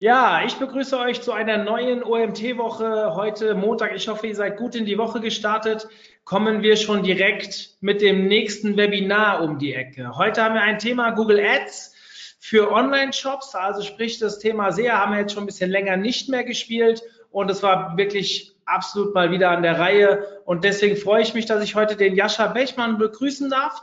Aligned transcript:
Ja, 0.00 0.44
ich 0.46 0.54
begrüße 0.54 0.96
euch 0.96 1.22
zu 1.22 1.32
einer 1.32 1.58
neuen 1.58 2.04
OMT-Woche. 2.04 3.16
Heute 3.16 3.56
Montag. 3.56 3.96
Ich 3.96 4.06
hoffe, 4.06 4.28
ihr 4.28 4.36
seid 4.36 4.56
gut 4.56 4.76
in 4.76 4.86
die 4.86 4.96
Woche 4.96 5.20
gestartet. 5.20 5.88
Kommen 6.22 6.62
wir 6.62 6.76
schon 6.76 7.02
direkt 7.02 7.70
mit 7.80 8.00
dem 8.00 8.28
nächsten 8.28 8.76
Webinar 8.76 9.42
um 9.42 9.58
die 9.58 9.74
Ecke. 9.74 10.16
Heute 10.16 10.44
haben 10.44 10.54
wir 10.54 10.60
ein 10.60 10.78
Thema 10.78 11.10
Google 11.10 11.40
Ads 11.40 11.96
für 12.38 12.70
Online-Shops. 12.70 13.56
Also 13.56 13.82
sprich, 13.82 14.20
das 14.20 14.38
Thema 14.38 14.70
SEA 14.70 14.98
haben 14.98 15.10
wir 15.14 15.18
jetzt 15.18 15.32
schon 15.32 15.42
ein 15.42 15.46
bisschen 15.46 15.72
länger 15.72 15.96
nicht 15.96 16.28
mehr 16.28 16.44
gespielt. 16.44 17.02
Und 17.32 17.50
es 17.50 17.64
war 17.64 17.96
wirklich 17.96 18.54
absolut 18.66 19.14
mal 19.16 19.32
wieder 19.32 19.50
an 19.50 19.64
der 19.64 19.80
Reihe. 19.80 20.42
Und 20.44 20.62
deswegen 20.62 20.94
freue 20.94 21.22
ich 21.22 21.34
mich, 21.34 21.46
dass 21.46 21.64
ich 21.64 21.74
heute 21.74 21.96
den 21.96 22.14
Jascha 22.14 22.46
Bechmann 22.46 22.98
begrüßen 22.98 23.50
darf. 23.50 23.82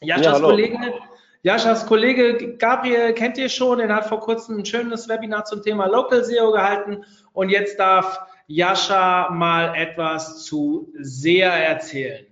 Jaschas 0.00 0.24
Ja, 0.24 0.32
hallo. 0.32 0.48
Kollege 0.48 0.78
Jaschas 1.46 1.86
Kollege 1.86 2.56
Gabriel 2.56 3.12
kennt 3.12 3.38
ihr 3.38 3.48
schon, 3.48 3.78
er 3.78 3.94
hat 3.94 4.08
vor 4.08 4.18
kurzem 4.18 4.58
ein 4.58 4.64
schönes 4.64 5.08
Webinar 5.08 5.44
zum 5.44 5.62
Thema 5.62 5.86
Local 5.86 6.24
SEO 6.24 6.50
gehalten 6.50 7.04
und 7.34 7.50
jetzt 7.50 7.78
darf 7.78 8.18
Jascha 8.48 9.30
mal 9.30 9.76
etwas 9.76 10.42
zu 10.42 10.92
SEA 10.98 11.56
erzählen. 11.56 12.26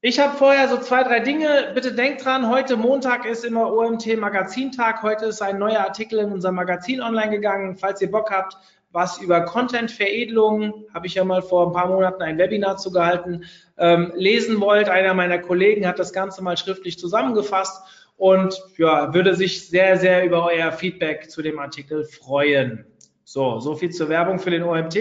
Ich 0.00 0.18
habe 0.18 0.36
vorher 0.36 0.66
so 0.66 0.78
zwei, 0.78 1.04
drei 1.04 1.20
Dinge. 1.20 1.70
Bitte 1.76 1.92
denkt 1.92 2.24
dran, 2.24 2.48
heute 2.48 2.76
Montag 2.76 3.24
ist 3.24 3.44
immer 3.44 3.72
OMT 3.72 4.18
Magazintag. 4.18 5.00
Heute 5.04 5.26
ist 5.26 5.42
ein 5.42 5.60
neuer 5.60 5.78
Artikel 5.78 6.18
in 6.18 6.32
unserem 6.32 6.56
Magazin 6.56 7.02
online 7.02 7.30
gegangen. 7.30 7.76
Falls 7.76 8.02
ihr 8.02 8.10
Bock 8.10 8.32
habt, 8.32 8.56
was 8.90 9.20
über 9.20 9.42
Content-Veredelung, 9.42 10.86
habe 10.92 11.06
ich 11.06 11.14
ja 11.14 11.22
mal 11.22 11.42
vor 11.42 11.68
ein 11.68 11.72
paar 11.72 11.86
Monaten 11.86 12.22
ein 12.22 12.36
Webinar 12.36 12.78
zu 12.78 12.90
gehalten, 12.90 13.44
ähm, 13.78 14.10
lesen 14.16 14.60
wollt. 14.60 14.88
Einer 14.88 15.14
meiner 15.14 15.38
Kollegen 15.38 15.86
hat 15.86 16.00
das 16.00 16.12
Ganze 16.12 16.42
mal 16.42 16.56
schriftlich 16.56 16.98
zusammengefasst 16.98 17.99
und 18.20 18.62
ja, 18.76 19.14
würde 19.14 19.34
sich 19.34 19.66
sehr, 19.66 19.96
sehr 19.96 20.26
über 20.26 20.44
euer 20.44 20.70
Feedback 20.72 21.30
zu 21.30 21.40
dem 21.40 21.58
Artikel 21.58 22.04
freuen. 22.04 22.84
So, 23.24 23.60
so 23.60 23.74
viel 23.74 23.88
zur 23.90 24.10
Werbung 24.10 24.38
für 24.38 24.50
den 24.50 24.62
OMT. 24.62 24.94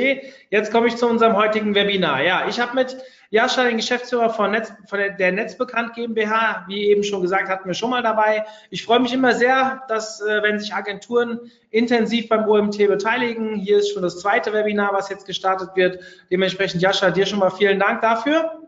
Jetzt 0.50 0.72
komme 0.72 0.88
ich 0.88 0.96
zu 0.96 1.06
unserem 1.06 1.36
heutigen 1.36 1.76
Webinar. 1.76 2.24
Ja, 2.24 2.48
ich 2.48 2.62
habe 2.62 2.76
mit 2.76 2.96
Jascha, 3.30 3.66
den 3.66 3.76
Geschäftsführer 3.76 4.30
von, 4.30 4.52
Netz, 4.52 4.72
von 4.88 5.00
der, 5.00 5.32
Netzbekannt 5.34 5.96
GmbH, 5.96 6.64
wie 6.70 6.88
eben 6.88 7.04
schon 7.04 7.22
gesagt, 7.22 7.50
hatten 7.50 7.68
wir 7.68 7.74
schon 7.74 7.90
mal 7.90 8.02
dabei. 8.02 8.46
Ich 8.70 8.86
freue 8.86 9.02
mich 9.02 9.14
immer 9.14 9.34
sehr, 9.34 9.84
dass, 9.90 10.22
äh, 10.22 10.42
wenn 10.42 10.58
sich 10.58 10.74
Agenturen 10.74 11.42
intensiv 11.72 12.30
beim 12.30 12.48
OMT 12.48 12.78
beteiligen. 12.88 13.56
Hier 13.56 13.80
ist 13.80 13.92
schon 13.92 14.04
das 14.04 14.22
zweite 14.22 14.54
Webinar, 14.54 14.94
was 14.94 15.10
jetzt 15.10 15.26
gestartet 15.26 15.72
wird. 15.76 16.00
Dementsprechend, 16.32 16.82
Jascha, 16.82 17.12
dir 17.12 17.26
schon 17.26 17.40
mal 17.40 17.50
vielen 17.50 17.80
Dank 17.80 18.02
dafür. 18.02 18.62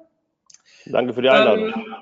Danke 0.88 1.14
für 1.14 1.22
die 1.22 1.30
Einladung. 1.30 1.68
Ähm, 1.74 1.96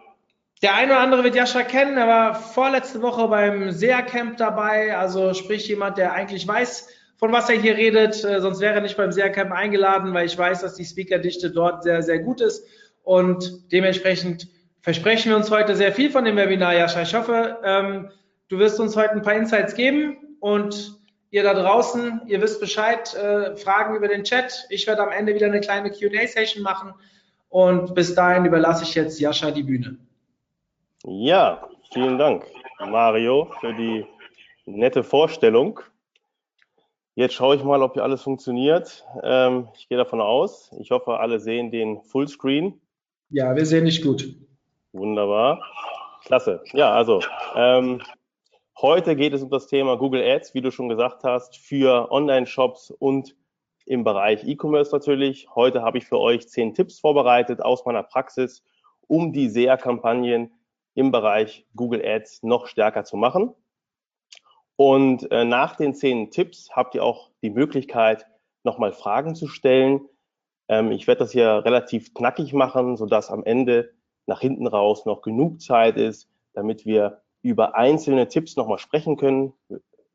der 0.61 0.75
eine 0.75 0.91
oder 0.91 1.01
andere 1.01 1.23
wird 1.23 1.35
Jascha 1.35 1.63
kennen, 1.63 1.97
er 1.97 2.07
war 2.07 2.35
vorletzte 2.35 3.01
Woche 3.01 3.27
beim 3.27 3.71
SEA 3.71 4.01
Camp 4.01 4.37
dabei, 4.37 4.97
also 4.97 5.33
sprich 5.33 5.67
jemand, 5.67 5.97
der 5.97 6.13
eigentlich 6.13 6.47
weiß, 6.47 6.89
von 7.17 7.31
was 7.31 7.49
er 7.49 7.55
hier 7.55 7.77
redet, 7.77 8.23
äh, 8.23 8.41
sonst 8.41 8.59
wäre 8.59 8.75
er 8.75 8.81
nicht 8.81 8.97
beim 8.97 9.11
SEA 9.11 9.29
Camp 9.29 9.51
eingeladen, 9.51 10.13
weil 10.13 10.25
ich 10.25 10.37
weiß, 10.37 10.61
dass 10.61 10.75
die 10.75 10.85
Speakerdichte 10.85 11.51
dort 11.51 11.83
sehr, 11.83 12.01
sehr 12.03 12.19
gut 12.19 12.41
ist 12.41 12.65
und 13.03 13.71
dementsprechend 13.71 14.47
versprechen 14.81 15.29
wir 15.29 15.37
uns 15.37 15.51
heute 15.51 15.75
sehr 15.75 15.93
viel 15.93 16.11
von 16.11 16.25
dem 16.25 16.35
Webinar, 16.35 16.73
Jascha. 16.75 17.01
Ich 17.01 17.13
hoffe, 17.13 17.57
ähm, 17.63 18.09
du 18.47 18.59
wirst 18.59 18.79
uns 18.79 18.95
heute 18.95 19.11
ein 19.11 19.21
paar 19.21 19.35
Insights 19.35 19.75
geben 19.75 20.37
und 20.39 20.97
ihr 21.31 21.43
da 21.43 21.53
draußen, 21.53 22.21
ihr 22.27 22.41
wisst 22.41 22.59
Bescheid, 22.59 23.13
äh, 23.13 23.55
Fragen 23.55 23.95
über 23.95 24.07
den 24.07 24.23
Chat. 24.23 24.65
Ich 24.69 24.87
werde 24.87 25.03
am 25.03 25.11
Ende 25.11 25.35
wieder 25.35 25.47
eine 25.47 25.59
kleine 25.59 25.89
Q&A-Session 25.89 26.63
machen 26.63 26.93
und 27.49 27.93
bis 27.95 28.15
dahin 28.15 28.45
überlasse 28.45 28.83
ich 28.83 28.95
jetzt 28.95 29.19
Jascha 29.19 29.51
die 29.51 29.63
Bühne. 29.63 29.97
Ja, 31.05 31.69
vielen 31.93 32.17
Dank, 32.17 32.45
Mario, 32.79 33.49
für 33.61 33.73
die 33.73 34.05
nette 34.65 35.01
Vorstellung. 35.03 35.79
Jetzt 37.15 37.35
schaue 37.35 37.55
ich 37.55 37.63
mal, 37.63 37.81
ob 37.81 37.93
hier 37.93 38.03
alles 38.03 38.21
funktioniert. 38.21 39.05
Ähm, 39.23 39.69
ich 39.75 39.87
gehe 39.87 39.97
davon 39.97 40.19
aus. 40.19 40.75
Ich 40.79 40.91
hoffe, 40.91 41.19
alle 41.19 41.39
sehen 41.39 41.71
den 41.71 42.01
Fullscreen. 42.01 42.81
Ja, 43.29 43.55
wir 43.55 43.65
sehen 43.65 43.85
dich 43.85 44.01
gut. 44.01 44.35
Wunderbar. 44.91 45.63
Klasse. 46.25 46.61
Ja, 46.73 46.91
also 46.91 47.21
ähm, 47.55 48.01
heute 48.81 49.15
geht 49.15 49.33
es 49.33 49.41
um 49.41 49.49
das 49.49 49.67
Thema 49.67 49.95
Google 49.95 50.21
Ads, 50.21 50.53
wie 50.53 50.61
du 50.61 50.69
schon 50.69 50.89
gesagt 50.89 51.23
hast, 51.23 51.55
für 51.57 52.11
Online-Shops 52.11 52.91
und 52.91 53.37
im 53.85 54.03
Bereich 54.03 54.43
E-Commerce 54.45 54.91
natürlich. 54.93 55.47
Heute 55.55 55.81
habe 55.81 55.97
ich 55.97 56.05
für 56.05 56.19
euch 56.19 56.49
zehn 56.49 56.73
Tipps 56.73 56.99
vorbereitet 56.99 57.61
aus 57.61 57.85
meiner 57.85 58.03
Praxis, 58.03 58.63
um 59.07 59.31
die 59.31 59.47
SEA-Kampagnen 59.47 60.51
im 60.99 61.11
Bereich 61.13 61.65
Google 61.77 62.05
Ads 62.05 62.43
noch 62.43 62.67
stärker 62.67 63.05
zu 63.05 63.15
machen. 63.15 63.53
Und 64.75 65.31
äh, 65.31 65.45
nach 65.45 65.77
den 65.77 65.93
zehn 65.93 66.29
Tipps 66.29 66.71
habt 66.71 66.93
ihr 66.93 67.05
auch 67.05 67.31
die 67.41 67.49
Möglichkeit, 67.49 68.25
nochmal 68.65 68.91
Fragen 68.91 69.33
zu 69.33 69.47
stellen. 69.47 70.01
Ähm, 70.67 70.91
ich 70.91 71.07
werde 71.07 71.19
das 71.19 71.31
hier 71.31 71.63
relativ 71.63 72.13
knackig 72.13 72.51
machen, 72.51 72.97
sodass 72.97 73.29
am 73.29 73.45
Ende 73.45 73.93
nach 74.25 74.41
hinten 74.41 74.67
raus 74.67 75.05
noch 75.05 75.21
genug 75.21 75.61
Zeit 75.61 75.95
ist, 75.95 76.29
damit 76.53 76.85
wir 76.85 77.21
über 77.41 77.75
einzelne 77.75 78.27
Tipps 78.27 78.57
nochmal 78.57 78.77
sprechen 78.77 79.15
können, 79.15 79.53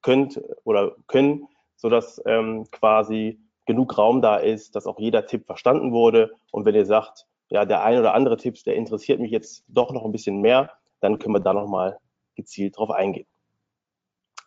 könnt 0.02 0.38
oder 0.64 0.96
können, 1.06 1.48
sodass 1.76 2.22
ähm, 2.26 2.66
quasi 2.70 3.40
genug 3.64 3.96
Raum 3.96 4.20
da 4.20 4.36
ist, 4.36 4.76
dass 4.76 4.86
auch 4.86 4.98
jeder 4.98 5.24
Tipp 5.24 5.46
verstanden 5.46 5.92
wurde. 5.92 6.32
Und 6.52 6.66
wenn 6.66 6.74
ihr 6.74 6.84
sagt, 6.84 7.26
ja, 7.54 7.64
der 7.64 7.84
ein 7.84 8.00
oder 8.00 8.14
andere 8.14 8.36
Tipp, 8.36 8.56
der 8.64 8.74
interessiert 8.74 9.20
mich 9.20 9.30
jetzt 9.30 9.62
doch 9.68 9.92
noch 9.92 10.04
ein 10.04 10.10
bisschen 10.10 10.40
mehr, 10.40 10.72
dann 10.98 11.20
können 11.20 11.36
wir 11.36 11.40
da 11.40 11.52
nochmal 11.52 11.98
gezielt 12.34 12.76
drauf 12.76 12.90
eingehen. 12.90 13.26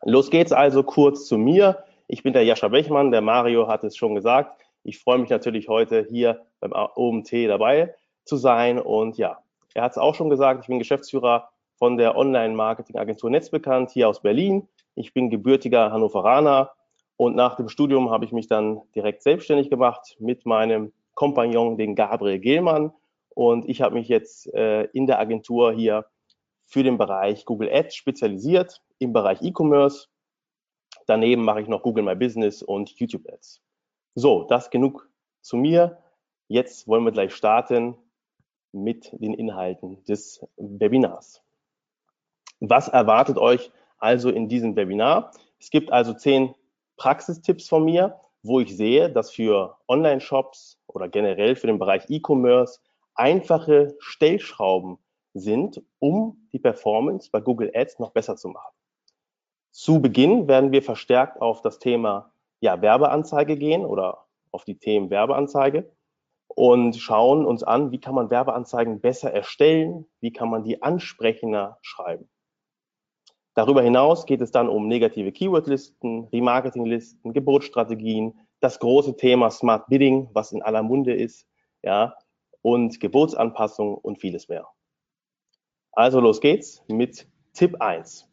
Los 0.04 0.30
geht's 0.30 0.52
also 0.52 0.84
kurz 0.84 1.26
zu 1.26 1.38
mir. 1.38 1.86
Ich 2.08 2.22
bin 2.22 2.34
der 2.34 2.44
Jascha 2.44 2.68
Bechmann, 2.68 3.12
der 3.12 3.22
Mario 3.22 3.70
hat 3.70 3.86
es 3.86 3.96
schon 3.96 4.14
gesagt. 4.14 4.62
Ich 4.84 5.00
freue 5.00 5.20
mich 5.20 5.30
natürlich 5.30 5.70
heute 5.70 6.06
hier 6.10 6.46
beim 6.60 6.74
OMT 6.74 7.32
dabei 7.48 7.96
zu 8.26 8.36
sein. 8.36 8.78
Und 8.78 9.18
ja, 9.18 9.38
er 9.74 9.84
hat 9.84 9.92
es 9.94 9.98
auch 9.98 10.14
schon 10.14 10.30
gesagt, 10.30 10.64
ich 10.64 10.68
bin 10.68 10.78
Geschäftsführer 10.78 11.48
von 11.78 11.96
der 11.96 12.18
Online-Marketing-Agentur 12.18 13.30
Netzbekannt 13.30 13.92
hier 13.92 14.10
aus 14.10 14.22
Berlin. 14.22 14.68
Ich 14.96 15.14
bin 15.14 15.30
gebürtiger 15.30 15.94
Hannoveraner 15.94 16.72
und 17.16 17.38
nach 17.38 17.56
dem 17.56 17.70
Studium 17.70 18.10
habe 18.10 18.26
ich 18.26 18.34
mich 18.34 18.50
dann 18.50 18.82
direkt 18.96 19.24
selbstständig 19.24 19.70
gemacht 19.70 20.18
mit 20.20 20.46
meinem 20.46 20.92
Kompagnon, 21.18 21.78
den 21.78 21.96
Gabriel 21.96 22.38
Gehlmann. 22.38 22.94
Und 23.30 23.68
ich 23.68 23.82
habe 23.82 23.96
mich 23.96 24.08
jetzt 24.08 24.54
äh, 24.54 24.84
in 24.94 25.08
der 25.08 25.20
Agentur 25.20 25.74
hier 25.74 26.06
für 26.68 26.84
den 26.84 27.00
Bereich 27.00 27.44
Google 27.44 27.74
Ads 27.74 27.96
spezialisiert, 27.96 28.84
im 29.00 29.14
Bereich 29.14 29.42
E-Commerce. 29.42 30.10
Daneben 31.08 31.44
mache 31.44 31.62
ich 31.62 31.68
noch 31.68 31.82
Google 31.82 32.04
My 32.04 32.16
Business 32.16 32.62
und 32.62 32.92
YouTube 33.00 33.28
Ads. 33.28 33.62
So, 34.14 34.44
das 34.44 34.70
genug 34.70 35.10
zu 35.42 35.58
mir. 35.58 35.98
Jetzt 36.50 36.88
wollen 36.88 37.04
wir 37.04 37.12
gleich 37.12 37.34
starten 37.34 37.98
mit 38.72 39.12
den 39.20 39.34
Inhalten 39.34 40.04
des 40.04 40.46
Webinars. 40.58 41.42
Was 42.60 42.90
erwartet 42.90 43.40
euch 43.40 43.72
also 43.98 44.30
in 44.30 44.50
diesem 44.50 44.76
Webinar? 44.76 45.32
Es 45.60 45.72
gibt 45.72 45.92
also 45.92 46.14
zehn 46.14 46.54
Praxistipps 46.98 47.68
von 47.68 47.86
mir, 47.86 48.20
wo 48.44 48.60
ich 48.60 48.76
sehe, 48.76 49.10
dass 49.10 49.32
für 49.32 49.78
Online-Shops 49.88 50.80
oder 50.88 51.08
generell 51.08 51.56
für 51.56 51.68
den 51.68 51.80
Bereich 51.80 52.04
E-Commerce 52.10 52.80
einfache 53.16 53.96
Stellschrauben 54.00 54.98
sind, 55.34 55.82
um 56.00 56.48
die 56.52 56.60
Performance 56.60 57.30
bei 57.32 57.42
Google 57.42 57.72
Ads 57.74 58.00
noch 58.00 58.12
besser 58.12 58.36
zu 58.36 58.50
machen. 58.50 58.74
Zu 59.72 60.02
Beginn 60.02 60.48
werden 60.48 60.72
wir 60.72 60.82
verstärkt 60.82 61.42
auf 61.42 61.62
das 61.62 61.80
Thema 61.80 62.32
ja, 62.62 62.82
Werbeanzeige 62.82 63.58
gehen 63.58 63.86
oder 63.86 64.26
auf 64.52 64.66
die 64.66 64.78
Themen 64.78 65.10
Werbeanzeige 65.10 65.92
und 66.48 66.96
schauen 66.96 67.46
uns 67.46 67.64
an, 67.64 67.92
wie 67.92 68.00
kann 68.00 68.16
man 68.16 68.30
Werbeanzeigen 68.30 69.00
besser 69.00 69.32
erstellen, 69.32 70.08
wie 70.20 70.32
kann 70.32 70.50
man 70.50 70.64
die 70.64 70.82
ansprechender 70.82 71.78
schreiben. 71.82 72.28
Darüber 73.58 73.82
hinaus 73.82 74.28
geht 74.28 74.42
es 74.42 74.52
dann 74.52 74.70
um 74.70 74.88
negative 74.88 75.32
Keywordlisten, 75.32 76.26
Remarketinglisten, 76.26 77.34
Geburtsstrategien, 77.34 78.40
das 78.60 78.78
große 78.78 79.18
Thema 79.18 79.50
Smart 79.50 79.88
Bidding, 79.88 80.30
was 80.32 80.52
in 80.52 80.62
aller 80.62 80.84
Munde 80.84 81.16
ist, 81.16 81.48
ja, 81.82 82.14
und 82.62 83.00
Geburtsanpassung 83.00 83.96
und 83.96 84.20
vieles 84.20 84.48
mehr. 84.48 84.68
Also 85.92 86.20
los 86.20 86.40
geht's 86.40 86.84
mit 86.88 87.28
Tipp 87.54 87.82
1. 87.82 88.30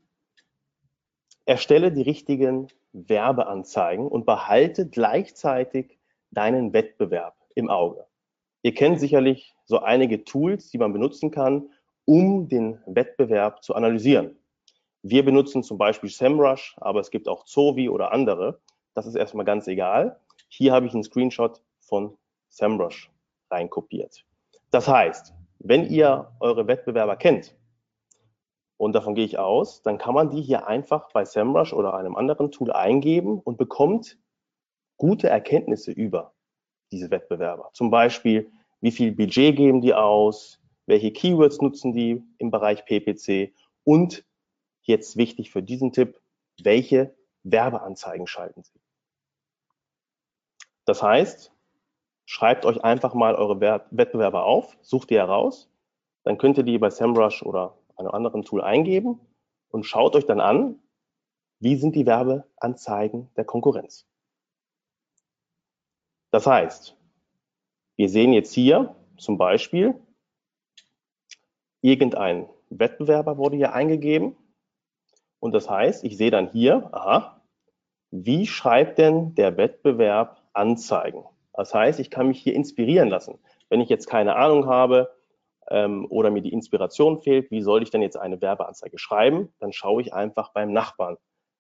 Erstelle 1.47 1.91
die 1.91 2.03
richtigen 2.03 2.69
Werbeanzeigen 2.93 4.07
und 4.07 4.27
behalte 4.27 4.91
gleichzeitig 4.91 5.99
deinen 6.33 6.75
Wettbewerb 6.75 7.35
im 7.55 7.71
Auge. 7.71 8.05
Ihr 8.61 8.75
kennt 8.75 9.01
sicherlich 9.01 9.55
so 9.65 9.79
einige 9.79 10.25
Tools, 10.25 10.69
die 10.69 10.77
man 10.77 10.93
benutzen 10.93 11.31
kann, 11.31 11.71
um 12.05 12.47
den 12.47 12.79
Wettbewerb 12.85 13.65
zu 13.65 13.75
analysieren. 13.75 14.37
Wir 15.07 15.23
benutzen 15.23 15.63
zum 15.63 15.77
Beispiel 15.77 16.09
SEMrush, 16.09 16.77
aber 16.79 17.01
es 17.01 17.11
gibt 17.11 17.29
auch 17.29 17.45
Zovi 17.45 17.91
oder 17.91 18.11
andere. 18.11 18.63
Das 18.95 19.05
ist 19.05 19.17
erstmal 19.17 19.45
ganz 19.45 19.69
egal. 19.69 20.19
Hier 20.49 20.73
habe 20.73 20.87
ich 20.87 20.95
einen 20.95 21.05
Screenshot 21.05 21.61
von 21.81 22.17
SEMrush 22.49 23.11
reinkopiert. 23.51 24.25
Das 24.71 24.89
heißt, 24.89 25.35
wenn 25.59 25.85
ihr 25.91 26.33
eure 26.41 26.67
Wettbewerber 26.67 27.17
kennt, 27.17 27.55
und 28.79 28.95
davon 28.95 29.15
gehe 29.15 29.27
ich 29.27 29.39
aus, 29.39 29.83
dann 29.83 29.99
kann 29.99 30.15
man 30.15 30.31
die 30.31 30.41
hier 30.41 30.67
einfach 30.67 31.13
bei 31.13 31.27
SEMrush 31.27 31.75
oder 31.75 31.93
einem 31.93 32.17
anderen 32.17 32.51
Tool 32.51 32.73
eingeben 32.73 33.41
und 33.41 33.59
bekommt 33.59 34.19
gute 34.97 35.29
Erkenntnisse 35.29 35.93
über 35.93 36.33
diese 36.91 37.11
Wettbewerber. 37.11 37.69
Zum 37.75 37.91
Beispiel, 37.91 38.51
wie 38.81 38.91
viel 38.91 39.13
Budget 39.13 39.55
geben 39.55 39.83
die 39.83 39.93
aus, 39.93 40.61
welche 40.87 41.13
Keywords 41.13 41.61
nutzen 41.61 41.93
die 41.93 42.23
im 42.39 42.51
Bereich 42.51 42.87
PPC 42.87 43.53
und 43.85 44.25
jetzt 44.87 45.17
wichtig 45.17 45.51
für 45.51 45.63
diesen 45.63 45.93
Tipp, 45.93 46.21
welche 46.63 47.15
Werbeanzeigen 47.43 48.27
schalten 48.27 48.63
sie. 48.63 48.81
Das 50.85 51.03
heißt, 51.03 51.53
schreibt 52.27 52.65
euch 52.67 52.83
einfach 52.85 53.15
mal 53.15 53.35
eure 53.35 53.61
Wettbewerber 53.61 54.45
auf, 54.45 54.77
sucht 54.83 55.11
die 55.11 55.17
heraus, 55.17 55.71
dann 56.23 56.39
könnt 56.39 56.59
ihr 56.59 56.65
die 56.65 56.79
bei 56.79 56.91
SEMrush 56.91 57.43
oder 57.43 57.77
einem 57.97 58.11
anderen 58.11 58.43
Tool 58.43 58.63
eingeben 58.63 59.21
und 59.69 59.85
schaut 59.85 60.17
euch 60.17 60.27
dann 60.27 60.41
an, 60.41 60.81
wie 61.61 61.77
sind 61.77 61.95
die 61.95 62.07
Werbeanzeigen 62.07 63.31
der 63.37 63.45
Konkurrenz. 63.45 64.07
Das 66.31 66.47
heißt, 66.47 66.97
wir 67.97 68.09
sehen 68.09 68.33
jetzt 68.33 68.53
hier 68.53 68.97
zum 69.17 69.39
Beispiel, 69.39 69.95
irgendein 71.81 72.49
Wettbewerber 72.71 73.39
wurde 73.39 73.57
hier 73.57 73.73
eingegeben. 73.73 74.37
Und 75.45 75.53
das 75.53 75.69
heißt, 75.69 76.05
ich 76.05 76.17
sehe 76.17 76.31
dann 76.31 76.49
hier, 76.49 76.89
aha, 76.93 77.43
wie 78.11 78.47
schreibt 78.47 78.97
denn 78.97 79.35
der 79.35 79.59
Wettbewerb 79.59 80.41
Anzeigen? 80.55 81.23
Das 81.53 81.75
heißt, 81.75 82.01
ich 82.01 82.11
kann 82.11 82.29
mich 82.29 82.41
hier 82.41 82.55
inspirieren 82.55 83.11
lassen. 83.11 83.39
Wenn 83.69 83.83
ich 83.83 83.91
jetzt 83.91 84.07
keine 84.07 84.37
Ahnung 84.37 84.65
habe 84.65 85.15
ähm, 85.69 86.07
oder 86.09 86.31
mir 86.31 86.41
die 86.41 86.55
Inspiration 86.55 87.21
fehlt, 87.21 87.51
wie 87.51 87.61
soll 87.61 87.83
ich 87.83 87.91
denn 87.91 88.01
jetzt 88.01 88.17
eine 88.17 88.41
Werbeanzeige 88.41 88.99
schreiben? 88.99 89.53
Dann 89.59 89.75
schaue 89.75 90.01
ich 90.01 90.15
einfach 90.15 90.55
beim 90.55 90.73
Nachbarn. 90.73 91.19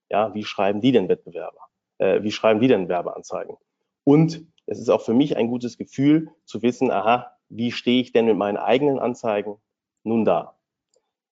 Ja, 0.08 0.32
wie 0.32 0.44
schreiben 0.44 0.80
die 0.80 0.92
denn 0.92 1.10
Wettbewerber? 1.10 1.60
Äh, 1.98 2.22
wie 2.22 2.32
schreiben 2.32 2.60
die 2.60 2.68
denn 2.68 2.88
Werbeanzeigen? 2.88 3.58
Und 4.04 4.46
es 4.64 4.78
ist 4.78 4.88
auch 4.88 5.02
für 5.02 5.12
mich 5.12 5.36
ein 5.36 5.48
gutes 5.48 5.76
Gefühl 5.76 6.30
zu 6.46 6.62
wissen, 6.62 6.90
aha, 6.90 7.36
wie 7.50 7.70
stehe 7.70 8.00
ich 8.00 8.12
denn 8.12 8.24
mit 8.24 8.38
meinen 8.38 8.56
eigenen 8.56 8.98
Anzeigen 8.98 9.56
nun 10.04 10.24
da? 10.24 10.56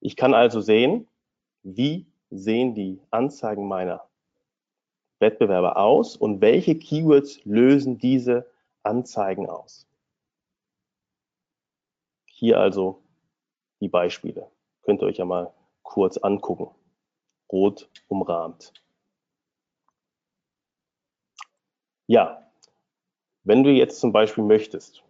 Ich 0.01 0.17
kann 0.17 0.35
also 0.35 0.61
sehen, 0.61 1.09
wie 1.63 2.12
sehen 2.33 2.75
die 2.75 3.01
Anzeigen 3.11 3.69
meiner 3.69 4.09
Wettbewerber 5.21 5.77
aus 5.77 6.17
und 6.17 6.41
welche 6.41 6.79
Keywords 6.79 7.45
lösen 7.45 7.99
diese 7.99 8.51
Anzeigen 8.83 9.49
aus. 9.49 9.87
Hier 12.27 12.59
also 12.59 13.03
die 13.81 13.89
Beispiele. 13.89 14.51
Könnt 14.83 15.03
ihr 15.03 15.07
euch 15.07 15.19
ja 15.19 15.25
mal 15.25 15.53
kurz 15.83 16.17
angucken. 16.17 16.75
Rot 17.53 17.89
umrahmt. 18.09 18.73
Ja, 22.07 22.51
wenn 23.45 23.63
du 23.63 23.71
jetzt 23.71 24.01
zum 24.01 24.13
Beispiel 24.13 24.45
möchtest, 24.45 25.05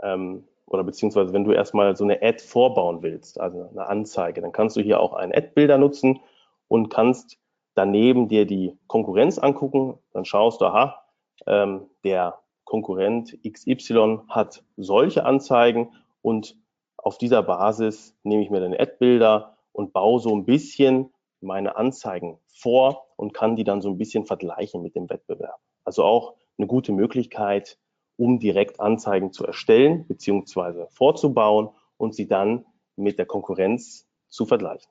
ähm, 0.00 0.48
oder 0.72 0.84
beziehungsweise 0.84 1.32
wenn 1.32 1.44
du 1.44 1.52
erstmal 1.52 1.94
so 1.96 2.04
eine 2.04 2.22
Ad 2.22 2.42
vorbauen 2.42 3.02
willst, 3.02 3.38
also 3.38 3.68
eine 3.70 3.86
Anzeige, 3.86 4.40
dann 4.40 4.52
kannst 4.52 4.76
du 4.76 4.80
hier 4.80 5.00
auch 5.00 5.12
einen 5.12 5.34
Ad-Bilder 5.34 5.76
nutzen 5.76 6.20
und 6.68 6.88
kannst 6.88 7.38
daneben 7.74 8.28
dir 8.28 8.46
die 8.46 8.78
Konkurrenz 8.86 9.38
angucken. 9.38 9.98
Dann 10.12 10.24
schaust 10.24 10.60
du, 10.60 10.66
aha, 10.66 11.04
ähm, 11.46 11.90
der 12.04 12.38
Konkurrent 12.64 13.38
XY 13.46 14.20
hat 14.28 14.64
solche 14.76 15.26
Anzeigen 15.26 15.92
und 16.22 16.56
auf 16.96 17.18
dieser 17.18 17.42
Basis 17.42 18.16
nehme 18.22 18.42
ich 18.42 18.50
mir 18.50 18.60
dann 18.60 18.72
Ad-Bilder 18.72 19.56
und 19.72 19.92
baue 19.92 20.20
so 20.20 20.34
ein 20.34 20.46
bisschen 20.46 21.12
meine 21.40 21.76
Anzeigen 21.76 22.38
vor 22.46 23.08
und 23.16 23.34
kann 23.34 23.56
die 23.56 23.64
dann 23.64 23.82
so 23.82 23.90
ein 23.90 23.98
bisschen 23.98 24.24
vergleichen 24.24 24.82
mit 24.82 24.94
dem 24.94 25.10
Wettbewerb. 25.10 25.60
Also 25.84 26.04
auch 26.04 26.34
eine 26.56 26.66
gute 26.66 26.92
Möglichkeit, 26.92 27.78
um 28.22 28.38
direkt 28.38 28.78
Anzeigen 28.78 29.32
zu 29.32 29.44
erstellen 29.44 30.06
bzw. 30.06 30.86
vorzubauen 30.90 31.70
und 31.96 32.14
sie 32.14 32.28
dann 32.28 32.64
mit 32.94 33.18
der 33.18 33.26
Konkurrenz 33.26 34.08
zu 34.28 34.46
vergleichen. 34.46 34.88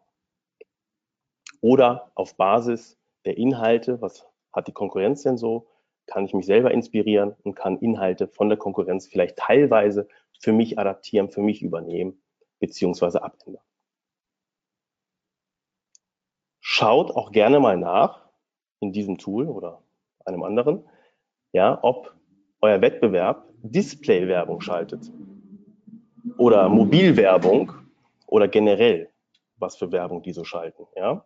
Oder 1.61 2.11
auf 2.15 2.35
Basis 2.35 2.99
der 3.23 3.37
Inhalte, 3.37 4.01
was 4.01 4.27
hat 4.51 4.67
die 4.67 4.73
Konkurrenz 4.73 5.23
denn 5.23 5.37
so, 5.37 5.69
kann 6.07 6.25
ich 6.25 6.33
mich 6.33 6.45
selber 6.45 6.71
inspirieren 6.71 7.33
und 7.43 7.55
kann 7.55 7.79
Inhalte 7.79 8.27
von 8.27 8.49
der 8.49 8.57
Konkurrenz 8.57 9.07
vielleicht 9.07 9.37
teilweise 9.37 10.09
für 10.41 10.51
mich 10.51 10.77
adaptieren, 10.77 11.29
für 11.29 11.41
mich 11.41 11.61
übernehmen 11.61 12.21
bzw. 12.59 13.19
abändern. 13.19 13.63
Schaut 16.59 17.11
auch 17.11 17.31
gerne 17.31 17.61
mal 17.61 17.77
nach 17.77 18.27
in 18.81 18.91
diesem 18.91 19.17
Tool 19.17 19.47
oder 19.47 19.81
einem 20.25 20.43
anderen, 20.43 20.83
ja, 21.53 21.79
ob 21.81 22.13
euer 22.61 22.81
Wettbewerb 22.81 23.45
Display-Werbung 23.63 24.61
schaltet 24.61 25.11
oder 26.37 26.69
Mobilwerbung 26.69 27.73
oder 28.27 28.47
generell 28.47 29.09
was 29.57 29.77
für 29.77 29.91
Werbung 29.91 30.23
die 30.23 30.33
so 30.33 30.43
schalten. 30.43 30.87
Ja? 30.95 31.23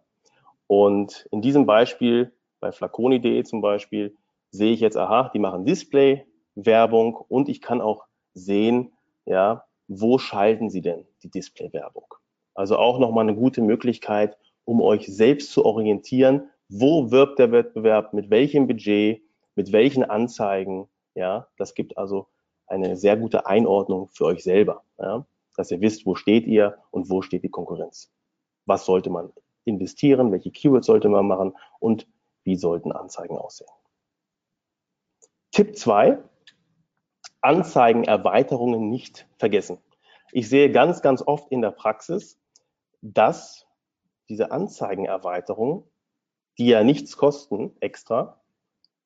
Und 0.67 1.27
in 1.31 1.41
diesem 1.41 1.65
Beispiel 1.65 2.33
bei 2.59 2.71
flaconi.de 2.71 3.43
zum 3.43 3.61
Beispiel 3.61 4.15
sehe 4.51 4.73
ich 4.73 4.79
jetzt, 4.79 4.97
aha, 4.97 5.31
die 5.33 5.39
machen 5.39 5.65
Display-Werbung 5.65 7.15
und 7.15 7.49
ich 7.49 7.61
kann 7.61 7.81
auch 7.81 8.05
sehen, 8.33 8.91
ja, 9.25 9.65
wo 9.87 10.17
schalten 10.17 10.69
sie 10.69 10.81
denn 10.81 11.05
die 11.23 11.29
Display-Werbung? 11.29 12.13
Also 12.53 12.77
auch 12.77 12.99
nochmal 12.99 13.23
eine 13.23 13.35
gute 13.35 13.61
Möglichkeit, 13.61 14.37
um 14.63 14.81
euch 14.81 15.07
selbst 15.07 15.51
zu 15.51 15.65
orientieren, 15.65 16.49
wo 16.69 17.11
wirbt 17.11 17.37
der 17.37 17.51
Wettbewerb, 17.51 18.13
mit 18.13 18.29
welchem 18.29 18.67
Budget, 18.67 19.21
mit 19.55 19.71
welchen 19.71 20.03
Anzeigen. 20.03 20.87
Ja, 21.15 21.47
das 21.57 21.73
gibt 21.73 21.97
also 21.97 22.27
eine 22.67 22.95
sehr 22.97 23.17
gute 23.17 23.45
Einordnung 23.45 24.09
für 24.09 24.25
euch 24.25 24.43
selber, 24.43 24.83
ja, 24.97 25.25
dass 25.55 25.71
ihr 25.71 25.81
wisst, 25.81 26.05
wo 26.05 26.15
steht 26.15 26.45
ihr 26.45 26.77
und 26.91 27.09
wo 27.09 27.21
steht 27.21 27.43
die 27.43 27.49
Konkurrenz. 27.49 28.11
Was 28.65 28.85
sollte 28.85 29.09
man 29.09 29.31
investieren, 29.65 30.31
welche 30.31 30.51
Keywords 30.51 30.87
sollte 30.87 31.09
man 31.09 31.27
machen 31.27 31.55
und 31.79 32.07
wie 32.43 32.55
sollten 32.55 32.91
Anzeigen 32.91 33.37
aussehen. 33.37 33.69
Tipp 35.51 35.77
2, 35.77 36.19
Anzeigenerweiterungen 37.41 38.89
nicht 38.89 39.27
vergessen. 39.37 39.79
Ich 40.31 40.49
sehe 40.49 40.71
ganz, 40.71 41.01
ganz 41.01 41.21
oft 41.25 41.51
in 41.51 41.61
der 41.61 41.71
Praxis, 41.71 42.39
dass 43.01 43.65
diese 44.29 44.51
Anzeigenerweiterungen, 44.51 45.83
die 46.57 46.67
ja 46.67 46.83
nichts 46.83 47.17
kosten 47.17 47.75
extra, 47.79 48.41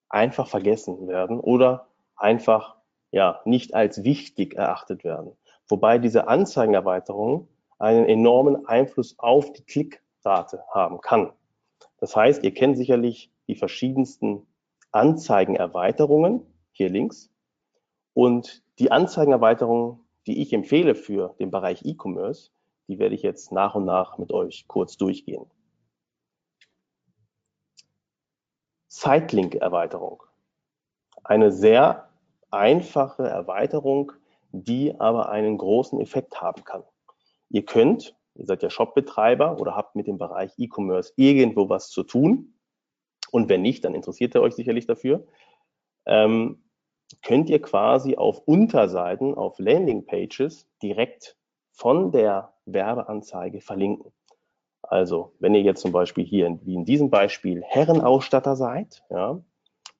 einfach 0.09 0.47
vergessen 0.47 1.07
werden 1.07 1.39
oder 1.39 1.88
einfach 2.19 2.75
ja 3.11 3.41
nicht 3.45 3.73
als 3.73 4.03
wichtig 4.03 4.55
erachtet 4.55 5.03
werden. 5.03 5.35
Wobei 5.67 5.97
diese 5.97 6.27
Anzeigenerweiterung 6.27 7.47
einen 7.77 8.05
enormen 8.05 8.65
Einfluss 8.65 9.17
auf 9.17 9.53
die 9.53 9.63
Klickrate 9.63 10.63
haben 10.73 11.01
kann. 11.01 11.31
Das 11.97 12.15
heißt, 12.15 12.43
ihr 12.43 12.53
kennt 12.53 12.77
sicherlich 12.77 13.31
die 13.47 13.55
verschiedensten 13.55 14.45
Anzeigenerweiterungen, 14.91 16.45
hier 16.71 16.89
links. 16.89 17.31
Und 18.13 18.63
die 18.79 18.91
Anzeigenerweiterungen, 18.91 19.99
die 20.27 20.41
ich 20.41 20.53
empfehle 20.53 20.95
für 20.95 21.35
den 21.39 21.51
Bereich 21.51 21.85
E-Commerce, 21.85 22.51
die 22.87 22.99
werde 22.99 23.15
ich 23.15 23.21
jetzt 23.21 23.51
nach 23.51 23.75
und 23.75 23.85
nach 23.85 24.17
mit 24.17 24.31
euch 24.31 24.67
kurz 24.67 24.97
durchgehen. 24.97 25.45
Sitelink-Erweiterung. 28.87 30.23
Eine 31.23 31.51
sehr 31.51 32.08
einfache 32.51 33.23
Erweiterung, 33.27 34.11
die 34.51 34.99
aber 34.99 35.29
einen 35.29 35.57
großen 35.57 35.99
Effekt 36.01 36.41
haben 36.41 36.63
kann. 36.63 36.83
Ihr 37.49 37.65
könnt, 37.65 38.15
ihr 38.35 38.45
seid 38.45 38.63
ja 38.63 38.69
Shopbetreiber 38.69 39.59
oder 39.59 39.75
habt 39.75 39.95
mit 39.95 40.07
dem 40.07 40.17
Bereich 40.17 40.51
E-Commerce 40.57 41.13
irgendwo 41.15 41.69
was 41.69 41.89
zu 41.89 42.03
tun. 42.03 42.55
Und 43.31 43.49
wenn 43.49 43.61
nicht, 43.61 43.85
dann 43.85 43.93
interessiert 43.93 44.35
ihr 44.35 44.41
euch 44.41 44.55
sicherlich 44.55 44.85
dafür. 44.85 45.25
Ähm, 46.05 46.63
könnt 47.21 47.49
ihr 47.49 47.61
quasi 47.61 48.15
auf 48.15 48.39
Unterseiten, 48.45 49.35
auf 49.35 49.59
Landingpages 49.59 50.67
direkt 50.81 51.37
von 51.71 52.11
der 52.11 52.53
Werbeanzeige 52.65 53.61
verlinken. 53.61 54.11
Also, 54.81 55.33
wenn 55.39 55.53
ihr 55.53 55.61
jetzt 55.61 55.81
zum 55.81 55.91
Beispiel 55.91 56.25
hier, 56.25 56.59
wie 56.63 56.73
in 56.73 56.85
diesem 56.85 57.09
Beispiel, 57.09 57.61
Herrenausstatter 57.63 58.55
seid, 58.55 59.03
ja, 59.09 59.39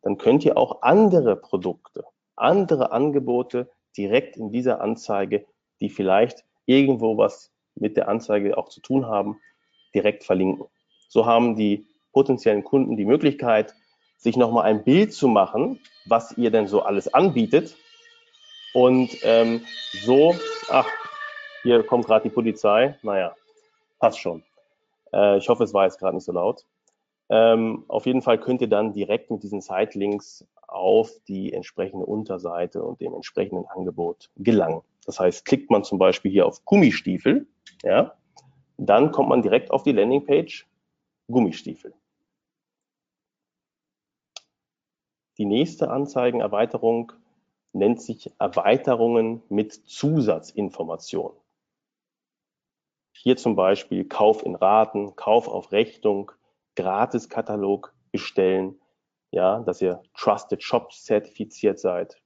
dann 0.01 0.18
könnt 0.18 0.46
ihr 0.46 0.58
auch 0.58 0.82
andere 0.82 1.36
Produkte, 1.36 2.06
andere 2.41 2.91
Angebote 2.91 3.69
direkt 3.98 4.38
in 4.38 4.51
dieser 4.51 4.81
Anzeige, 4.81 5.46
die 5.81 5.89
vielleicht 5.89 6.46
irgendwo 6.65 7.17
was 7.17 7.51
mit 7.75 7.98
der 7.98 8.10
Anzeige 8.10 8.58
auch 8.58 8.69
zu 8.69 8.81
tun 8.81 9.05
haben, 9.05 9.39
direkt 9.93 10.24
verlinken. 10.24 10.67
So 11.08 11.25
haben 11.25 11.55
die 11.55 11.88
potenziellen 12.13 12.63
Kunden 12.63 12.98
die 12.98 13.05
Möglichkeit, 13.05 13.74
sich 14.17 14.36
nochmal 14.36 14.65
ein 14.65 14.84
Bild 14.84 15.13
zu 15.13 15.27
machen, 15.27 15.79
was 16.05 16.38
ihr 16.38 16.51
denn 16.51 16.67
so 16.67 16.81
alles 16.81 17.13
anbietet. 17.13 17.75
Und 18.74 19.10
ähm, 19.24 19.62
so, 20.03 20.36
ach, 20.69 20.88
hier 21.63 21.84
kommt 21.84 22.05
gerade 22.05 22.29
die 22.29 22.34
Polizei. 22.34 22.98
Naja, 23.01 23.34
passt 24.00 24.19
schon. 24.19 24.43
Äh, 25.13 25.38
ich 25.38 25.50
hoffe, 25.50 25.63
es 25.63 25.74
war 25.74 25.86
jetzt 25.86 26.00
gerade 26.00 26.15
nicht 26.15 26.25
so 26.25 26.31
laut. 26.31 26.65
Ähm, 27.29 27.86
auf 27.88 28.05
jeden 28.05 28.21
Fall 28.21 28.39
könnt 28.39 28.62
ihr 28.62 28.69
dann 28.69 28.93
direkt 28.93 29.29
mit 29.29 29.43
diesen 29.43 29.62
Sitelinks 29.62 30.48
auf 30.67 31.12
die 31.27 31.53
entsprechende 31.53 32.05
Unterseite 32.05 32.83
und 32.83 33.01
dem 33.01 33.13
entsprechenden 33.13 33.65
Angebot 33.67 34.29
gelangen. 34.38 34.81
Das 35.05 35.19
heißt, 35.19 35.45
klickt 35.45 35.71
man 35.71 35.83
zum 35.83 35.98
Beispiel 35.98 36.31
hier 36.31 36.45
auf 36.45 36.63
Gummistiefel, 36.65 37.48
ja, 37.83 38.15
dann 38.77 39.12
kommt 39.12 39.29
man 39.29 39.41
direkt 39.41 39.71
auf 39.71 39.83
die 39.83 39.91
Landingpage 39.91 40.67
Gummistiefel. 41.27 41.93
Die 45.38 45.45
nächste 45.45 45.89
Anzeigenerweiterung 45.89 47.13
nennt 47.71 48.01
sich 48.01 48.31
Erweiterungen 48.39 49.41
mit 49.50 49.74
Zusatzinformation. 49.74 51.31
Hier 53.13 53.38
zum 53.38 53.55
Beispiel 53.55 54.05
Kauf 54.05 54.43
in 54.45 54.55
Raten, 54.55 55.15
Kauf 55.15 55.48
auf 55.48 55.71
Rechnung, 55.71 56.31
Gratiskatalog 56.79 57.93
bestellen, 58.12 58.79
ja, 59.31 59.59
dass 59.59 59.81
ihr 59.81 60.01
Trusted 60.15 60.63
Shops 60.63 61.03
zertifiziert 61.03 61.77
seid. 61.77 62.21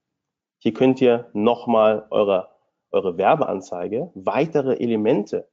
Hier 0.59 0.73
könnt 0.73 1.01
ihr 1.01 1.29
nochmal 1.33 2.05
eure, 2.11 2.49
eure 2.91 3.17
Werbeanzeige 3.17 4.11
weitere 4.13 4.75
Elemente 4.75 5.49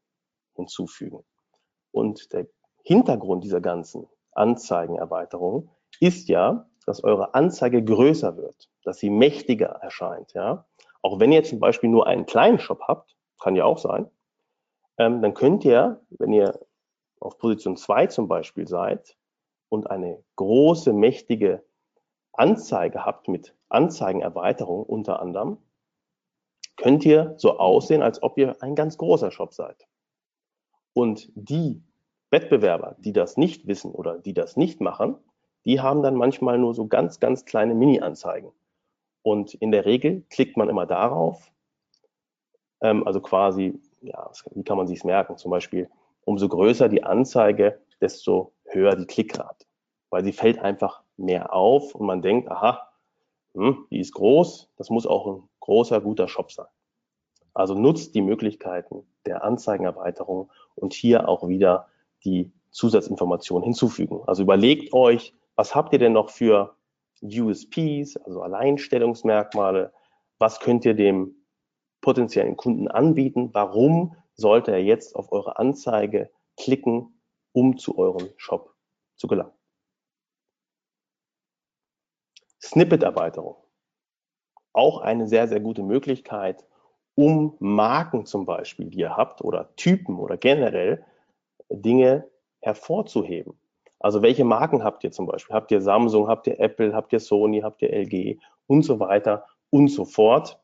hinzufügen. 0.54 1.24
Und 1.92 2.32
der 2.34 2.46
Hintergrund 2.84 3.42
dieser 3.42 3.62
ganzen 3.62 4.06
Anzeigenerweiterung 4.32 5.70
ist 5.98 6.28
ja, 6.28 6.68
dass 6.84 7.02
eure 7.02 7.34
Anzeige 7.34 7.82
größer 7.82 8.36
wird, 8.36 8.68
dass 8.84 8.98
sie 8.98 9.10
mächtiger 9.10 9.78
erscheint. 9.80 10.34
Ja? 10.34 10.66
Auch 11.02 11.18
wenn 11.20 11.32
ihr 11.32 11.42
zum 11.42 11.58
Beispiel 11.58 11.88
nur 11.88 12.06
einen 12.06 12.26
kleinen 12.26 12.58
Shop 12.58 12.82
habt, 12.86 13.16
kann 13.40 13.56
ja 13.56 13.64
auch 13.64 13.78
sein, 13.78 14.10
ähm, 14.98 15.22
dann 15.22 15.32
könnt 15.32 15.64
ihr, 15.64 16.00
wenn 16.10 16.32
ihr 16.32 16.60
auf 17.20 17.38
Position 17.38 17.76
2 17.76 18.06
zum 18.08 18.28
Beispiel 18.28 18.66
seid 18.66 19.16
und 19.68 19.90
eine 19.90 20.22
große, 20.36 20.92
mächtige 20.92 21.62
Anzeige 22.32 23.04
habt 23.04 23.28
mit 23.28 23.54
Anzeigenerweiterung 23.68 24.82
unter 24.84 25.20
anderem, 25.20 25.58
könnt 26.76 27.04
ihr 27.04 27.34
so 27.36 27.58
aussehen, 27.58 28.02
als 28.02 28.22
ob 28.22 28.38
ihr 28.38 28.56
ein 28.62 28.74
ganz 28.74 28.96
großer 28.96 29.30
Shop 29.30 29.52
seid. 29.52 29.86
Und 30.92 31.30
die 31.34 31.82
Wettbewerber, 32.30 32.96
die 32.98 33.12
das 33.12 33.36
nicht 33.36 33.66
wissen 33.66 33.92
oder 33.92 34.18
die 34.18 34.34
das 34.34 34.56
nicht 34.56 34.80
machen, 34.80 35.16
die 35.64 35.80
haben 35.80 36.02
dann 36.02 36.14
manchmal 36.14 36.58
nur 36.58 36.74
so 36.74 36.86
ganz, 36.86 37.20
ganz 37.20 37.44
kleine 37.44 37.74
Mini-Anzeigen. 37.74 38.52
Und 39.22 39.54
in 39.54 39.72
der 39.72 39.84
Regel 39.84 40.24
klickt 40.30 40.56
man 40.56 40.68
immer 40.68 40.86
darauf, 40.86 41.52
ähm, 42.80 43.06
also 43.06 43.20
quasi, 43.20 43.78
ja, 44.00 44.30
wie 44.52 44.64
kann 44.64 44.78
man 44.78 44.86
sich 44.86 45.04
merken? 45.04 45.36
Zum 45.36 45.50
Beispiel, 45.50 45.90
umso 46.24 46.48
größer 46.48 46.88
die 46.88 47.02
Anzeige, 47.02 47.80
desto 48.00 48.52
höher 48.64 48.96
die 48.96 49.06
Klickrate. 49.06 49.66
Weil 50.10 50.24
sie 50.24 50.32
fällt 50.32 50.58
einfach 50.58 51.02
mehr 51.16 51.52
auf 51.52 51.94
und 51.94 52.06
man 52.06 52.22
denkt, 52.22 52.50
aha, 52.50 52.88
hm, 53.54 53.86
die 53.90 54.00
ist 54.00 54.12
groß, 54.14 54.70
das 54.76 54.90
muss 54.90 55.06
auch 55.06 55.26
ein 55.26 55.48
großer, 55.60 56.00
guter 56.00 56.28
Shop 56.28 56.52
sein. 56.52 56.66
Also 57.52 57.74
nutzt 57.74 58.14
die 58.14 58.22
Möglichkeiten 58.22 59.06
der 59.26 59.44
Anzeigenerweiterung 59.44 60.50
und 60.76 60.92
hier 60.94 61.28
auch 61.28 61.48
wieder 61.48 61.88
die 62.24 62.52
Zusatzinformationen 62.70 63.64
hinzufügen. 63.64 64.20
Also 64.26 64.42
überlegt 64.42 64.92
euch, 64.92 65.34
was 65.56 65.74
habt 65.74 65.92
ihr 65.92 65.98
denn 65.98 66.12
noch 66.12 66.30
für 66.30 66.76
USPs, 67.22 68.16
also 68.16 68.42
Alleinstellungsmerkmale? 68.42 69.92
Was 70.38 70.60
könnt 70.60 70.84
ihr 70.84 70.94
dem 70.94 71.34
potenziellen 72.00 72.56
Kunden 72.56 72.88
anbieten? 72.88 73.50
Warum 73.52 74.16
sollte 74.40 74.72
er 74.72 74.82
jetzt 74.82 75.14
auf 75.14 75.30
eure 75.32 75.58
Anzeige 75.58 76.30
klicken, 76.56 77.20
um 77.52 77.78
zu 77.78 77.96
eurem 77.98 78.30
Shop 78.36 78.74
zu 79.16 79.26
gelangen? 79.26 79.52
Snippet-Erweiterung. 82.62 83.56
Auch 84.72 85.00
eine 85.00 85.26
sehr, 85.26 85.48
sehr 85.48 85.60
gute 85.60 85.82
Möglichkeit, 85.82 86.64
um 87.14 87.56
Marken 87.58 88.26
zum 88.26 88.46
Beispiel, 88.46 88.90
die 88.90 89.00
ihr 89.00 89.16
habt, 89.16 89.42
oder 89.42 89.74
Typen 89.76 90.18
oder 90.18 90.36
generell 90.36 91.04
Dinge 91.68 92.28
hervorzuheben. 92.60 93.58
Also 93.98 94.22
welche 94.22 94.44
Marken 94.44 94.84
habt 94.84 95.04
ihr 95.04 95.12
zum 95.12 95.26
Beispiel? 95.26 95.54
Habt 95.54 95.70
ihr 95.70 95.82
Samsung, 95.82 96.28
habt 96.28 96.46
ihr 96.46 96.58
Apple, 96.60 96.94
habt 96.94 97.12
ihr 97.12 97.20
Sony, 97.20 97.60
habt 97.60 97.82
ihr 97.82 97.92
LG 97.92 98.38
und 98.66 98.82
so 98.82 99.00
weiter 99.00 99.46
und 99.70 99.88
so 99.88 100.04
fort. 100.04 100.59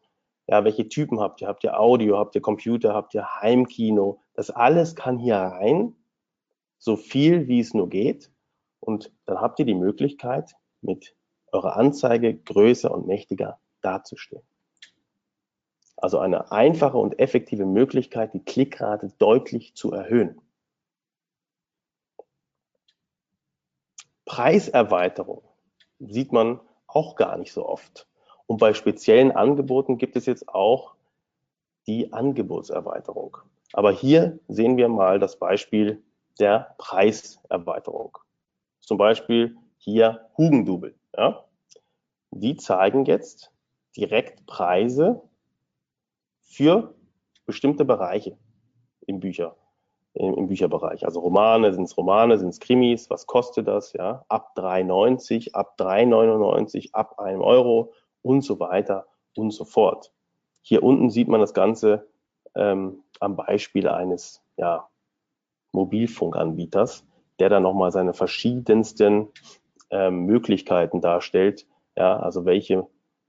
Ja, 0.49 0.65
welche 0.65 0.89
Typen 0.89 1.21
habt 1.21 1.41
ihr? 1.41 1.49
Habt 1.49 1.65
ihr 1.65 1.79
Audio, 1.79 2.19
habt 2.19 2.35
ihr 2.35 2.41
Computer, 2.41 2.95
habt 2.95 3.15
ihr 3.15 3.41
Heimkino? 3.41 4.21
Das 4.35 4.51
alles 4.51 4.95
kann 4.95 5.19
hier 5.19 5.37
rein, 5.37 5.97
so 6.79 6.97
viel 6.97 7.49
wie 7.49 7.61
es 7.61 7.75
nur 7.75 7.89
geht. 7.89 8.31
Und 8.81 9.13
dann 9.25 9.41
habt 9.41 9.59
ihr 9.59 9.65
die 9.65 9.75
Möglichkeit, 9.75 10.55
mit 10.83 11.17
eurer 11.51 11.77
Anzeige 11.77 12.37
größer 12.37 12.93
und 12.93 13.07
mächtiger 13.07 13.59
dazustehen. 13.81 14.43
Also 15.97 16.19
eine 16.19 16.53
einfache 16.53 16.99
und 16.99 17.19
effektive 17.19 17.65
Möglichkeit, 17.65 18.35
die 18.35 18.45
Klickrate 18.45 19.13
deutlich 19.19 19.75
zu 19.75 19.93
erhöhen. 19.93 20.41
Preiserweiterung 24.27 25.43
sieht 25.99 26.33
man 26.33 26.61
auch 26.87 27.17
gar 27.17 27.39
nicht 27.39 27.53
so 27.53 27.67
oft. 27.67 28.07
Und 28.47 28.59
bei 28.59 28.75
speziellen 28.75 29.33
Angeboten 29.33 29.99
gibt 29.99 30.17
es 30.17 30.27
jetzt 30.27 30.49
auch 30.49 30.95
die 31.87 32.13
Angebotserweiterung. 32.13 33.39
Aber 33.73 33.93
hier 33.93 34.39
sehen 34.49 34.77
wir 34.77 34.89
mal 34.89 35.19
das 35.19 35.39
Beispiel 35.39 36.03
der 36.39 36.75
Preiserweiterung. 36.79 38.19
Zum 38.81 38.99
Beispiel 38.99 39.57
hier 39.79 40.29
Hugendubel. 40.37 40.95
Ja? 41.17 41.45
Die 42.31 42.57
zeigen 42.57 43.05
jetzt 43.05 43.51
direkt 43.97 44.47
Preise 44.47 45.23
für 46.43 46.95
bestimmte 47.47 47.85
Bereiche 47.85 48.37
im 49.07 49.21
Bücher, 49.21 49.57
im, 50.15 50.35
im 50.35 50.47
Bücherbereich. 50.49 51.05
Also 51.05 51.21
Romane, 51.21 51.73
sind 51.73 51.85
es 51.85 51.97
Romane, 51.97 52.39
sind 52.39 52.51
es 52.51 52.61
Krimis, 52.61 53.09
was 53.11 53.27
kostet 53.27 53.69
das? 53.69 53.93
Ja, 53.93 54.25
ab 54.29 54.53
3,90, 54.57 55.55
ab 55.55 55.77
3,99, 55.79 56.93
ab 56.93 57.19
einem 57.19 57.41
Euro 57.41 57.93
und 58.27 58.43
so 58.43 58.59
weiter 58.61 59.07
und 59.37 59.53
so 59.53 59.65
fort. 59.65 60.13
Hier 60.61 60.83
unten 60.83 61.11
sieht 61.11 61.29
man 61.29 61.41
das 61.41 61.55
Ganze 61.55 62.09
ähm, 62.55 63.05
am 63.21 63.37
Beispiel 63.37 63.89
eines 63.89 64.43
ja, 64.57 64.89
Mobilfunkanbieters, 65.73 67.07
der 67.39 67.49
dann 67.49 67.63
nochmal 67.63 67.93
seine 67.93 68.15
verschiedensten 68.15 69.29
ähm, 69.91 70.25
Möglichkeiten 70.25 71.01
darstellt. 71.01 71.67
Ja, 71.97 72.19
also 72.19 72.45
welche 72.45 72.87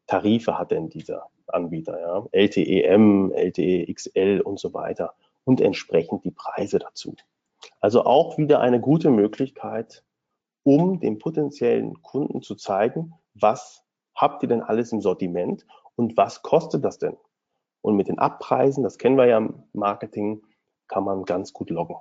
Tarife 0.08 0.58
hat 0.58 0.72
denn 0.72 0.90
dieser 0.90 1.28
Anbieter? 1.46 2.00
Ja? 2.00 2.26
LTE-M, 2.32 3.32
LTE-XL 3.32 4.42
und 4.42 4.60
so 4.60 4.74
weiter 4.74 5.14
und 5.44 5.62
entsprechend 5.62 6.26
die 6.26 6.32
Preise 6.32 6.80
dazu. 6.80 7.16
Also 7.80 8.04
auch 8.06 8.38
wieder 8.38 8.62
eine 8.62 8.80
gute 8.80 9.12
Möglichkeit, 9.12 10.04
um 10.64 11.00
dem 11.00 11.20
potenziellen 11.20 12.02
Kunden 12.02 12.42
zu 12.42 12.56
zeigen, 12.56 13.14
was 13.34 13.84
habt 14.18 14.44
ihr 14.44 14.50
denn 14.50 14.62
alles 14.62 14.92
im 14.92 15.00
Sortiment 15.00 15.66
und 15.96 16.18
was 16.18 16.42
kostet 16.42 16.84
das 16.84 17.00
denn? 17.00 17.16
Und 17.82 17.96
mit 17.96 18.10
den 18.10 18.20
Abpreisen, 18.20 18.84
das 18.84 18.98
kennen 18.98 19.18
wir 19.18 19.28
ja 19.28 19.38
im 19.38 19.64
Marketing, 19.72 20.44
kann 20.88 21.06
man 21.06 21.24
ganz 21.24 21.54
gut 21.54 21.70
loggen. 21.70 21.96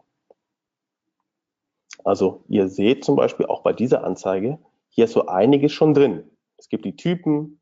Also 2.05 2.43
ihr 2.49 2.69
seht 2.69 3.05
zum 3.05 3.17
Beispiel 3.17 3.47
auch 3.47 3.63
bei 3.63 3.73
dieser 3.73 4.05
Anzeige, 4.05 4.59
hier 4.89 5.05
ist 5.05 5.13
so 5.13 5.27
einiges 5.27 5.73
schon 5.73 5.95
drin. 5.95 6.31
Es 6.57 6.69
gibt 6.69 6.85
die 6.85 6.97
Typen, 6.97 7.61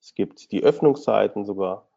es 0.00 0.14
gibt 0.14 0.52
die 0.52 0.62
Öffnungszeiten 0.62 1.44
sogar. 1.44 1.88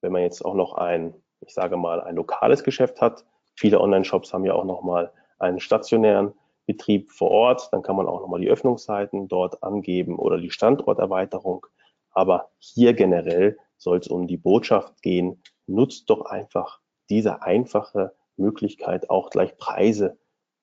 Wenn 0.00 0.12
man 0.12 0.22
jetzt 0.22 0.44
auch 0.44 0.54
noch 0.54 0.74
ein, 0.74 1.14
ich 1.40 1.52
sage 1.52 1.76
mal, 1.76 2.00
ein 2.00 2.16
lokales 2.16 2.64
Geschäft 2.64 3.02
hat, 3.02 3.26
viele 3.54 3.80
Online-Shops 3.80 4.32
haben 4.32 4.46
ja 4.46 4.54
auch 4.54 4.64
noch 4.64 4.82
mal 4.82 5.12
einen 5.38 5.60
stationären 5.60 6.32
Betrieb 6.70 7.10
vor 7.10 7.32
Ort, 7.32 7.68
dann 7.72 7.82
kann 7.82 7.96
man 7.96 8.06
auch 8.06 8.20
noch 8.20 8.28
mal 8.28 8.40
die 8.40 8.48
Öffnungszeiten 8.48 9.26
dort 9.26 9.64
angeben 9.64 10.16
oder 10.20 10.38
die 10.38 10.52
Standorterweiterung. 10.52 11.66
Aber 12.12 12.50
hier 12.58 12.94
generell 12.94 13.58
soll 13.76 13.98
es 13.98 14.06
um 14.06 14.28
die 14.28 14.36
Botschaft 14.36 15.02
gehen, 15.02 15.42
nutzt 15.66 16.08
doch 16.10 16.26
einfach 16.26 16.78
diese 17.08 17.42
einfache 17.42 18.14
Möglichkeit, 18.36 19.10
auch 19.10 19.30
gleich 19.30 19.56
Preise 19.56 20.16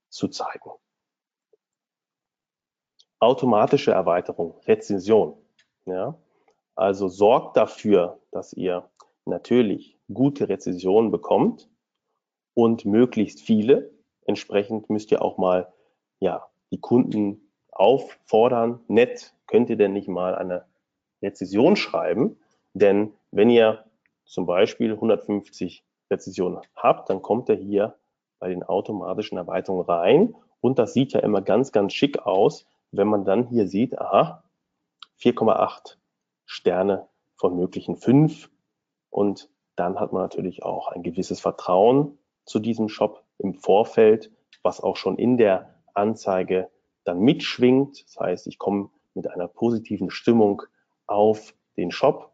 zu 0.07 0.29
zeigen. 0.29 0.71
Automatische 3.19 3.91
Erweiterung, 3.91 4.55
Rezension. 4.65 5.37
Ja? 5.85 6.17
Also 6.75 7.09
sorgt 7.09 7.57
dafür, 7.57 8.21
dass 8.31 8.53
ihr 8.53 8.89
natürlich 9.25 9.99
gute 10.13 10.47
Rezensionen 10.47 11.11
bekommt 11.11 11.69
und 12.53 12.85
möglichst 12.85 13.41
viele. 13.41 13.91
Entsprechend 14.25 14.89
müsst 14.89 15.11
ihr 15.11 15.21
auch 15.21 15.37
mal 15.37 15.73
ja, 16.19 16.47
die 16.71 16.79
Kunden 16.79 17.41
auffordern, 17.71 18.79
nett, 18.87 19.33
könnt 19.45 19.69
ihr 19.69 19.77
denn 19.77 19.93
nicht 19.93 20.07
mal 20.07 20.35
eine 20.35 20.65
Rezension 21.21 21.75
schreiben? 21.75 22.37
Denn 22.73 23.13
wenn 23.31 23.49
ihr 23.49 23.85
zum 24.25 24.45
Beispiel 24.45 24.93
150 24.93 25.83
Rezensionen 26.11 26.61
habt, 26.75 27.09
dann 27.09 27.21
kommt 27.21 27.49
er 27.49 27.55
hier 27.55 27.95
bei 28.39 28.49
den 28.49 28.63
automatischen 28.63 29.37
Erweiterungen 29.37 29.85
rein 29.85 30.35
und 30.61 30.79
das 30.79 30.93
sieht 30.93 31.13
ja 31.13 31.21
immer 31.21 31.41
ganz, 31.41 31.71
ganz 31.71 31.93
schick 31.93 32.19
aus, 32.25 32.65
wenn 32.91 33.07
man 33.07 33.25
dann 33.25 33.47
hier 33.47 33.67
sieht, 33.67 33.99
aha, 33.99 34.43
4,8 35.19 35.97
Sterne 36.45 37.07
von 37.35 37.55
möglichen 37.55 37.95
5 37.95 38.49
und 39.09 39.49
dann 39.75 39.99
hat 39.99 40.13
man 40.13 40.23
natürlich 40.23 40.63
auch 40.63 40.87
ein 40.87 41.03
gewisses 41.03 41.39
Vertrauen 41.39 42.17
zu 42.45 42.59
diesem 42.59 42.89
Shop 42.89 43.23
im 43.37 43.53
Vorfeld, 43.53 44.31
was 44.63 44.81
auch 44.81 44.95
schon 44.95 45.17
in 45.17 45.37
der 45.37 45.76
Anzeige 45.97 46.69
dann 47.03 47.19
mitschwingt. 47.19 48.05
Das 48.05 48.17
heißt, 48.19 48.47
ich 48.47 48.57
komme 48.57 48.89
mit 49.13 49.29
einer 49.29 49.47
positiven 49.47 50.09
Stimmung 50.09 50.63
auf 51.07 51.53
den 51.77 51.91
Shop 51.91 52.33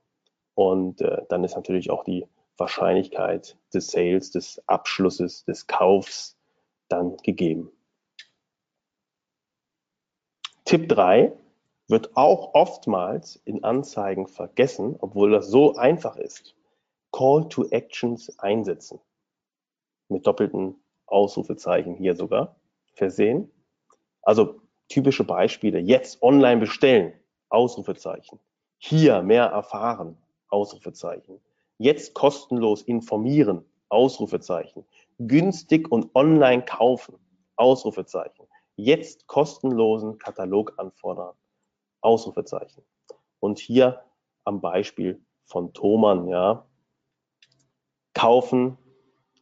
und 0.56 1.02
äh, 1.02 1.24
dann 1.30 1.44
ist 1.44 1.56
natürlich 1.56 1.90
auch 1.90 2.04
die 2.04 2.28
Wahrscheinlichkeit 2.58 3.58
des 3.74 3.88
Sales, 3.88 4.32
des 4.32 4.62
Abschlusses, 4.68 5.46
des 5.46 5.68
Kaufs 5.68 6.38
dann 6.88 7.18
gegeben. 7.18 7.72
Tipp 10.66 10.88
3 10.90 11.34
wird 11.88 12.16
auch 12.16 12.54
oftmals 12.54 13.36
in 13.46 13.64
Anzeigen 13.64 14.28
vergessen, 14.28 14.96
obwohl 15.00 15.32
das 15.32 15.48
so 15.48 15.76
einfach 15.76 16.16
ist. 16.16 16.56
Call 17.12 17.48
to 17.50 17.66
Actions 17.70 18.40
einsetzen. 18.40 19.00
Mit 20.10 20.26
doppelten 20.26 20.76
Ausrufezeichen 21.06 21.96
hier 21.96 22.16
sogar 22.16 22.56
versehen. 22.94 23.52
Also 24.24 24.62
typische 24.90 25.24
Beispiele. 25.24 25.80
Jetzt 25.80 26.22
online 26.22 26.60
bestellen. 26.60 27.14
Ausrufezeichen. 27.50 28.40
Hier 28.78 29.22
mehr 29.22 29.46
erfahren. 29.46 30.18
Ausrufezeichen. 30.50 31.40
Jetzt 31.78 32.14
kostenlos 32.14 32.82
informieren. 32.84 33.66
Ausrufezeichen. 33.90 34.86
Günstig 35.20 35.92
und 35.92 36.14
online 36.16 36.64
kaufen. 36.66 37.16
Ausrufezeichen. 37.56 38.48
Jetzt 38.76 39.28
kostenlosen 39.28 40.18
Katalog 40.18 40.74
anfordern. 40.78 41.36
Ausrufezeichen. 42.02 42.84
Und 43.40 43.60
hier 43.60 44.04
am 44.46 44.62
Beispiel 44.62 45.24
von 45.46 45.74
Thomann, 45.74 46.28
ja. 46.28 46.66
Kaufen, 48.14 48.78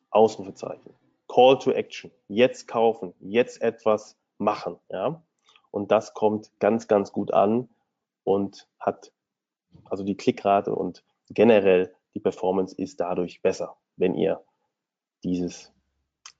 Ausrufezeichen. 0.09 0.93
Call 1.27 1.57
to 1.59 1.71
Action. 1.71 2.11
Jetzt 2.27 2.67
kaufen, 2.67 3.13
jetzt 3.19 3.61
etwas 3.61 4.17
machen, 4.41 4.77
ja. 4.89 5.23
Und 5.71 5.91
das 5.91 6.13
kommt 6.13 6.51
ganz, 6.59 6.87
ganz 6.87 7.13
gut 7.13 7.33
an 7.33 7.69
und 8.23 8.67
hat 8.79 9.13
also 9.85 10.03
die 10.03 10.17
Klickrate 10.17 10.75
und 10.75 11.03
generell 11.29 11.95
die 12.13 12.19
Performance 12.19 12.75
ist 12.75 12.99
dadurch 12.99 13.41
besser, 13.41 13.77
wenn 13.95 14.15
ihr 14.15 14.43
dieses 15.23 15.71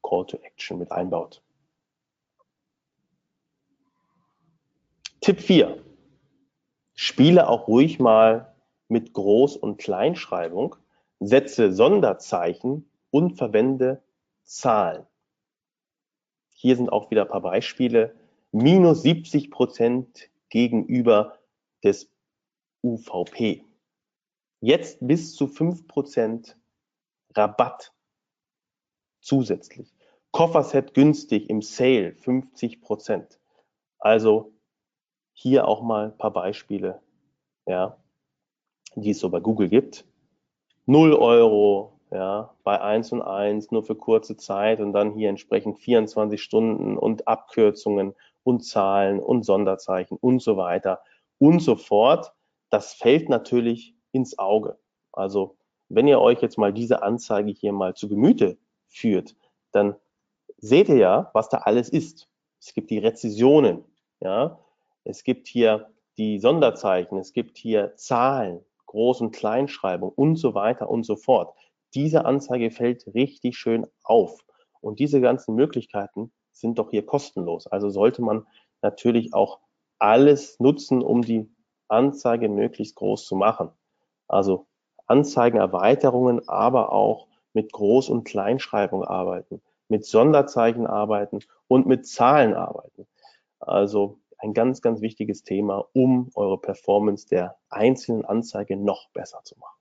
Call 0.04 0.26
to 0.26 0.38
Action 0.38 0.78
mit 0.78 0.92
einbaut. 0.92 1.42
Tipp 5.22 5.40
4. 5.40 5.82
Spiele 6.96 7.48
auch 7.48 7.68
ruhig 7.68 8.00
mal 8.00 8.56
mit 8.88 9.14
Groß- 9.14 9.58
und 9.58 9.78
Kleinschreibung, 9.78 10.76
setze 11.20 11.72
Sonderzeichen 11.72 12.90
und 13.12 13.38
verwende 13.38 14.04
Zahlen. 14.44 15.06
Hier 16.62 16.76
sind 16.76 16.92
auch 16.92 17.10
wieder 17.10 17.24
ein 17.24 17.28
paar 17.28 17.42
Beispiele. 17.42 18.14
Minus 18.52 19.02
70 19.02 19.50
Prozent 19.50 20.30
gegenüber 20.50 21.40
des 21.84 22.12
UVP. 22.84 23.66
Jetzt 24.60 25.00
bis 25.02 25.34
zu 25.34 25.48
5 25.48 25.88
Prozent 25.88 26.56
Rabatt 27.34 27.92
zusätzlich. 29.22 29.92
Kofferset 30.30 30.94
günstig 30.94 31.50
im 31.50 31.64
Sale 31.64 32.14
50 32.14 32.80
Prozent. 32.82 33.40
Also 33.98 34.54
hier 35.34 35.68
auch 35.68 35.82
mal 35.82 36.12
ein 36.12 36.18
paar 36.18 36.32
Beispiele, 36.32 37.02
ja, 37.66 37.98
die 38.94 39.10
es 39.10 39.20
so 39.20 39.30
bei 39.30 39.40
Google 39.40 39.70
gibt. 39.70 40.06
0 40.86 41.14
Euro, 41.14 42.00
ja, 42.12 42.54
bei 42.64 42.80
1 42.80 43.14
und 43.14 43.22
1 43.22 43.72
nur 43.72 43.84
für 43.84 43.96
kurze 43.96 44.36
Zeit 44.36 44.82
und 44.82 44.94
dann 44.94 45.14
hier 45.14 45.30
entsprechend 45.30 45.80
24 45.80 46.42
Stunden 46.42 46.98
und 46.98 47.28
Abkürzungen 47.28 48.14
und 48.44 48.66
Zahlen 48.66 49.20
und 49.20 49.44
Sonderzeichen 49.44 50.18
und 50.20 50.42
so 50.42 50.58
weiter 50.58 51.02
und 51.40 51.62
so 51.62 51.76
fort. 51.76 52.34
Das 52.70 52.94
fällt 52.94 53.30
natürlich 53.30 53.96
ins 54.12 54.38
Auge. 54.38 54.78
Also 55.14 55.58
wenn 55.88 56.08
ihr 56.08 56.20
euch 56.20 56.42
jetzt 56.42 56.58
mal 56.58 56.74
diese 56.74 57.02
Anzeige 57.02 57.52
hier 57.52 57.72
mal 57.72 57.94
zu 57.96 58.10
Gemüte 58.10 58.58
führt, 58.88 59.36
dann 59.72 59.96
seht 60.58 60.90
ihr 60.90 60.98
ja, 60.98 61.32
was 61.34 61.50
da 61.50 61.60
alles 61.60 61.90
ist. 61.90 62.28
Es 62.60 62.74
gibt 62.74 62.92
die 62.92 63.00
Rezessionen, 63.00 63.84
ja, 64.20 64.60
es 65.04 65.24
gibt 65.24 65.48
hier 65.48 65.90
die 66.18 66.40
Sonderzeichen, 66.40 67.18
es 67.18 67.34
gibt 67.34 67.58
hier 67.58 67.96
Zahlen, 67.96 68.64
Groß- 68.88 69.22
und 69.22 69.32
Kleinschreibung 69.32 70.12
und 70.12 70.36
so 70.36 70.54
weiter 70.54 70.90
und 70.90 71.04
so 71.04 71.16
fort. 71.16 71.56
Diese 71.94 72.26
Anzeige 72.26 72.72
fällt 72.72 73.06
richtig 73.14 73.58
schön 73.58 73.88
auf. 74.04 74.40
Und 74.82 75.00
diese 75.00 75.22
ganzen 75.22 75.56
Möglichkeiten 75.56 76.32
sind 76.52 76.80
doch 76.80 76.90
hier 76.92 77.06
kostenlos. 77.06 77.68
Also 77.68 77.90
sollte 77.90 78.22
man 78.22 78.46
natürlich 78.82 79.34
auch 79.34 79.60
alles 80.00 80.60
nutzen, 80.60 81.04
um 81.04 81.22
die 81.22 81.50
Anzeige 81.88 82.50
möglichst 82.50 82.96
groß 82.96 83.26
zu 83.26 83.36
machen. 83.36 83.70
Also 84.28 84.68
Anzeigenerweiterungen, 85.08 86.48
aber 86.48 86.92
auch 86.92 87.28
mit 87.54 87.74
Groß- 87.74 88.10
und 88.10 88.24
Kleinschreibung 88.24 89.04
arbeiten, 89.04 89.62
mit 89.90 90.06
Sonderzeichen 90.06 90.88
arbeiten 90.88 91.40
und 91.68 91.86
mit 91.86 92.08
Zahlen 92.08 92.54
arbeiten. 92.54 93.08
Also 93.60 94.20
ein 94.38 94.54
ganz, 94.54 94.82
ganz 94.82 95.02
wichtiges 95.02 95.44
Thema, 95.44 95.86
um 95.94 96.32
eure 96.34 96.58
Performance 96.60 97.28
der 97.28 97.58
einzelnen 97.70 98.26
Anzeige 98.26 98.78
noch 98.78 99.10
besser 99.12 99.42
zu 99.44 99.60
machen. 99.60 99.81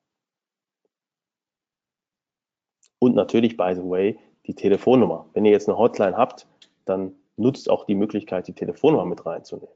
Und 3.01 3.17
natürlich, 3.17 3.57
by 3.57 3.75
the 3.75 3.83
way, 3.83 4.19
die 4.47 4.55
Telefonnummer. 4.55 5.29
Wenn 5.33 5.45
ihr 5.45 5.51
jetzt 5.51 5.69
eine 5.69 5.79
Hotline 5.79 6.17
habt, 6.17 6.47
dann 6.85 7.15
nutzt 7.37 7.69
auch 7.69 7.85
die 7.85 7.95
Möglichkeit, 7.95 8.47
die 8.47 8.53
Telefonnummer 8.53 9.07
mit 9.07 9.25
reinzunehmen. 9.25 9.75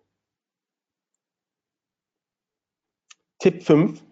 Tipp 3.39 3.63
5. 3.63 4.05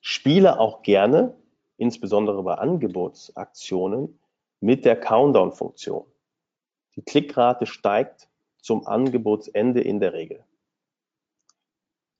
Spiele 0.00 0.60
auch 0.60 0.82
gerne, 0.82 1.36
insbesondere 1.76 2.42
bei 2.42 2.54
Angebotsaktionen, 2.54 4.18
mit 4.60 4.84
der 4.84 4.98
Countdown-Funktion. 4.98 6.06
Die 6.94 7.02
Klickrate 7.02 7.66
steigt 7.66 8.28
zum 8.62 8.86
Angebotsende 8.86 9.80
in 9.80 10.00
der 10.00 10.12
Regel. 10.12 10.44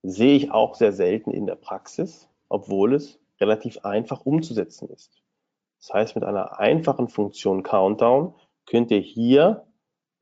Sehe 0.03 0.37
ich 0.37 0.51
auch 0.51 0.75
sehr 0.75 0.93
selten 0.93 1.31
in 1.31 1.47
der 1.47 1.57
Praxis, 1.57 2.29
obwohl 2.49 2.95
es 2.95 3.19
relativ 3.41 3.85
einfach 3.85 4.27
umzusetzen 4.27 4.89
ist. 4.91 5.23
Das 5.87 5.95
heißt, 5.95 6.15
mit 6.17 6.25
einer 6.25 6.59
einfachen 6.59 7.09
Funktion 7.09 7.63
Countdown 7.63 8.35
könnt 8.69 8.91
ihr 8.91 8.99
hier 8.99 9.69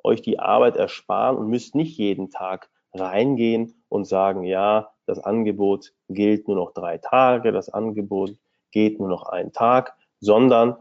euch 0.02 0.20
die 0.20 0.38
Arbeit 0.38 0.76
ersparen 0.76 1.38
und 1.38 1.48
müsst 1.48 1.74
nicht 1.74 1.96
jeden 1.96 2.28
Tag 2.28 2.68
reingehen 2.92 3.82
und 3.88 4.04
sagen, 4.04 4.44
ja, 4.44 4.92
das 5.06 5.20
Angebot 5.20 5.94
gilt 6.10 6.48
nur 6.48 6.58
noch 6.58 6.74
drei 6.74 6.98
Tage, 6.98 7.50
das 7.50 7.70
Angebot 7.70 8.36
geht 8.72 8.98
nur 8.98 9.08
noch 9.08 9.24
einen 9.24 9.52
Tag, 9.52 9.96
sondern 10.20 10.76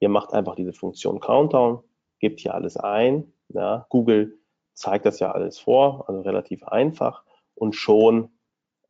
ihr 0.00 0.08
macht 0.08 0.32
einfach 0.32 0.56
diese 0.56 0.72
Funktion 0.72 1.20
Countdown, 1.20 1.84
gebt 2.18 2.40
hier 2.40 2.54
alles 2.54 2.76
ein. 2.76 3.32
Ja, 3.50 3.86
Google 3.88 4.36
zeigt 4.72 5.06
das 5.06 5.20
ja 5.20 5.30
alles 5.30 5.60
vor, 5.60 6.08
also 6.08 6.22
relativ 6.22 6.64
einfach 6.64 7.22
und 7.54 7.76
schon 7.76 8.30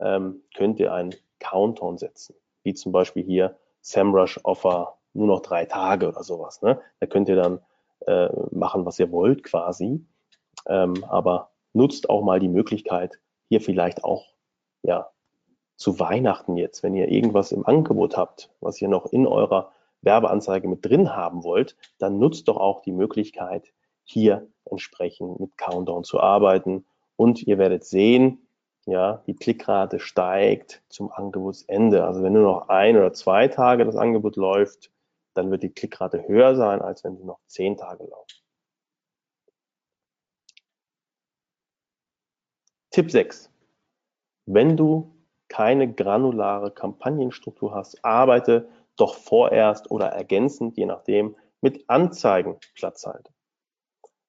ähm, 0.00 0.42
könnt 0.56 0.80
ihr 0.80 0.94
einen 0.94 1.14
Countdown 1.38 1.98
setzen, 1.98 2.34
wie 2.62 2.72
zum 2.72 2.92
Beispiel 2.92 3.24
hier 3.24 3.58
SEMrush 3.82 4.40
Offer 4.44 4.93
nur 5.14 5.26
noch 5.26 5.40
drei 5.40 5.64
Tage 5.64 6.08
oder 6.08 6.22
sowas. 6.22 6.62
Ne? 6.62 6.80
Da 7.00 7.06
könnt 7.06 7.28
ihr 7.28 7.36
dann 7.36 7.60
äh, 8.06 8.28
machen, 8.50 8.84
was 8.84 8.98
ihr 8.98 9.10
wollt 9.10 9.42
quasi, 9.44 10.04
ähm, 10.66 11.04
aber 11.08 11.50
nutzt 11.72 12.10
auch 12.10 12.22
mal 12.22 12.40
die 12.40 12.48
Möglichkeit, 12.48 13.18
hier 13.48 13.60
vielleicht 13.60 14.04
auch 14.04 14.34
ja 14.82 15.08
zu 15.76 15.98
Weihnachten 15.98 16.56
jetzt, 16.56 16.82
wenn 16.82 16.94
ihr 16.94 17.08
irgendwas 17.08 17.52
im 17.52 17.66
Angebot 17.66 18.16
habt, 18.16 18.50
was 18.60 18.80
ihr 18.80 18.88
noch 18.88 19.06
in 19.06 19.26
eurer 19.26 19.72
Werbeanzeige 20.02 20.68
mit 20.68 20.84
drin 20.84 21.16
haben 21.16 21.42
wollt, 21.42 21.76
dann 21.98 22.18
nutzt 22.18 22.48
doch 22.48 22.56
auch 22.56 22.82
die 22.82 22.92
Möglichkeit, 22.92 23.72
hier 24.04 24.46
entsprechend 24.70 25.40
mit 25.40 25.56
Countdown 25.56 26.04
zu 26.04 26.20
arbeiten. 26.20 26.84
Und 27.16 27.42
ihr 27.42 27.58
werdet 27.58 27.84
sehen, 27.84 28.46
ja, 28.86 29.22
die 29.26 29.34
Klickrate 29.34 29.98
steigt 29.98 30.82
zum 30.88 31.10
Angebotsende. 31.10 32.04
Also 32.04 32.22
wenn 32.22 32.34
nur 32.34 32.42
noch 32.42 32.68
ein 32.68 32.96
oder 32.96 33.12
zwei 33.12 33.48
Tage 33.48 33.84
das 33.84 33.96
Angebot 33.96 34.36
läuft, 34.36 34.90
dann 35.34 35.50
wird 35.50 35.62
die 35.62 35.72
Klickrate 35.72 36.26
höher 36.26 36.56
sein, 36.56 36.80
als 36.80 37.04
wenn 37.04 37.16
sie 37.16 37.24
noch 37.24 37.40
zehn 37.46 37.76
Tage 37.76 38.04
läuft. 38.04 38.42
Tipp 42.90 43.10
6. 43.10 43.50
Wenn 44.46 44.76
du 44.76 45.14
keine 45.48 45.92
granulare 45.92 46.70
Kampagnenstruktur 46.70 47.74
hast, 47.74 48.04
arbeite 48.04 48.68
doch 48.96 49.16
vorerst 49.16 49.90
oder 49.90 50.06
ergänzend, 50.06 50.76
je 50.76 50.86
nachdem, 50.86 51.36
mit 51.60 51.88
Anzeigenplatzhalter. 51.88 53.32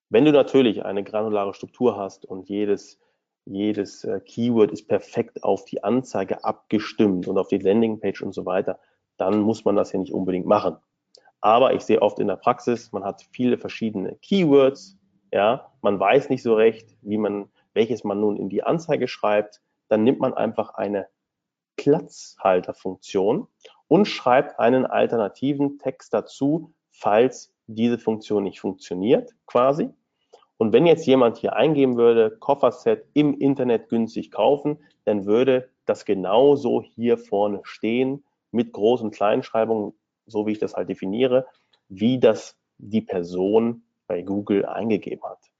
Wenn 0.09 0.25
du 0.25 0.31
natürlich 0.31 0.85
eine 0.85 1.03
granulare 1.03 1.53
Struktur 1.53 1.97
hast 1.97 2.25
und 2.25 2.49
jedes, 2.49 2.99
jedes 3.45 4.03
äh, 4.03 4.19
Keyword 4.19 4.71
ist 4.71 4.87
perfekt 4.87 5.43
auf 5.43 5.65
die 5.65 5.83
Anzeige 5.83 6.43
abgestimmt 6.43 7.27
und 7.27 7.37
auf 7.37 7.49
die 7.49 7.57
Landingpage 7.57 8.21
und 8.21 8.33
so 8.33 8.45
weiter, 8.45 8.79
dann 9.17 9.41
muss 9.41 9.65
man 9.65 9.75
das 9.75 9.91
ja 9.91 9.99
nicht 9.99 10.13
unbedingt 10.13 10.45
machen. 10.45 10.77
Aber 11.45 11.75
ich 11.75 11.83
sehe 11.83 12.01
oft 12.01 12.17
in 12.17 12.25
der 12.25 12.37
Praxis, 12.37 12.91
man 12.91 13.03
hat 13.03 13.21
viele 13.29 13.59
verschiedene 13.59 14.15
Keywords, 14.15 14.97
ja, 15.31 15.71
man 15.83 15.99
weiß 15.99 16.29
nicht 16.29 16.41
so 16.41 16.55
recht, 16.55 16.97
wie 17.03 17.19
man 17.19 17.51
welches 17.75 18.03
man 18.03 18.19
nun 18.19 18.35
in 18.35 18.49
die 18.49 18.63
Anzeige 18.63 19.07
schreibt, 19.07 19.61
dann 19.87 20.03
nimmt 20.03 20.19
man 20.19 20.33
einfach 20.33 20.73
eine 20.73 21.07
Platzhalterfunktion 21.77 23.47
und 23.87 24.07
schreibt 24.07 24.59
einen 24.59 24.87
alternativen 24.87 25.77
Text 25.77 26.15
dazu, 26.15 26.73
falls 26.89 27.53
diese 27.67 27.99
Funktion 27.99 28.45
nicht 28.45 28.59
funktioniert, 28.59 29.35
quasi. 29.45 29.91
Und 30.57 30.73
wenn 30.73 30.87
jetzt 30.87 31.05
jemand 31.05 31.37
hier 31.37 31.55
eingeben 31.55 31.95
würde, 31.95 32.35
Kofferset 32.39 33.05
im 33.13 33.37
Internet 33.37 33.89
günstig 33.89 34.31
kaufen, 34.31 34.79
dann 35.03 35.27
würde 35.27 35.69
das 35.85 36.05
genauso 36.05 36.81
hier 36.81 37.19
vorne 37.19 37.59
stehen 37.61 38.23
mit 38.49 38.73
Groß- 38.73 39.01
und 39.01 39.13
Kleinschreibung, 39.13 39.93
so 40.25 40.45
wie 40.47 40.53
ich 40.53 40.59
das 40.59 40.73
halt 40.73 40.89
definiere, 40.89 41.47
wie 41.87 42.19
das 42.19 42.57
die 42.77 43.01
Person 43.01 43.83
bei 44.07 44.21
Google 44.21 44.65
eingegeben 44.65 45.23
hat. 45.23 45.51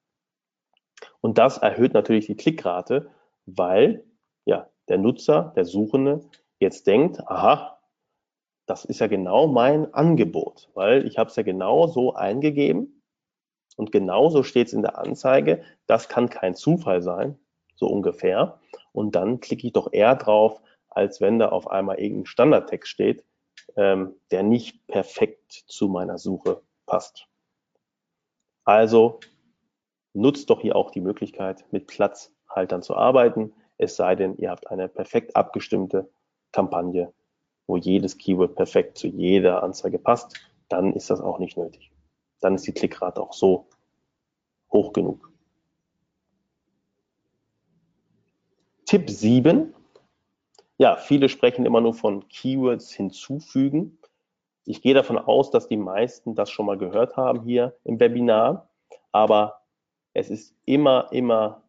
Und 1.22 1.38
das 1.38 1.58
erhöht 1.58 1.94
natürlich 1.94 2.28
die 2.28 2.36
Klickrate, 2.36 3.10
weil 3.46 4.04
ja, 4.46 4.70
der 4.88 4.98
Nutzer, 4.98 5.54
der 5.56 5.66
Suchende 5.66 6.22
jetzt 6.60 6.88
denkt, 6.88 7.28
aha, 7.28 7.80
das 8.66 8.86
ist 8.86 9.00
ja 9.00 9.08
genau 9.08 9.48
mein 9.48 9.94
Angebot, 9.94 10.70
weil 10.74 11.06
ich 11.06 11.18
habe 11.18 11.30
es 11.30 11.36
ja 11.36 11.44
genau 11.44 11.88
so 11.88 12.14
eingegeben 12.16 13.02
und 13.76 13.92
genauso 13.92 14.44
steht 14.44 14.68
es 14.68 14.74
in 14.74 14.82
der 14.82 14.98
Anzeige. 14.98 15.64
Das 15.86 16.10
kann 16.10 16.30
kein 16.30 16.56
Zufall 16.56 17.02
sein, 17.02 17.38
so 17.76 17.88
ungefähr. 17.88 18.60
Und 18.92 19.16
dann 19.16 19.40
klicke 19.40 19.68
ich 19.68 19.74
doch 19.74 19.92
eher 19.92 20.16
drauf, 20.16 20.62
als 20.90 21.22
wenn 21.22 21.40
da 21.40 21.50
auf 21.50 21.70
einmal 21.70 22.00
irgendein 22.00 22.26
Standardtext 22.26 22.90
steht, 22.90 23.24
ähm, 23.76 24.16
der 24.32 24.44
nicht 24.44 24.86
perfekt 24.88 25.52
zu 25.68 25.88
meiner 25.88 26.18
Suche 26.18 26.62
passt. 26.86 27.28
Also 28.64 29.20
nutzt 30.14 30.50
doch 30.50 30.62
hier 30.62 30.76
auch 30.76 30.92
die 30.92 31.02
Möglichkeit, 31.02 31.66
mit 31.72 31.88
Platzhaltern 31.88 32.82
zu 32.82 32.96
arbeiten, 32.96 33.54
es 33.78 33.96
sei 33.96 34.16
denn, 34.16 34.38
ihr 34.38 34.50
habt 34.50 34.72
eine 34.72 34.88
perfekt 34.88 35.36
abgestimmte 35.36 36.10
Kampagne, 36.52 37.12
wo 37.68 37.78
jedes 37.78 38.18
Keyword 38.18 38.56
perfekt 38.56 38.98
zu 38.98 39.08
jeder 39.08 39.64
Anzeige 39.64 40.00
passt, 40.00 40.36
dann 40.70 40.94
ist 40.94 41.10
das 41.10 41.20
auch 41.20 41.40
nicht 41.40 41.58
nötig. 41.58 41.92
Dann 42.40 42.56
ist 42.56 42.66
die 42.66 42.72
Klickrate 42.72 43.22
auch 43.22 43.34
so 43.34 43.68
hoch 44.72 44.94
genug. 44.94 45.30
Tipp 48.86 49.10
7. 49.10 49.74
Ja, 50.78 50.98
viele 50.98 51.30
sprechen 51.30 51.66
immer 51.66 51.80
nur 51.80 51.94
von 51.94 52.28
Keywords 52.28 52.92
hinzufügen. 52.92 53.98
Ich 54.66 54.82
gehe 54.82 54.94
davon 54.94 55.18
aus, 55.18 55.52
dass 55.52 55.68
die 55.68 55.78
meisten 55.78 56.36
das 56.36 56.50
schon 56.50 56.66
mal 56.66 56.78
gehört 56.78 57.16
haben 57.16 57.44
hier 57.44 57.78
im 57.84 58.00
Webinar, 58.00 58.70
aber 59.12 59.62
es 60.14 60.30
ist 60.30 60.56
immer, 60.66 61.08
immer, 61.12 61.64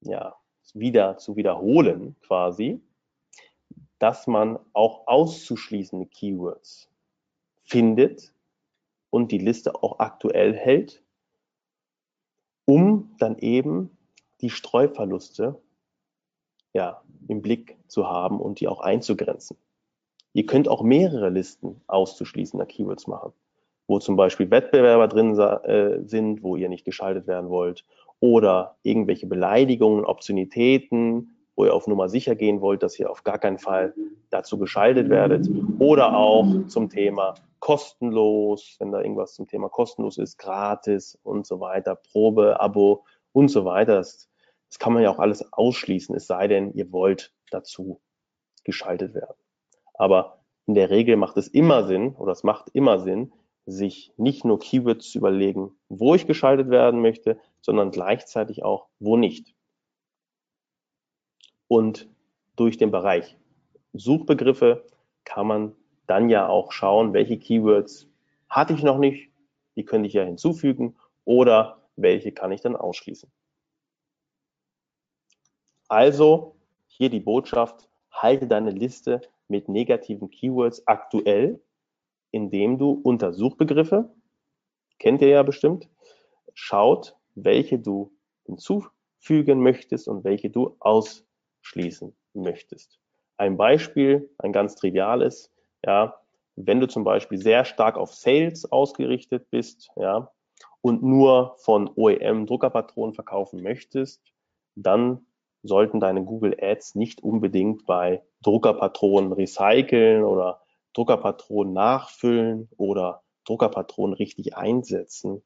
ja, 0.00 0.36
wieder 0.74 1.16
zu 1.18 1.36
wiederholen 1.36 2.16
quasi, 2.22 2.80
dass 3.98 4.26
man 4.26 4.58
auch 4.72 5.06
auszuschließende 5.06 6.06
Keywords 6.06 6.90
findet 7.62 8.34
und 9.10 9.30
die 9.30 9.38
Liste 9.38 9.74
auch 9.74 10.00
aktuell 10.00 10.54
hält, 10.54 11.02
um 12.66 13.14
dann 13.18 13.38
eben 13.38 13.96
die 14.40 14.50
Streuverluste 14.50 15.62
ja, 16.74 17.02
im 17.28 17.40
Blick 17.40 17.78
zu 17.88 18.08
haben 18.08 18.38
und 18.40 18.60
die 18.60 18.68
auch 18.68 18.80
einzugrenzen. 18.80 19.56
Ihr 20.34 20.44
könnt 20.44 20.68
auch 20.68 20.82
mehrere 20.82 21.30
Listen 21.30 21.80
auszuschließender 21.86 22.66
Keywords 22.66 23.06
machen 23.06 23.32
wo 23.86 23.98
zum 23.98 24.16
Beispiel 24.16 24.50
Wettbewerber 24.50 25.08
drin 25.08 25.38
äh, 25.38 26.00
sind, 26.06 26.42
wo 26.42 26.56
ihr 26.56 26.68
nicht 26.68 26.84
geschaltet 26.84 27.26
werden 27.26 27.50
wollt, 27.50 27.84
oder 28.20 28.76
irgendwelche 28.82 29.26
Beleidigungen, 29.26 30.04
Obszönitäten, 30.04 31.36
wo 31.56 31.66
ihr 31.66 31.74
auf 31.74 31.86
Nummer 31.86 32.08
sicher 32.08 32.34
gehen 32.34 32.60
wollt, 32.60 32.82
dass 32.82 32.98
ihr 32.98 33.10
auf 33.10 33.22
gar 33.22 33.38
keinen 33.38 33.58
Fall 33.58 33.94
dazu 34.30 34.58
geschaltet 34.58 35.10
werdet, 35.10 35.48
oder 35.78 36.16
auch 36.16 36.46
zum 36.68 36.88
Thema 36.88 37.34
kostenlos, 37.60 38.76
wenn 38.78 38.92
da 38.92 39.00
irgendwas 39.00 39.34
zum 39.34 39.46
Thema 39.46 39.68
kostenlos 39.68 40.18
ist, 40.18 40.38
gratis 40.38 41.18
und 41.22 41.46
so 41.46 41.60
weiter, 41.60 41.96
Probe, 41.96 42.60
Abo 42.60 43.04
und 43.32 43.48
so 43.48 43.64
weiter. 43.64 43.96
Das, 43.96 44.28
das 44.74 44.80
kann 44.80 44.92
man 44.92 45.04
ja 45.04 45.10
auch 45.10 45.20
alles 45.20 45.52
ausschließen, 45.52 46.16
es 46.16 46.26
sei 46.26 46.48
denn, 46.48 46.72
ihr 46.72 46.90
wollt 46.90 47.32
dazu 47.52 48.00
geschaltet 48.64 49.14
werden. 49.14 49.36
Aber 49.94 50.40
in 50.66 50.74
der 50.74 50.90
Regel 50.90 51.14
macht 51.14 51.36
es 51.36 51.46
immer 51.46 51.86
Sinn, 51.86 52.16
oder 52.16 52.32
es 52.32 52.42
macht 52.42 52.70
immer 52.72 52.98
Sinn, 52.98 53.32
sich 53.66 54.12
nicht 54.16 54.44
nur 54.44 54.58
Keywords 54.58 55.12
zu 55.12 55.18
überlegen, 55.18 55.70
wo 55.88 56.16
ich 56.16 56.26
geschaltet 56.26 56.70
werden 56.70 57.00
möchte, 57.00 57.38
sondern 57.60 57.92
gleichzeitig 57.92 58.64
auch, 58.64 58.88
wo 58.98 59.16
nicht. 59.16 59.54
Und 61.68 62.08
durch 62.56 62.76
den 62.76 62.90
Bereich 62.90 63.38
Suchbegriffe 63.92 64.84
kann 65.22 65.46
man 65.46 65.76
dann 66.08 66.30
ja 66.30 66.48
auch 66.48 66.72
schauen, 66.72 67.12
welche 67.12 67.38
Keywords 67.38 68.08
hatte 68.48 68.72
ich 68.72 68.82
noch 68.82 68.98
nicht, 68.98 69.30
die 69.76 69.84
könnte 69.84 70.08
ich 70.08 70.14
ja 70.14 70.24
hinzufügen 70.24 70.96
oder 71.24 71.80
welche 71.94 72.32
kann 72.32 72.50
ich 72.50 72.60
dann 72.60 72.74
ausschließen. 72.74 73.30
Also 75.88 76.56
hier 76.86 77.10
die 77.10 77.20
Botschaft, 77.20 77.88
halte 78.10 78.46
deine 78.46 78.70
Liste 78.70 79.20
mit 79.48 79.68
negativen 79.68 80.30
Keywords 80.30 80.86
aktuell 80.86 81.60
indem 82.34 82.78
du 82.78 83.00
unter 83.04 83.32
Suchbegriffe, 83.32 84.12
kennt 84.98 85.22
ihr 85.22 85.28
ja 85.28 85.44
bestimmt, 85.44 85.88
schaut, 86.52 87.16
welche 87.36 87.78
du 87.78 88.12
hinzufügen 88.44 89.60
möchtest 89.60 90.08
und 90.08 90.24
welche 90.24 90.50
du 90.50 90.76
ausschließen 90.80 92.12
möchtest. 92.32 92.98
Ein 93.36 93.56
Beispiel, 93.56 94.28
ein 94.38 94.52
ganz 94.52 94.74
triviales, 94.74 95.52
ja, 95.86 96.16
wenn 96.56 96.80
du 96.80 96.88
zum 96.88 97.04
Beispiel 97.04 97.38
sehr 97.38 97.64
stark 97.64 97.96
auf 97.96 98.12
Sales 98.12 98.70
ausgerichtet 98.70 99.48
bist, 99.50 99.90
ja, 99.94 100.32
und 100.80 101.04
nur 101.04 101.54
von 101.58 101.88
OEM 101.94 102.46
Druckerpatronen 102.46 103.14
verkaufen 103.14 103.62
möchtest, 103.62 104.24
dann 104.74 105.24
sollten 105.64 105.98
deine 105.98 106.24
Google 106.24 106.56
Ads 106.60 106.94
nicht 106.94 107.22
unbedingt 107.22 107.86
bei 107.86 108.22
Druckerpatronen 108.42 109.32
recyceln 109.32 110.22
oder 110.22 110.60
Druckerpatronen 110.92 111.72
nachfüllen 111.72 112.68
oder 112.76 113.22
Druckerpatronen 113.44 114.14
richtig 114.14 114.56
einsetzen 114.56 115.42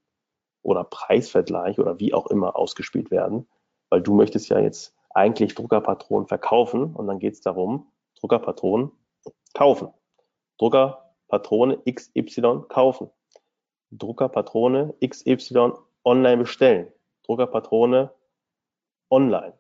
oder 0.63 0.85
Preisvergleich 0.85 1.79
oder 1.79 1.99
wie 2.01 2.13
auch 2.13 2.27
immer 2.27 2.57
ausgespielt 2.57 3.11
werden, 3.11 3.49
weil 3.91 4.03
du 4.03 4.15
möchtest 4.15 4.49
ja 4.51 4.59
jetzt 4.59 4.95
eigentlich 5.11 5.55
Druckerpatronen 5.55 6.27
verkaufen 6.27 6.95
und 6.95 7.07
dann 7.07 7.21
geht 7.21 7.35
es 7.35 7.41
darum, 7.41 7.91
Druckerpatronen 8.21 8.91
kaufen. 9.55 9.89
Druckerpatrone 10.59 11.79
XY 11.89 12.65
kaufen. 12.69 13.11
Druckerpatrone 13.93 14.95
XY 15.07 15.73
online 16.05 16.37
bestellen. 16.39 16.93
Druckerpatrone 17.25 18.11
online. 19.11 19.55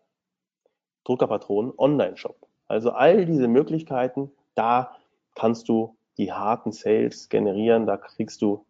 Druckerpatronen 1.08 1.72
Online-Shop. 1.76 2.36
Also 2.66 2.90
all 2.90 3.24
diese 3.24 3.48
Möglichkeiten, 3.48 4.30
da 4.54 4.96
kannst 5.34 5.68
du 5.68 5.96
die 6.18 6.32
harten 6.32 6.72
Sales 6.72 7.28
generieren, 7.28 7.86
da 7.86 7.96
kriegst 7.96 8.42
du 8.42 8.66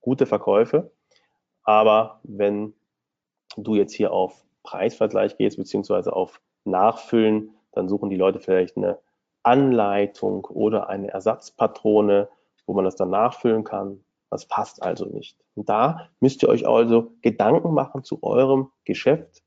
gute 0.00 0.26
Verkäufe. 0.26 0.92
Aber 1.64 2.20
wenn 2.22 2.74
du 3.56 3.74
jetzt 3.74 3.94
hier 3.94 4.12
auf 4.12 4.44
Preisvergleich 4.62 5.36
gehst, 5.36 5.56
beziehungsweise 5.56 6.12
auf 6.12 6.40
Nachfüllen, 6.64 7.54
dann 7.72 7.88
suchen 7.88 8.10
die 8.10 8.16
Leute 8.16 8.38
vielleicht 8.38 8.76
eine 8.76 8.98
Anleitung 9.42 10.44
oder 10.44 10.88
eine 10.88 11.08
Ersatzpatrone, 11.08 12.28
wo 12.66 12.74
man 12.74 12.84
das 12.84 12.96
dann 12.96 13.10
nachfüllen 13.10 13.64
kann. 13.64 14.04
Das 14.30 14.46
passt 14.46 14.82
also 14.82 15.06
nicht. 15.06 15.36
Und 15.54 15.68
da 15.68 16.08
müsst 16.20 16.42
ihr 16.42 16.48
euch 16.48 16.68
also 16.68 17.12
Gedanken 17.22 17.74
machen 17.74 18.04
zu 18.04 18.22
eurem 18.22 18.70
Geschäft. 18.84 19.42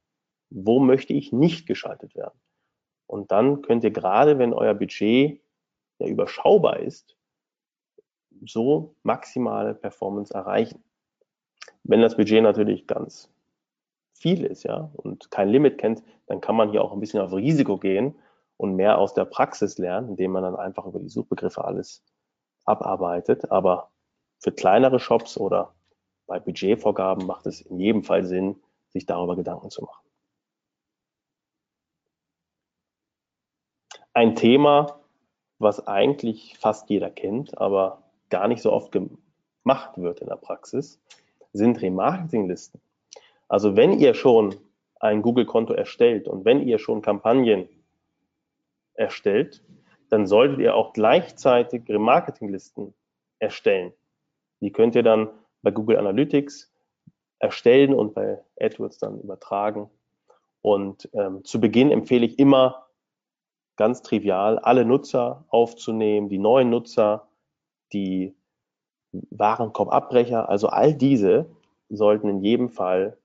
Wo 0.55 0.79
möchte 0.79 1.13
ich 1.13 1.33
nicht 1.33 1.65
geschaltet 1.65 2.15
werden? 2.15 2.39
Und 3.07 3.31
dann 3.31 3.61
könnt 3.63 3.83
ihr 3.83 3.91
gerade, 3.91 4.37
wenn 4.37 4.53
euer 4.53 4.75
Budget 4.75 5.41
ja 5.97 6.07
überschaubar 6.07 6.79
ist, 6.79 7.17
so 8.45 8.95
maximale 9.03 9.73
Performance 9.73 10.33
erreichen. 10.33 10.83
Wenn 11.83 12.01
das 12.01 12.15
Budget 12.15 12.43
natürlich 12.43 12.87
ganz 12.87 13.29
viel 14.13 14.45
ist, 14.45 14.63
ja, 14.63 14.91
und 14.93 15.31
kein 15.31 15.49
Limit 15.49 15.77
kennt, 15.79 16.03
dann 16.27 16.39
kann 16.39 16.55
man 16.55 16.69
hier 16.69 16.83
auch 16.83 16.93
ein 16.93 16.99
bisschen 16.99 17.19
auf 17.19 17.33
Risiko 17.33 17.77
gehen 17.77 18.15
und 18.57 18.75
mehr 18.75 18.99
aus 18.99 19.13
der 19.13 19.25
Praxis 19.25 19.77
lernen, 19.77 20.09
indem 20.09 20.31
man 20.31 20.43
dann 20.43 20.55
einfach 20.55 20.85
über 20.85 20.99
die 20.99 21.09
Suchbegriffe 21.09 21.65
alles 21.65 22.03
abarbeitet. 22.63 23.51
Aber 23.51 23.91
für 24.39 24.51
kleinere 24.51 24.99
Shops 24.99 25.37
oder 25.37 25.73
bei 26.27 26.39
Budgetvorgaben 26.39 27.25
macht 27.25 27.47
es 27.47 27.61
in 27.61 27.79
jedem 27.79 28.03
Fall 28.03 28.23
Sinn, 28.23 28.61
sich 28.89 29.05
darüber 29.05 29.35
Gedanken 29.35 29.71
zu 29.71 29.83
machen. 29.83 30.03
Ein 34.13 34.35
Thema, 34.35 34.99
was 35.59 35.87
eigentlich 35.87 36.57
fast 36.59 36.89
jeder 36.89 37.09
kennt, 37.09 37.57
aber 37.57 38.03
gar 38.29 38.47
nicht 38.47 38.61
so 38.61 38.71
oft 38.71 38.91
gemacht 38.91 39.97
wird 39.97 40.19
in 40.19 40.27
der 40.27 40.35
Praxis, 40.35 41.01
sind 41.51 41.81
Remarketinglisten. 41.81 42.79
Also 43.47 43.75
wenn 43.75 43.99
ihr 43.99 44.13
schon 44.13 44.55
ein 44.99 45.21
Google-Konto 45.21 45.73
erstellt 45.73 46.27
und 46.27 46.45
wenn 46.45 46.61
ihr 46.61 46.79
schon 46.79 47.01
Kampagnen 47.01 47.67
erstellt, 48.93 49.63
dann 50.09 50.27
solltet 50.27 50.59
ihr 50.59 50.75
auch 50.75 50.93
gleichzeitig 50.93 51.89
Remarketinglisten 51.89 52.93
erstellen. 53.39 53.93
Die 54.61 54.71
könnt 54.71 54.95
ihr 54.95 55.03
dann 55.03 55.29
bei 55.61 55.71
Google 55.71 55.97
Analytics 55.97 56.71
erstellen 57.39 57.93
und 57.93 58.13
bei 58.13 58.39
AdWords 58.59 58.99
dann 58.99 59.19
übertragen. 59.19 59.89
Und 60.61 61.09
ähm, 61.13 61.43
zu 61.43 61.59
Beginn 61.59 61.91
empfehle 61.91 62.25
ich 62.25 62.39
immer 62.39 62.85
ganz 63.75 64.01
trivial, 64.01 64.59
alle 64.59 64.85
Nutzer 64.85 65.45
aufzunehmen, 65.49 66.29
die 66.29 66.39
neuen 66.39 66.69
Nutzer, 66.69 67.27
die 67.91 68.35
Warenkorbabbrecher, 69.11 70.49
also 70.49 70.67
all 70.67 70.93
diese 70.93 71.49
sollten 71.89 72.29
in 72.29 72.41
jedem 72.41 72.69
Fall 72.69 73.17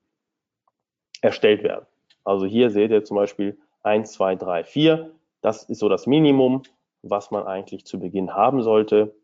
erstellt 1.22 1.62
werden. 1.62 1.86
Also 2.24 2.46
hier 2.46 2.70
seht 2.70 2.90
ihr 2.90 3.04
zum 3.04 3.16
Beispiel 3.16 3.58
1, 3.82 4.12
2, 4.12 4.36
3, 4.36 4.64
4. 4.64 5.10
Das 5.40 5.64
ist 5.64 5.78
so 5.78 5.88
das 5.88 6.06
Minimum, 6.06 6.62
was 7.02 7.30
man 7.30 7.46
eigentlich 7.46 7.86
zu 7.86 7.98
Beginn 7.98 8.34
haben 8.34 8.62
sollte. 8.62 9.14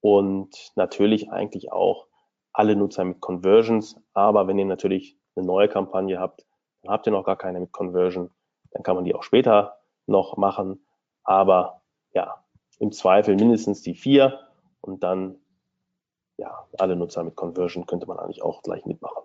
Und 0.00 0.72
natürlich 0.76 1.30
eigentlich 1.30 1.72
auch 1.72 2.06
alle 2.52 2.76
Nutzer 2.76 3.04
mit 3.04 3.20
Conversions. 3.20 4.00
Aber 4.14 4.46
wenn 4.46 4.58
ihr 4.58 4.64
natürlich 4.64 5.16
eine 5.36 5.46
neue 5.46 5.68
Kampagne 5.68 6.18
habt, 6.18 6.46
dann 6.82 6.92
habt 6.92 7.06
ihr 7.06 7.12
noch 7.12 7.24
gar 7.24 7.36
keine 7.36 7.60
mit 7.60 7.72
Conversion. 7.72 8.30
Dann 8.70 8.82
kann 8.82 8.96
man 8.96 9.04
die 9.04 9.14
auch 9.14 9.22
später 9.22 9.77
noch 10.08 10.36
machen. 10.36 10.84
Aber 11.24 11.82
ja, 12.12 12.44
im 12.78 12.92
Zweifel 12.92 13.36
mindestens 13.36 13.82
die 13.82 13.94
vier 13.94 14.40
und 14.80 15.02
dann 15.02 15.38
ja, 16.38 16.66
alle 16.78 16.96
Nutzer 16.96 17.24
mit 17.24 17.36
Conversion 17.36 17.86
könnte 17.86 18.06
man 18.06 18.18
eigentlich 18.18 18.42
auch 18.42 18.62
gleich 18.62 18.86
mitmachen. 18.86 19.24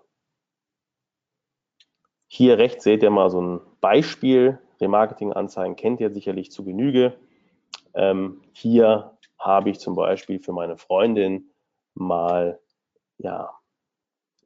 Hier 2.26 2.58
rechts 2.58 2.82
seht 2.82 3.02
ihr 3.02 3.10
mal 3.10 3.30
so 3.30 3.40
ein 3.40 3.60
Beispiel. 3.80 4.58
Remarketing-Anzeigen 4.80 5.76
kennt 5.76 6.00
ihr 6.00 6.10
sicherlich 6.10 6.50
zu 6.50 6.64
Genüge. 6.64 7.16
Ähm, 7.94 8.42
hier 8.52 9.16
habe 9.38 9.70
ich 9.70 9.78
zum 9.78 9.94
Beispiel 9.94 10.40
für 10.40 10.52
meine 10.52 10.76
Freundin 10.76 11.50
mal 11.94 12.58
ja, 13.18 13.54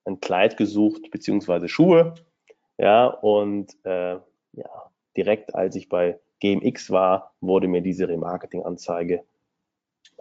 ein 0.04 0.20
Kleid 0.20 0.58
gesucht, 0.58 1.10
beziehungsweise 1.10 1.68
Schuhe. 1.68 2.14
Ja, 2.76 3.06
und 3.06 3.74
äh, 3.84 4.18
ja, 4.52 4.90
direkt 5.16 5.54
als 5.54 5.74
ich 5.76 5.88
bei 5.88 6.20
GMX 6.40 6.90
war, 6.90 7.32
wurde 7.40 7.68
mir 7.68 7.82
diese 7.82 8.08
Remarketing-Anzeige 8.08 9.24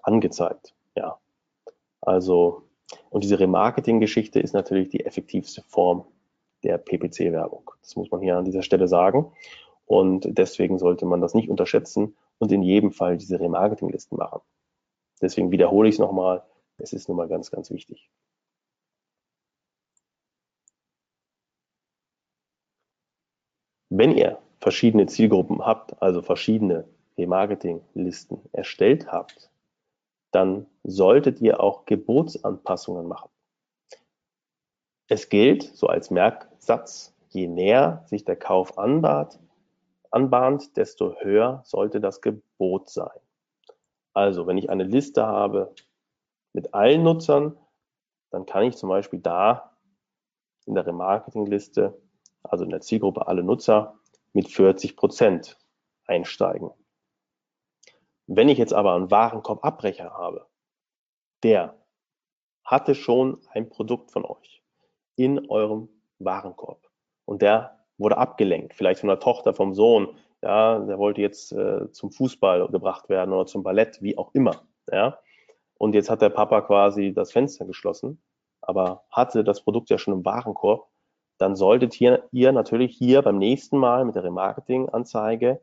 angezeigt. 0.01 0.73
Ja, 0.95 1.19
also, 2.01 2.63
und 3.09 3.23
diese 3.23 3.39
Remarketing-Geschichte 3.39 4.39
ist 4.39 4.53
natürlich 4.53 4.89
die 4.89 5.05
effektivste 5.05 5.61
Form 5.63 6.05
der 6.63 6.77
PPC-Werbung. 6.77 7.71
Das 7.81 7.95
muss 7.95 8.11
man 8.11 8.21
hier 8.21 8.37
an 8.37 8.45
dieser 8.45 8.63
Stelle 8.63 8.87
sagen. 8.87 9.31
Und 9.85 10.27
deswegen 10.37 10.79
sollte 10.79 11.05
man 11.05 11.21
das 11.21 11.33
nicht 11.33 11.49
unterschätzen 11.49 12.15
und 12.39 12.51
in 12.51 12.61
jedem 12.61 12.91
Fall 12.91 13.17
diese 13.17 13.39
Remarketing-Listen 13.39 14.17
machen. 14.17 14.41
Deswegen 15.21 15.51
wiederhole 15.51 15.89
ich 15.89 15.95
es 15.95 15.99
nochmal. 15.99 16.43
Es 16.77 16.93
ist 16.93 17.07
nun 17.07 17.17
mal 17.17 17.27
ganz, 17.27 17.51
ganz 17.51 17.71
wichtig. 17.71 18.09
Wenn 23.89 24.11
ihr 24.17 24.39
verschiedene 24.67 25.05
Zielgruppen 25.05 25.65
habt, 25.65 26.01
also 26.01 26.21
verschiedene 26.21 26.83
Remarketing-Listen 27.17 28.41
erstellt 28.51 29.09
habt, 29.09 29.49
dann 30.31 30.65
solltet 30.83 31.39
ihr 31.39 31.61
auch 31.61 31.85
Gebotsanpassungen 31.85 33.07
machen. 33.07 33.29
Es 35.07 35.29
gilt, 35.29 35.63
so 35.63 35.87
als 35.87 36.11
Merksatz, 36.11 37.15
je 37.29 37.47
näher 37.47 38.03
sich 38.07 38.25
der 38.25 38.35
Kauf 38.35 38.77
anbahnt, 38.77 39.39
anbahnt, 40.11 40.75
desto 40.75 41.15
höher 41.21 41.61
sollte 41.63 42.01
das 42.01 42.19
Gebot 42.19 42.89
sein. 42.89 43.21
Also, 44.13 44.47
wenn 44.47 44.57
ich 44.57 44.69
eine 44.69 44.83
Liste 44.83 45.25
habe 45.25 45.73
mit 46.51 46.73
allen 46.73 47.03
Nutzern, 47.03 47.57
dann 48.31 48.45
kann 48.45 48.63
ich 48.63 48.75
zum 48.75 48.89
Beispiel 48.89 49.19
da 49.19 49.77
in 50.65 50.75
der 50.75 50.85
Remarketing-Liste, 50.85 51.97
also 52.43 52.65
in 52.65 52.69
der 52.69 52.81
Zielgruppe 52.81 53.27
alle 53.27 53.43
Nutzer, 53.43 53.97
mit 54.37 54.49
40 54.49 54.95
Prozent 54.95 55.57
einsteigen. 56.05 56.69
Wenn 58.27 58.49
ich 58.49 58.59
jetzt 58.59 58.71
aber 58.71 58.93
einen 58.93 59.09
Warenkorbabbrecher 59.09 60.11
habe, 60.11 60.45
der 61.41 61.81
hatte 62.63 62.93
schon 62.93 63.41
ein 63.49 63.67
Produkt 63.67 64.11
von 64.11 64.25
euch 64.25 64.61
in 65.15 65.49
eurem 65.49 65.89
Warenkorb 66.19 66.87
und 67.25 67.41
der 67.41 67.79
wurde 67.97 68.19
abgelenkt, 68.19 68.75
vielleicht 68.75 68.99
von 68.99 69.09
der 69.09 69.19
Tochter, 69.19 69.55
vom 69.55 69.73
Sohn, 69.73 70.15
ja, 70.43 70.77
der 70.81 70.99
wollte 70.99 71.21
jetzt 71.21 71.51
äh, 71.53 71.91
zum 71.91 72.11
Fußball 72.11 72.67
gebracht 72.67 73.09
werden 73.09 73.33
oder 73.33 73.47
zum 73.47 73.63
Ballett, 73.63 74.03
wie 74.03 74.19
auch 74.19 74.35
immer, 74.35 74.67
ja. 74.91 75.17
Und 75.79 75.95
jetzt 75.95 76.11
hat 76.11 76.21
der 76.21 76.29
Papa 76.29 76.61
quasi 76.61 77.11
das 77.11 77.31
Fenster 77.31 77.65
geschlossen, 77.65 78.21
aber 78.61 79.03
hatte 79.09 79.43
das 79.43 79.63
Produkt 79.63 79.89
ja 79.89 79.97
schon 79.97 80.13
im 80.13 80.23
Warenkorb, 80.23 80.87
dann 81.37 81.55
solltet 81.55 81.99
ihr, 82.01 82.27
ihr 82.31 82.51
natürlich 82.51 82.97
hier 82.97 83.21
beim 83.21 83.37
nächsten 83.37 83.77
Mal 83.77 84.05
mit 84.05 84.15
der 84.15 84.23
Remarketing-Anzeige 84.23 85.61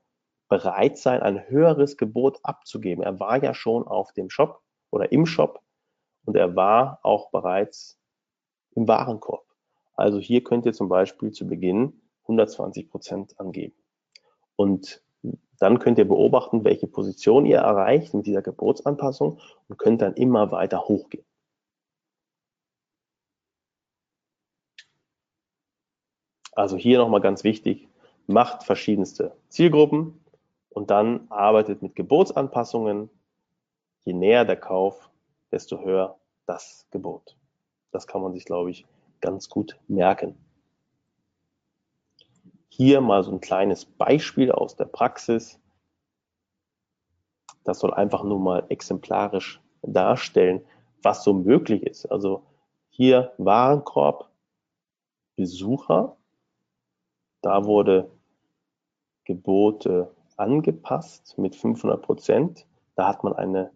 bereit 0.48 0.98
sein, 0.98 1.22
ein 1.22 1.48
höheres 1.48 1.96
Gebot 1.96 2.38
abzugeben. 2.42 3.02
Er 3.02 3.18
war 3.18 3.42
ja 3.42 3.54
schon 3.54 3.86
auf 3.86 4.12
dem 4.12 4.30
Shop 4.30 4.60
oder 4.90 5.10
im 5.10 5.26
Shop 5.26 5.60
und 6.24 6.36
er 6.36 6.54
war 6.54 7.00
auch 7.02 7.30
bereits 7.30 7.98
im 8.76 8.86
Warenkorb. 8.86 9.44
Also 9.94 10.18
hier 10.18 10.42
könnt 10.44 10.66
ihr 10.66 10.72
zum 10.72 10.88
Beispiel 10.88 11.32
zu 11.32 11.46
Beginn 11.46 12.00
120 12.22 12.90
Prozent 12.90 13.38
angeben. 13.38 13.74
Und 14.56 15.02
dann 15.58 15.78
könnt 15.78 15.98
ihr 15.98 16.08
beobachten, 16.08 16.64
welche 16.64 16.86
Position 16.86 17.46
ihr 17.46 17.58
erreicht 17.58 18.14
mit 18.14 18.26
dieser 18.26 18.42
Gebotsanpassung 18.42 19.40
und 19.68 19.78
könnt 19.78 20.02
dann 20.02 20.14
immer 20.14 20.50
weiter 20.50 20.84
hochgehen. 20.84 21.24
Also 26.56 26.76
hier 26.76 26.98
nochmal 26.98 27.20
ganz 27.20 27.44
wichtig, 27.44 27.88
macht 28.26 28.64
verschiedenste 28.64 29.36
Zielgruppen, 29.48 30.18
und 30.74 30.90
dann 30.90 31.26
arbeitet 31.30 31.82
mit 31.82 31.94
Gebotsanpassungen. 31.94 33.08
Je 34.04 34.12
näher 34.12 34.44
der 34.44 34.56
Kauf, 34.56 35.08
desto 35.50 35.80
höher 35.80 36.18
das 36.46 36.86
Gebot. 36.90 37.36
Das 37.92 38.06
kann 38.06 38.20
man 38.20 38.34
sich, 38.34 38.44
glaube 38.44 38.70
ich, 38.70 38.84
ganz 39.20 39.48
gut 39.48 39.78
merken. 39.86 40.36
Hier 42.68 43.00
mal 43.00 43.22
so 43.22 43.30
ein 43.30 43.40
kleines 43.40 43.84
Beispiel 43.84 44.50
aus 44.50 44.74
der 44.74 44.86
Praxis. 44.86 45.60
Das 47.62 47.78
soll 47.78 47.94
einfach 47.94 48.24
nur 48.24 48.40
mal 48.40 48.66
exemplarisch 48.68 49.62
darstellen, 49.82 50.66
was 51.02 51.22
so 51.22 51.32
möglich 51.32 51.84
ist. 51.84 52.06
Also 52.06 52.44
hier 52.90 53.32
Warenkorb, 53.38 54.28
Besucher. 55.36 56.16
Da 57.44 57.66
wurde 57.66 58.10
Gebote 59.26 60.14
angepasst 60.38 61.36
mit 61.36 61.54
500 61.54 62.00
Prozent. 62.00 62.66
Da 62.94 63.06
hat 63.06 63.22
man 63.22 63.34
eine 63.34 63.70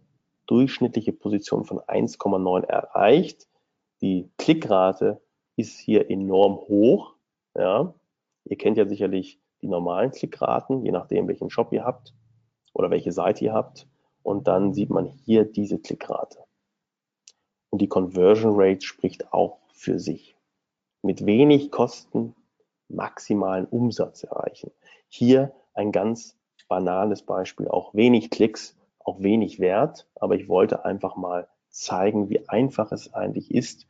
durchschnittliche 0.47 1.13
Position 1.13 1.67
von 1.67 1.79
1,9 1.81 2.65
erreicht. 2.65 3.47
Die 4.01 4.31
Klickrate 4.39 5.21
ist 5.57 5.79
hier 5.79 6.11
enorm 6.11 6.57
hoch. 6.57 7.15
Ja. 7.55 7.93
Ihr 8.45 8.57
kennt 8.57 8.79
ja 8.79 8.89
sicherlich 8.89 9.39
die 9.61 9.69
normalen 9.69 10.13
Klickraten, 10.13 10.83
je 10.83 10.91
nachdem, 10.91 11.29
welchen 11.29 11.51
Shop 11.51 11.71
ihr 11.71 11.85
habt 11.85 12.15
oder 12.73 12.89
welche 12.89 13.13
Seite 13.13 13.45
ihr 13.45 13.53
habt. 13.53 13.87
Und 14.23 14.49
dann 14.49 14.73
sieht 14.73 14.89
man 14.89 15.05
hier 15.05 15.45
diese 15.45 15.79
Klickrate. 15.79 16.39
und 17.69 17.83
die 17.83 17.89
Conversion 17.89 18.55
Rate 18.57 18.81
spricht 18.81 19.31
auch 19.35 19.59
für 19.75 19.99
sich. 19.99 20.37
Mit 21.03 21.27
wenig 21.27 21.71
Kosten 21.71 22.35
maximalen 22.89 23.67
Umsatz 23.67 24.25
erreichen. 24.25 24.71
Hier 25.09 25.53
ein 25.75 25.93
ganz 25.93 26.37
banales 26.69 27.23
Beispiel, 27.23 27.69
auch 27.69 27.95
wenig 27.95 28.31
Klicks, 28.31 28.77
auch 28.99 29.21
wenig 29.21 29.59
Wert, 29.59 30.07
aber 30.17 30.35
ich 30.35 30.49
wollte 30.49 30.85
einfach 30.85 31.17
mal 31.17 31.49
zeigen, 31.71 32.29
wie 32.29 32.49
einfach 32.49 32.93
es 32.93 33.15
eigentlich 33.15 33.55
ist, 33.55 33.87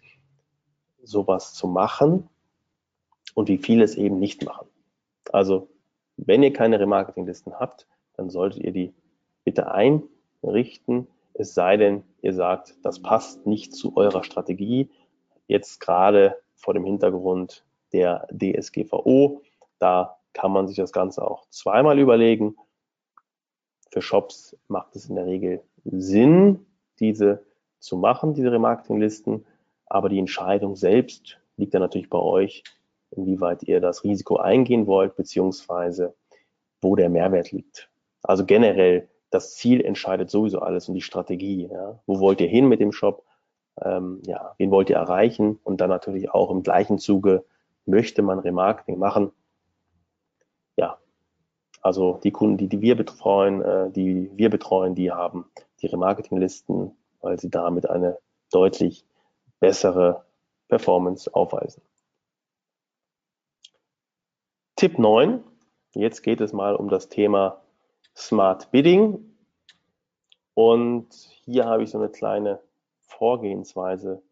sowas 1.03 1.55
zu 1.55 1.67
machen 1.67 2.29
und 3.35 3.49
wie 3.49 3.59
viele 3.59 3.85
es 3.85 3.97
eben 3.97 4.19
nicht 4.19 4.45
machen. 4.45 4.69
Also, 5.33 5.69
wenn 6.17 6.43
ihr 6.43 6.53
keine 6.53 6.81
Remarketinglisten 6.81 7.59
habt, 7.59 7.87
dann 8.17 8.31
solltet 8.31 8.63
ihr 8.63 8.73
die 8.73 8.95
bitte 9.45 9.71
einrichten, 9.71 11.07
es 11.35 11.55
sei 11.55 11.77
denn, 11.77 12.03
ihr 12.21 12.35
sagt, 12.35 12.75
das 12.83 13.01
passt 13.01 13.47
nicht 13.47 13.73
zu 13.73 13.97
eurer 13.97 14.25
Strategie, 14.25 14.91
jetzt 15.47 15.81
gerade 15.81 16.37
vor 16.57 16.75
dem 16.75 16.85
Hintergrund 16.85 17.65
der 17.93 18.27
DSGVO. 18.33 19.43
Da 19.79 20.19
kann 20.33 20.53
man 20.53 20.69
sich 20.69 20.77
das 20.77 20.93
Ganze 20.93 21.29
auch 21.29 21.49
zweimal 21.51 21.99
überlegen. 21.99 22.57
Für 23.91 24.03
Shops 24.03 24.57
macht 24.69 24.95
es 24.97 25.09
in 25.09 25.17
der 25.17 25.27
Regel 25.27 25.63
Sinn, 25.85 26.67
diese 27.01 27.45
zu 27.81 27.97
machen, 27.97 28.35
diese 28.35 28.53
Remarketinglisten. 28.53 29.45
Aber 29.87 30.09
die 30.09 30.19
Entscheidung 30.19 30.77
selbst 30.77 31.39
liegt 31.57 31.75
dann 31.75 31.83
natürlich 31.83 32.11
bei 32.11 32.19
euch, 32.19 32.63
inwieweit 33.11 33.63
ihr 33.63 33.81
das 33.81 34.05
Risiko 34.05 34.37
eingehen 34.37 34.87
wollt, 34.87 35.17
beziehungsweise 35.17 36.15
wo 36.81 36.95
der 36.95 37.09
Mehrwert 37.09 37.51
liegt. 37.51 37.91
Also 38.23 38.45
generell, 38.45 39.09
das 39.31 39.55
Ziel 39.57 39.85
entscheidet 39.85 40.31
sowieso 40.31 40.61
alles 40.61 40.89
und 40.89 40.95
die 40.95 41.03
Strategie. 41.03 41.69
Ja. 41.71 42.01
Wo 42.07 42.21
wollt 42.21 42.41
ihr 42.41 42.49
hin 42.49 42.69
mit 42.69 42.81
dem 42.81 42.93
Shop? 42.93 43.25
Ähm, 43.83 44.23
ja, 44.27 44.55
wen 44.59 44.71
wollt 44.71 44.91
ihr 44.91 44.97
erreichen? 44.97 45.59
Und 45.65 45.81
dann 45.81 45.91
natürlich 45.91 46.31
auch 46.31 46.51
im 46.51 46.63
gleichen 46.63 46.99
Zuge, 46.99 47.45
möchte 47.89 48.23
man 48.23 48.39
Remarketing 48.39 48.99
machen? 48.99 49.33
Ja, 50.77 50.99
also 51.83 52.21
die 52.23 52.31
Kunden, 52.31 52.59
die, 52.59 52.69
die 52.69 52.81
wir 52.81 52.97
betreuen, 52.97 53.63
äh, 53.63 53.91
die 53.91 54.31
wir 54.37 54.51
betreuen, 54.51 54.95
die 54.95 55.11
haben 55.11 55.47
die 55.81 55.87
Remarketinglisten, 55.87 56.97
weil 57.21 57.39
sie 57.39 57.51
damit 57.51 57.89
eine 57.89 58.19
deutlich 58.53 59.05
bessere 59.61 60.25
Performance 60.69 61.35
aufweisen. 61.35 61.83
Tipp 64.77 64.99
9. 64.99 65.43
Jetzt 65.95 66.23
geht 66.23 66.41
es 66.41 66.53
mal 66.53 66.77
um 66.77 66.89
das 66.89 67.09
Thema 67.09 67.63
Smart 68.15 68.71
Bidding. 68.71 69.37
Und 70.55 71.13
hier 71.45 71.65
habe 71.65 71.83
ich 71.83 71.91
so 71.91 71.99
eine 71.99 72.09
kleine 72.09 72.61
Vorgehensweise 73.01 74.23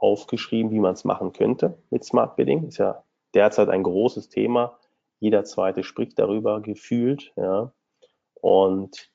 aufgeschrieben, 0.00 0.70
wie 0.70 0.80
man 0.80 0.94
es 0.94 1.04
machen 1.04 1.32
könnte 1.32 1.78
mit 1.90 2.04
Smart 2.04 2.36
Bidding. 2.36 2.66
Ist 2.66 2.78
ja 2.78 3.04
derzeit 3.34 3.68
ein 3.68 3.82
großes 3.82 4.28
Thema. 4.28 4.78
Jeder 5.20 5.44
zweite 5.44 5.84
spricht 5.84 6.18
darüber 6.18 6.60
gefühlt. 6.60 7.32
Ja. 7.36 7.72
Und 8.34 9.10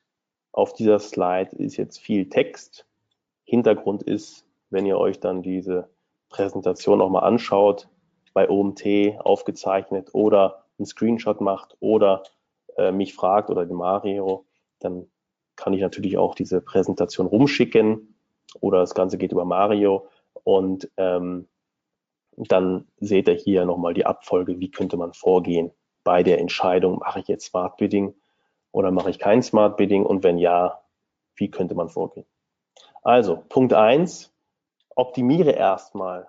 auf 0.52 0.74
dieser 0.74 1.00
Slide 1.00 1.56
ist 1.56 1.78
jetzt 1.78 2.00
viel 2.00 2.30
Text. 2.30 2.86
Hintergrund 3.44 4.04
ist, 4.04 4.46
wenn 4.70 4.86
ihr 4.86 4.98
euch 4.98 5.20
dann 5.20 5.42
diese 5.42 5.90
Präsentation 6.30 7.00
nochmal 7.00 7.24
anschaut, 7.24 7.90
bei 8.34 8.50
OMT 8.50 9.20
aufgezeichnet 9.20 10.10
oder 10.14 10.66
einen 10.78 10.86
Screenshot 10.86 11.42
macht 11.42 11.76
oder 11.80 12.24
äh, 12.78 12.92
mich 12.92 13.16
fragt 13.16 13.50
oder 13.50 13.66
den 13.66 13.78
Mario, 13.78 14.46
dann 14.80 15.08
kann 15.56 15.74
ich 15.74 15.82
natürlich 15.82 16.18
auch 16.18 16.36
diese 16.36 16.62
Präsentation 16.62 17.28
rumschicken 17.28 18.16
oder 18.60 18.80
das 18.80 18.94
Ganze 18.94 19.18
geht 19.18 19.32
über 19.32 19.46
Mario 19.46 20.08
und 20.46 20.90
ähm, 20.96 21.50
dann 22.38 22.88
seht 22.98 23.28
ihr 23.28 23.34
hier 23.34 23.66
nochmal 23.66 23.94
die 23.94 24.06
Abfolge, 24.06 24.60
wie 24.60 24.72
könnte 24.72 24.96
man 24.96 25.14
vorgehen 25.14 25.72
bei 26.04 26.22
der 26.22 26.40
Entscheidung, 26.40 27.00
mache 27.00 27.20
ich 27.20 27.28
jetzt 27.28 27.48
Smart 27.48 27.78
Bidding 27.78 28.14
oder 28.72 28.92
mache 28.92 29.10
ich 29.10 29.20
kein 29.20 29.42
Smart 29.42 29.76
Bidding 29.76 30.06
und 30.06 30.24
wenn 30.24 30.38
ja, 30.38 30.82
wie 31.36 31.50
könnte 31.50 31.76
man 31.76 31.90
vorgehen? 31.90 32.28
Also, 33.02 33.44
Punkt 33.50 33.74
eins: 33.74 34.34
optimiere 34.96 35.52
erstmal 35.52 36.28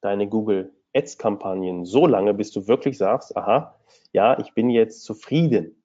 deine 0.00 0.28
Google 0.28 0.72
Ads 0.94 1.18
Kampagnen 1.18 1.84
so 1.84 2.06
lange, 2.06 2.34
bis 2.34 2.52
du 2.52 2.68
wirklich 2.68 2.96
sagst, 2.98 3.36
aha, 3.36 3.74
ja, 4.12 4.38
ich 4.38 4.54
bin 4.54 4.70
jetzt 4.70 5.02
zufrieden 5.02 5.82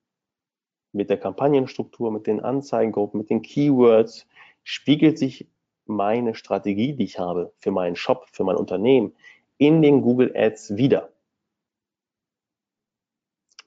mit 0.91 1.09
der 1.09 1.17
Kampagnenstruktur, 1.17 2.11
mit 2.11 2.27
den 2.27 2.41
Anzeigengruppen, 2.41 3.19
mit 3.19 3.29
den 3.31 3.41
Keywords, 3.41 4.27
spiegelt 4.63 5.17
sich 5.17 5.47
meine 5.89 6.35
Strategie, 6.35 6.93
die 6.93 7.03
ich 7.03 7.19
habe 7.19 7.51
für 7.57 7.71
meinen 7.71 7.95
Shop, 7.95 8.27
für 8.31 8.43
mein 8.43 8.55
Unternehmen 8.55 9.13
in 9.57 9.81
den 9.81 10.01
Google 10.01 10.31
Ads 10.35 10.77
wieder. 10.77 11.09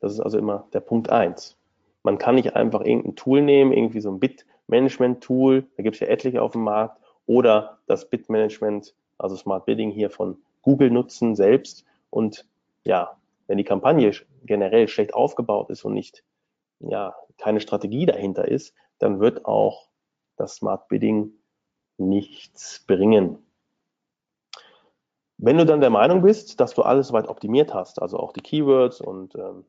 Das 0.00 0.12
ist 0.12 0.20
also 0.20 0.38
immer 0.38 0.66
der 0.72 0.80
Punkt 0.80 1.10
eins. 1.10 1.56
Man 2.02 2.18
kann 2.18 2.34
nicht 2.34 2.56
einfach 2.56 2.80
irgendein 2.80 3.14
Tool 3.14 3.42
nehmen, 3.42 3.72
irgendwie 3.72 4.00
so 4.00 4.10
ein 4.10 4.18
Bit-Management-Tool, 4.18 5.66
da 5.76 5.82
gibt 5.82 5.96
es 5.96 6.00
ja 6.00 6.08
etliche 6.08 6.42
auf 6.42 6.52
dem 6.52 6.62
Markt, 6.62 7.00
oder 7.26 7.78
das 7.86 8.08
Bit-Management, 8.08 8.94
also 9.18 9.36
Smart 9.36 9.64
Bidding 9.66 9.90
hier 9.90 10.10
von 10.10 10.38
Google 10.62 10.90
nutzen 10.90 11.36
selbst. 11.36 11.84
Und 12.10 12.46
ja, 12.84 13.16
wenn 13.46 13.58
die 13.58 13.64
Kampagne 13.64 14.12
generell 14.44 14.88
schlecht 14.88 15.14
aufgebaut 15.14 15.70
ist 15.70 15.84
und 15.84 15.94
nicht, 15.94 16.24
ja, 16.80 17.14
keine 17.38 17.60
Strategie 17.60 18.06
dahinter 18.06 18.48
ist, 18.48 18.74
dann 18.98 19.20
wird 19.20 19.44
auch 19.44 19.88
das 20.36 20.56
Smart 20.56 20.88
Bidding 20.88 21.32
nichts 21.98 22.84
bringen. 22.86 23.38
Wenn 25.38 25.58
du 25.58 25.66
dann 25.66 25.80
der 25.80 25.90
Meinung 25.90 26.22
bist, 26.22 26.60
dass 26.60 26.74
du 26.74 26.82
alles 26.82 27.12
weit 27.12 27.28
optimiert 27.28 27.74
hast, 27.74 28.00
also 28.00 28.18
auch 28.18 28.32
die 28.32 28.42
Keywords 28.42 29.00
und 29.00 29.34
ähm, 29.34 29.64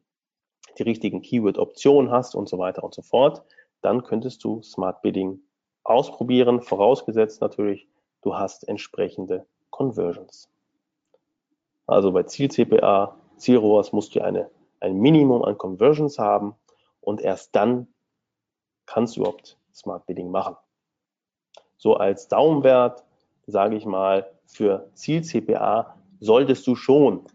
die 0.78 0.84
richtigen 0.84 1.22
Keyword-Optionen 1.22 2.12
hast 2.12 2.36
und 2.36 2.48
so 2.48 2.58
weiter 2.58 2.84
und 2.84 2.94
so 2.94 3.02
fort, 3.02 3.44
dann 3.82 4.04
könntest 4.04 4.44
du 4.44 4.62
Smart 4.62 5.02
Bidding 5.02 5.40
ausprobieren, 5.84 6.62
vorausgesetzt 6.62 7.42
natürlich, 7.42 7.88
du 8.22 8.36
hast 8.36 8.68
entsprechende 8.68 9.46
Conversions. 9.70 10.50
Also 11.88 12.12
bei 12.12 12.24
Ziel-CPA, 12.24 13.18
Ziel-ROAS 13.38 13.92
musst 13.92 14.16
du 14.16 14.22
eine, 14.22 14.50
ein 14.80 14.98
Minimum 14.98 15.44
an 15.44 15.58
Conversions 15.58 16.18
haben 16.20 16.56
und 17.02 17.22
erst 17.22 17.56
dann 17.56 17.88
kannst 18.86 19.16
du 19.16 19.22
überhaupt 19.22 19.58
Smart 19.74 20.06
Bidding 20.06 20.32
machen. 20.32 20.56
So 21.84 21.98
als 21.98 22.30
Daumenwert, 22.30 23.04
sage 23.46 23.76
ich 23.76 23.86
mal, 23.86 24.32
für 24.46 24.89
Ziel-CPA 24.93 25.98
solltest 26.22 26.65
du 26.65 26.78
schon 26.78 27.26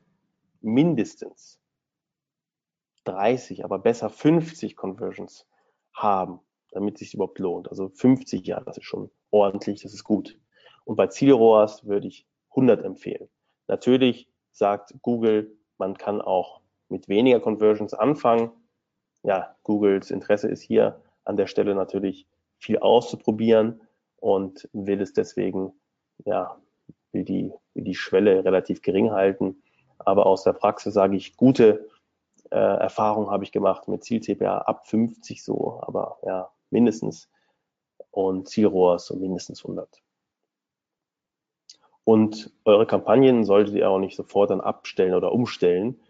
mindestens 0.62 1.60
30, 3.04 3.66
aber 3.66 3.78
besser 3.78 4.08
50 4.08 4.74
Conversions 4.74 5.46
haben, 5.92 6.40
damit 6.70 6.94
es 6.94 7.00
sich 7.00 7.14
überhaupt 7.14 7.38
lohnt. 7.38 7.68
Also 7.68 7.90
50, 7.90 8.46
ja, 8.46 8.60
das 8.60 8.78
ist 8.78 8.86
schon 8.86 9.10
ordentlich, 9.30 9.82
das 9.82 9.92
ist 9.92 10.04
gut. 10.04 10.38
Und 10.86 10.96
bei 10.96 11.08
Zielrohrs 11.08 11.84
würde 11.84 12.08
ich 12.08 12.26
100 12.52 12.82
empfehlen. 12.82 13.28
Natürlich 13.66 14.30
sagt 14.52 14.94
Google, 15.02 15.58
man 15.76 15.98
kann 15.98 16.22
auch 16.22 16.62
mit 16.88 17.06
weniger 17.10 17.40
Conversions 17.40 17.92
anfangen. 17.92 18.50
Ja, 19.22 19.56
Googles 19.62 20.10
Interesse 20.10 20.48
ist 20.48 20.62
hier 20.62 21.02
an 21.26 21.36
der 21.36 21.48
Stelle 21.48 21.74
natürlich 21.74 22.26
viel 22.56 22.78
auszuprobieren 22.78 23.82
und 24.20 24.68
will 24.72 25.00
es 25.00 25.12
deswegen, 25.12 25.72
ja, 26.24 26.56
will 27.12 27.24
die, 27.24 27.52
will 27.74 27.84
die 27.84 27.94
Schwelle 27.94 28.44
relativ 28.44 28.82
gering 28.82 29.12
halten. 29.12 29.62
Aber 29.98 30.26
aus 30.26 30.44
der 30.44 30.52
Praxis 30.52 30.94
sage 30.94 31.16
ich, 31.16 31.36
gute 31.36 31.88
äh, 32.50 32.56
Erfahrungen 32.56 33.30
habe 33.30 33.44
ich 33.44 33.52
gemacht 33.52 33.88
mit 33.88 34.04
Ziel-CPA 34.04 34.58
ab 34.58 34.86
50 34.86 35.42
so, 35.42 35.80
aber 35.82 36.18
ja, 36.24 36.50
mindestens. 36.70 37.30
Und 38.10 38.48
Zielrohr 38.48 38.98
so 38.98 39.16
mindestens 39.16 39.64
100. 39.64 40.02
Und 42.04 42.50
eure 42.64 42.86
Kampagnen 42.86 43.44
solltet 43.44 43.74
ihr 43.74 43.90
auch 43.90 43.98
nicht 43.98 44.16
sofort 44.16 44.50
dann 44.50 44.62
abstellen 44.62 45.14
oder 45.14 45.32
umstellen. 45.32 46.00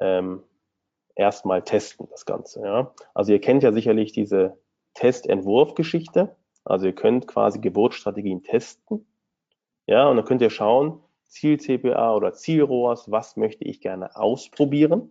Ähm, 0.00 0.42
erstmal 1.14 1.62
testen 1.62 2.08
das 2.10 2.24
Ganze. 2.24 2.62
Ja? 2.64 2.94
Also 3.12 3.32
ihr 3.32 3.40
kennt 3.40 3.62
ja 3.62 3.72
sicherlich 3.72 4.12
diese 4.12 4.58
Testentwurf-Geschichte. 4.94 6.34
Also 6.64 6.86
ihr 6.86 6.94
könnt 6.94 7.26
quasi 7.26 7.60
Geburtsstrategien 7.60 8.42
testen. 8.42 9.06
Ja, 9.86 10.08
und 10.08 10.16
dann 10.16 10.24
könnt 10.24 10.42
ihr 10.42 10.50
schauen, 10.50 11.00
Ziel-CPA 11.26 12.14
oder 12.14 12.32
Ziel-ROAS, 12.32 13.10
was 13.10 13.36
möchte 13.36 13.64
ich 13.64 13.80
gerne 13.80 14.16
ausprobieren? 14.16 15.10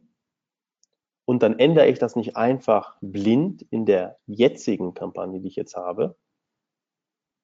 Und 1.25 1.43
dann 1.43 1.59
ändere 1.59 1.87
ich 1.87 1.99
das 1.99 2.15
nicht 2.15 2.35
einfach 2.35 2.97
blind 3.01 3.61
in 3.69 3.85
der 3.85 4.17
jetzigen 4.25 4.93
Kampagne, 4.93 5.39
die 5.39 5.47
ich 5.47 5.55
jetzt 5.55 5.75
habe, 5.75 6.15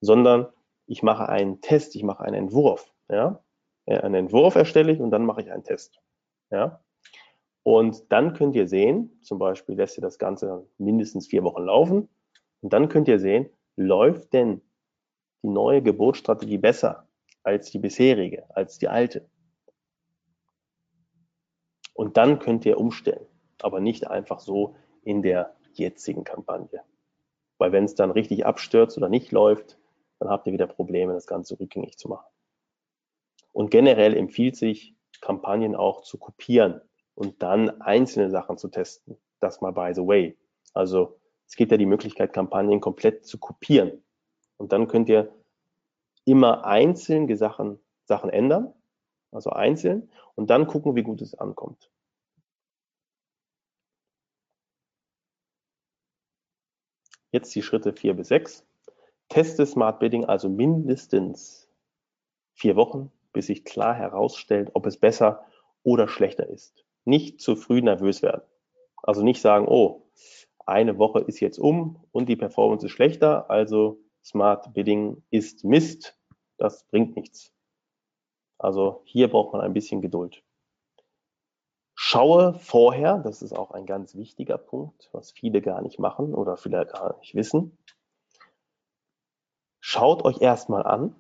sondern 0.02 0.48
ich 0.86 1.04
mache 1.04 1.30
einen 1.30 1.62
Test, 1.62 1.96
ich 1.96 2.04
mache 2.04 2.24
einen 2.24 2.36
Entwurf. 2.36 2.92
Ja? 3.10 3.44
Einen 3.86 4.16
Entwurf 4.16 4.56
erstelle 4.56 4.92
ich 4.92 5.00
und 5.00 5.12
dann 5.12 5.26
mache 5.26 5.42
ich 5.42 5.52
einen 5.52 5.64
Test. 5.64 6.02
Ja? 6.52 6.84
Und 7.64 8.12
dann 8.12 8.34
könnt 8.34 8.56
ihr 8.56 8.68
sehen, 8.68 9.20
zum 9.22 9.40
Beispiel 9.40 9.76
lässt 9.76 9.98
ihr 9.98 10.02
das 10.02 10.18
Ganze 10.18 10.68
mindestens 10.78 11.28
vier 11.28 11.44
Wochen 11.44 11.64
laufen 11.64 12.10
und 12.62 12.74
dann 12.74 12.90
könnt 12.90 13.08
ihr 13.08 13.20
sehen, 13.20 13.50
läuft 13.80 14.34
denn 14.34 14.62
die 15.42 15.48
neue 15.48 15.82
Geburtsstrategie 15.82 16.58
besser 16.58 17.08
als 17.44 17.72
die 17.72 17.80
bisherige, 17.80 18.44
als 18.56 18.78
die 18.78 18.90
alte. 18.90 19.28
Und 21.94 22.18
dann 22.18 22.40
könnt 22.40 22.66
ihr 22.66 22.78
umstellen, 22.78 23.26
aber 23.62 23.80
nicht 23.80 24.08
einfach 24.08 24.40
so 24.40 24.76
in 25.04 25.22
der 25.22 25.56
jetzigen 25.74 26.24
Kampagne. 26.24 26.82
Weil 27.58 27.72
wenn 27.72 27.86
es 27.86 27.96
dann 27.96 28.12
richtig 28.12 28.46
abstürzt 28.46 28.98
oder 28.98 29.10
nicht 29.10 29.32
läuft, 29.32 29.78
dann 30.20 30.30
habt 30.30 30.48
ihr 30.48 30.54
wieder 30.54 30.68
Probleme, 30.68 31.14
das 31.14 31.28
Ganze 31.28 31.60
rückgängig 31.60 31.98
zu 31.98 32.10
machen. 32.10 32.28
Und 33.52 33.72
generell 33.72 34.16
empfiehlt 34.16 34.56
sich, 34.56 34.96
Kampagnen 35.22 35.76
auch 35.76 36.02
zu 36.02 36.18
kopieren 36.18 36.82
und 37.16 37.42
dann 37.44 37.82
einzelne 37.82 38.30
Sachen 38.30 38.58
zu 38.58 38.70
testen. 38.70 39.18
Das 39.40 39.60
mal 39.60 39.72
by 39.72 39.92
the 39.94 40.06
way. 40.06 40.38
Also 40.74 41.19
es 41.50 41.56
gibt 41.56 41.72
ja 41.72 41.78
die 41.78 41.88
Möglichkeit, 41.88 42.32
Kampagnen 42.32 42.80
komplett 42.80 43.26
zu 43.26 43.40
kopieren. 43.40 44.04
Und 44.58 44.72
dann 44.72 44.88
könnt 44.88 45.10
ihr 45.10 45.34
immer 46.24 46.64
einzeln 46.64 47.36
Sachen, 47.36 47.80
Sachen 48.06 48.30
ändern, 48.30 48.74
also 49.32 49.50
einzeln, 49.50 50.12
und 50.36 50.52
dann 50.52 50.68
gucken, 50.68 50.96
wie 50.96 51.02
gut 51.02 51.22
es 51.22 51.34
ankommt. 51.34 51.90
Jetzt 57.32 57.54
die 57.56 57.64
Schritte 57.64 57.94
vier 57.94 58.14
bis 58.14 58.28
sechs. 58.28 58.66
Teste 59.28 59.66
Smart 59.66 60.00
Bidding 60.00 60.26
also 60.26 60.50
mindestens 60.50 61.68
vier 62.54 62.76
Wochen, 62.76 63.12
bis 63.34 63.48
sich 63.48 63.66
klar 63.66 63.96
herausstellt, 63.96 64.72
ob 64.74 64.86
es 64.86 64.98
besser 64.98 65.46
oder 65.84 66.08
schlechter 66.08 66.48
ist. 66.48 66.86
Nicht 67.06 67.42
zu 67.42 67.56
früh 67.56 67.82
nervös 67.82 68.22
werden. 68.22 68.42
Also 69.02 69.24
nicht 69.24 69.42
sagen, 69.42 69.68
oh, 69.68 70.10
eine 70.66 70.98
Woche 70.98 71.20
ist 71.20 71.40
jetzt 71.40 71.60
um 71.60 72.06
und 72.12 72.30
die 72.30 72.36
Performance 72.36 72.86
ist 72.86 72.92
schlechter, 72.92 73.50
also 73.50 74.00
Smart 74.24 74.74
Bidding 74.74 75.24
ist 75.30 75.64
Mist. 75.64 76.18
Das 76.58 76.84
bringt 76.88 77.16
nichts. 77.16 77.54
Also 78.58 79.02
hier 79.06 79.30
braucht 79.30 79.54
man 79.54 79.62
ein 79.62 79.74
bisschen 79.74 80.02
Geduld. 80.02 80.44
Schaue 81.96 82.54
vorher, 82.54 83.18
das 83.18 83.42
ist 83.42 83.54
auch 83.54 83.72
ein 83.72 83.86
ganz 83.86 84.16
wichtiger 84.16 84.58
Punkt, 84.58 85.10
was 85.12 85.32
viele 85.32 85.62
gar 85.62 85.82
nicht 85.82 86.00
machen 86.00 86.34
oder 86.34 86.58
vielleicht 86.58 86.94
gar 86.94 87.18
nicht 87.20 87.36
wissen. 87.36 87.78
Schaut 89.80 90.24
euch 90.24 90.42
erstmal 90.42 90.84
an, 90.86 91.16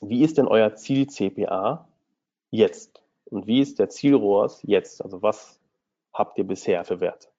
wie 0.00 0.22
ist 0.22 0.38
denn 0.38 0.48
euer 0.48 0.74
Ziel 0.74 1.08
CPA 1.08 1.88
jetzt? 2.50 3.02
Und 3.26 3.46
wie 3.46 3.60
ist 3.60 3.78
der 3.78 3.90
Zielrohrs 3.90 4.60
jetzt? 4.62 5.02
Also 5.04 5.22
was 5.22 5.60
habt 6.12 6.38
ihr 6.38 6.44
bisher 6.44 6.84
für 6.84 7.00
Werte? 7.00 7.29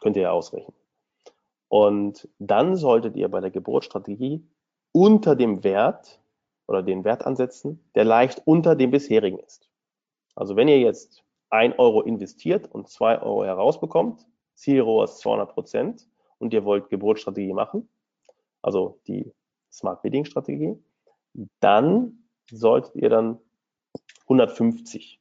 Könnt 0.00 0.16
ihr 0.16 0.22
ja 0.22 0.30
ausrechnen. 0.32 0.74
Und 1.68 2.28
dann 2.38 2.76
solltet 2.76 3.16
ihr 3.16 3.28
bei 3.28 3.40
der 3.40 3.50
Geburtsstrategie 3.50 4.44
unter 4.92 5.36
dem 5.36 5.62
Wert 5.62 6.20
oder 6.66 6.82
den 6.82 7.04
Wert 7.04 7.26
ansetzen, 7.26 7.84
der 7.94 8.04
leicht 8.04 8.42
unter 8.44 8.74
dem 8.74 8.90
bisherigen 8.90 9.38
ist. 9.38 9.70
Also 10.34 10.56
wenn 10.56 10.68
ihr 10.68 10.80
jetzt 10.80 11.22
ein 11.50 11.78
Euro 11.78 12.02
investiert 12.02 12.72
und 12.72 12.88
zwei 12.88 13.20
Euro 13.20 13.44
herausbekommt, 13.44 14.26
Zielrohrs 14.54 15.18
200 15.18 15.52
Prozent 15.52 16.08
und 16.38 16.52
ihr 16.54 16.64
wollt 16.64 16.88
Geburtsstrategie 16.88 17.52
machen, 17.52 17.88
also 18.62 19.00
die 19.06 19.32
Smart 19.70 20.02
Bidding 20.02 20.24
Strategie, 20.24 20.76
dann 21.60 22.24
solltet 22.50 22.94
ihr 22.96 23.10
dann 23.10 23.38
150 24.22 25.20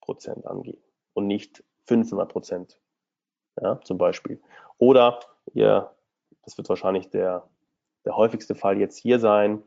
Prozent 0.00 0.46
angeben 0.46 0.82
und 1.14 1.26
nicht 1.26 1.64
500 1.86 2.30
Prozent, 2.30 2.80
ja, 3.60 3.80
zum 3.82 3.98
Beispiel. 3.98 4.40
Oder 4.78 5.20
ihr, 5.52 5.90
das 6.44 6.56
wird 6.56 6.68
wahrscheinlich 6.68 7.10
der, 7.10 7.48
der 8.04 8.16
häufigste 8.16 8.54
Fall 8.54 8.78
jetzt 8.78 8.98
hier 8.98 9.18
sein, 9.18 9.62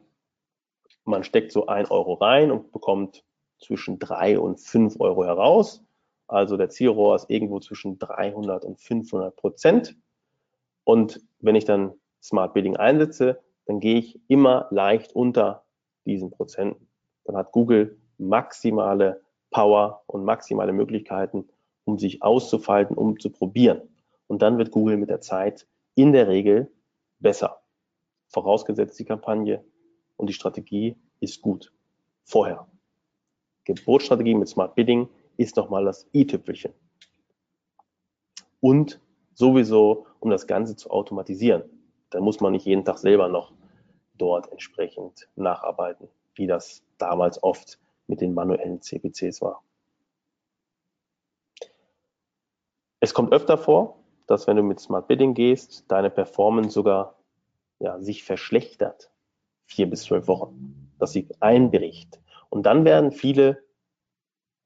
man 1.04 1.24
steckt 1.24 1.52
so 1.52 1.68
ein 1.68 1.86
Euro 1.88 2.14
rein 2.16 2.52
und 2.52 2.72
bekommt 2.72 3.24
zwischen 3.60 3.98
drei 3.98 4.40
und 4.40 4.60
fünf 4.60 5.00
Euro 5.00 5.24
heraus. 5.24 5.84
Also 6.28 6.58
der 6.58 6.70
Zielrohr 6.70 7.16
ist 7.16 7.30
irgendwo 7.30 7.60
zwischen 7.60 7.98
300 7.98 8.66
und 8.66 8.80
500 8.80 9.36
Prozent. 9.36 9.96
Und 10.84 11.22
wenn 11.40 11.56
ich 11.56 11.66
dann 11.66 11.94
Smart 12.22 12.54
Bidding 12.54 12.76
einsetze, 12.76 13.42
dann 13.66 13.80
gehe 13.80 13.98
ich 13.98 14.20
immer 14.28 14.68
leicht 14.70 15.14
unter 15.14 15.66
diesen 16.06 16.32
Prozenten. 16.32 16.90
Dann 17.24 17.38
hat 17.38 17.52
Google 17.52 17.98
maximale 18.18 19.22
Power 19.52 20.04
und 20.08 20.26
maximale 20.26 20.74
Möglichkeiten, 20.74 21.50
um 21.88 21.98
sich 21.98 22.22
auszufalten, 22.22 22.98
um 22.98 23.18
zu 23.18 23.30
probieren. 23.30 23.82
Und 24.28 24.42
dann 24.42 24.58
wird 24.58 24.72
Google 24.72 24.98
mit 24.98 25.10
der 25.10 25.22
Zeit 25.22 25.66
in 25.96 26.12
der 26.12 26.28
Regel 26.28 26.70
besser. 27.20 27.62
Vorausgesetzt 28.28 29.00
die 29.00 29.06
Kampagne 29.06 29.64
und 30.18 30.28
die 30.28 30.34
Strategie 30.34 30.98
ist 31.22 31.42
gut. 31.42 31.74
Vorher. 32.26 32.68
Geburtsstrategie 33.64 34.36
mit 34.36 34.50
Smart 34.50 34.76
Bidding 34.76 35.08
ist 35.38 35.56
nochmal 35.56 35.86
das 35.86 36.08
i-Tüpfelchen. 36.14 36.74
Und 38.60 39.00
sowieso, 39.34 40.08
um 40.20 40.30
das 40.30 40.46
Ganze 40.46 40.76
zu 40.76 40.90
automatisieren. 40.90 41.64
Da 42.10 42.20
muss 42.20 42.42
man 42.42 42.52
nicht 42.52 42.66
jeden 42.66 42.84
Tag 42.84 42.98
selber 42.98 43.30
noch 43.30 43.54
dort 44.18 44.52
entsprechend 44.52 45.30
nacharbeiten, 45.36 46.10
wie 46.36 46.48
das 46.48 46.84
damals 46.98 47.42
oft 47.44 47.80
mit 48.08 48.20
den 48.20 48.34
manuellen 48.34 48.82
CPCs 48.82 49.42
war. 49.42 49.64
Es 53.08 53.14
kommt 53.14 53.32
öfter 53.32 53.58
vor, 53.58 54.04
dass 54.26 54.48
wenn 54.48 54.58
du 54.58 54.64
mit 54.64 54.82
Smart 54.82 55.08
Bidding 55.08 55.34
gehst, 55.34 55.90
deine 55.90 56.10
Performance 56.10 56.72
sogar 56.72 57.16
ja, 57.80 58.02
sich 58.02 58.26
verschlechtert. 58.26 59.10
Vier 59.66 59.90
bis 59.90 60.04
zwölf 60.04 60.28
Wochen. 60.28 60.92
Dass 61.00 61.14
sie 61.14 61.30
einbricht. 61.40 62.20
Und 62.50 62.66
dann 62.66 62.84
werden 62.84 63.14
viele 63.14 63.64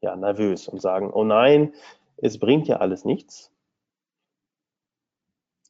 ja, 0.01 0.15
nervös 0.15 0.67
und 0.67 0.81
sagen, 0.81 1.11
oh 1.13 1.23
nein, 1.23 1.75
es 2.17 2.39
bringt 2.39 2.67
ja 2.67 2.77
alles 2.77 3.05
nichts. 3.05 3.51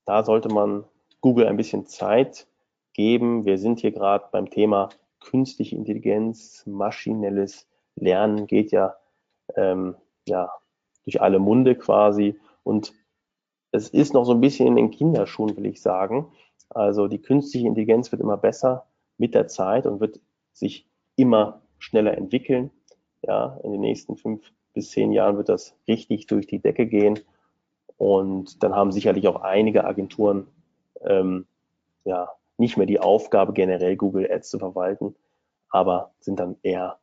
Da 0.06 0.24
sollte 0.24 0.48
man 0.48 0.86
Google 1.20 1.48
ein 1.48 1.58
bisschen 1.58 1.88
Zeit 1.88 2.48
geben. 2.94 3.44
Wir 3.44 3.58
sind 3.58 3.82
hier 3.82 3.92
gerade 3.92 4.30
beim 4.32 4.50
Thema 4.50 4.88
künstliche 5.20 5.76
Intelligenz, 5.76 6.66
maschinelles 6.66 7.68
Lernen 7.96 8.48
geht 8.48 8.72
ja, 8.72 8.96
ähm, 9.58 9.98
ja 10.26 10.54
durch 11.04 11.22
alle 11.22 11.40
Munde 11.40 11.76
quasi. 11.76 12.40
Und 12.64 12.94
es 13.72 13.90
ist 13.90 14.14
noch 14.14 14.26
so 14.26 14.34
ein 14.34 14.42
bisschen 14.42 14.68
in 14.68 14.76
den 14.76 14.92
Kinderschuhen, 14.92 15.56
will 15.56 15.66
ich 15.66 15.82
sagen. 15.82 16.32
Also 16.70 17.08
die 17.08 17.22
künstliche 17.22 17.68
Intelligenz 17.68 18.12
wird 18.12 18.22
immer 18.22 18.38
besser 18.38 18.86
mit 19.18 19.34
der 19.34 19.48
Zeit 19.48 19.86
und 19.86 20.00
wird 20.00 20.20
sich 20.54 20.88
immer 21.16 21.62
schneller 21.80 22.18
entwickeln. 22.18 22.72
Ja, 23.22 23.60
in 23.64 23.72
den 23.72 23.82
nächsten 23.82 24.16
fünf 24.16 24.52
bis 24.74 24.92
zehn 24.92 25.12
Jahren 25.12 25.38
wird 25.38 25.50
das 25.50 25.76
richtig 25.88 26.28
durch 26.28 26.48
die 26.48 26.60
Decke 26.60 26.88
gehen. 26.88 27.20
Und 27.98 28.64
dann 28.64 28.76
haben 28.76 28.92
sicherlich 28.92 29.28
auch 29.28 29.42
einige 29.42 29.86
Agenturen 29.86 30.48
ähm, 31.02 31.46
ja, 32.04 32.30
nicht 32.58 32.78
mehr 32.78 32.88
die 32.88 33.00
Aufgabe, 33.00 33.54
generell 33.54 33.96
Google 33.96 34.32
Ads 34.32 34.50
zu 34.50 34.60
verwalten, 34.60 35.16
aber 35.70 36.14
sind 36.20 36.40
dann 36.40 36.58
eher 36.64 37.00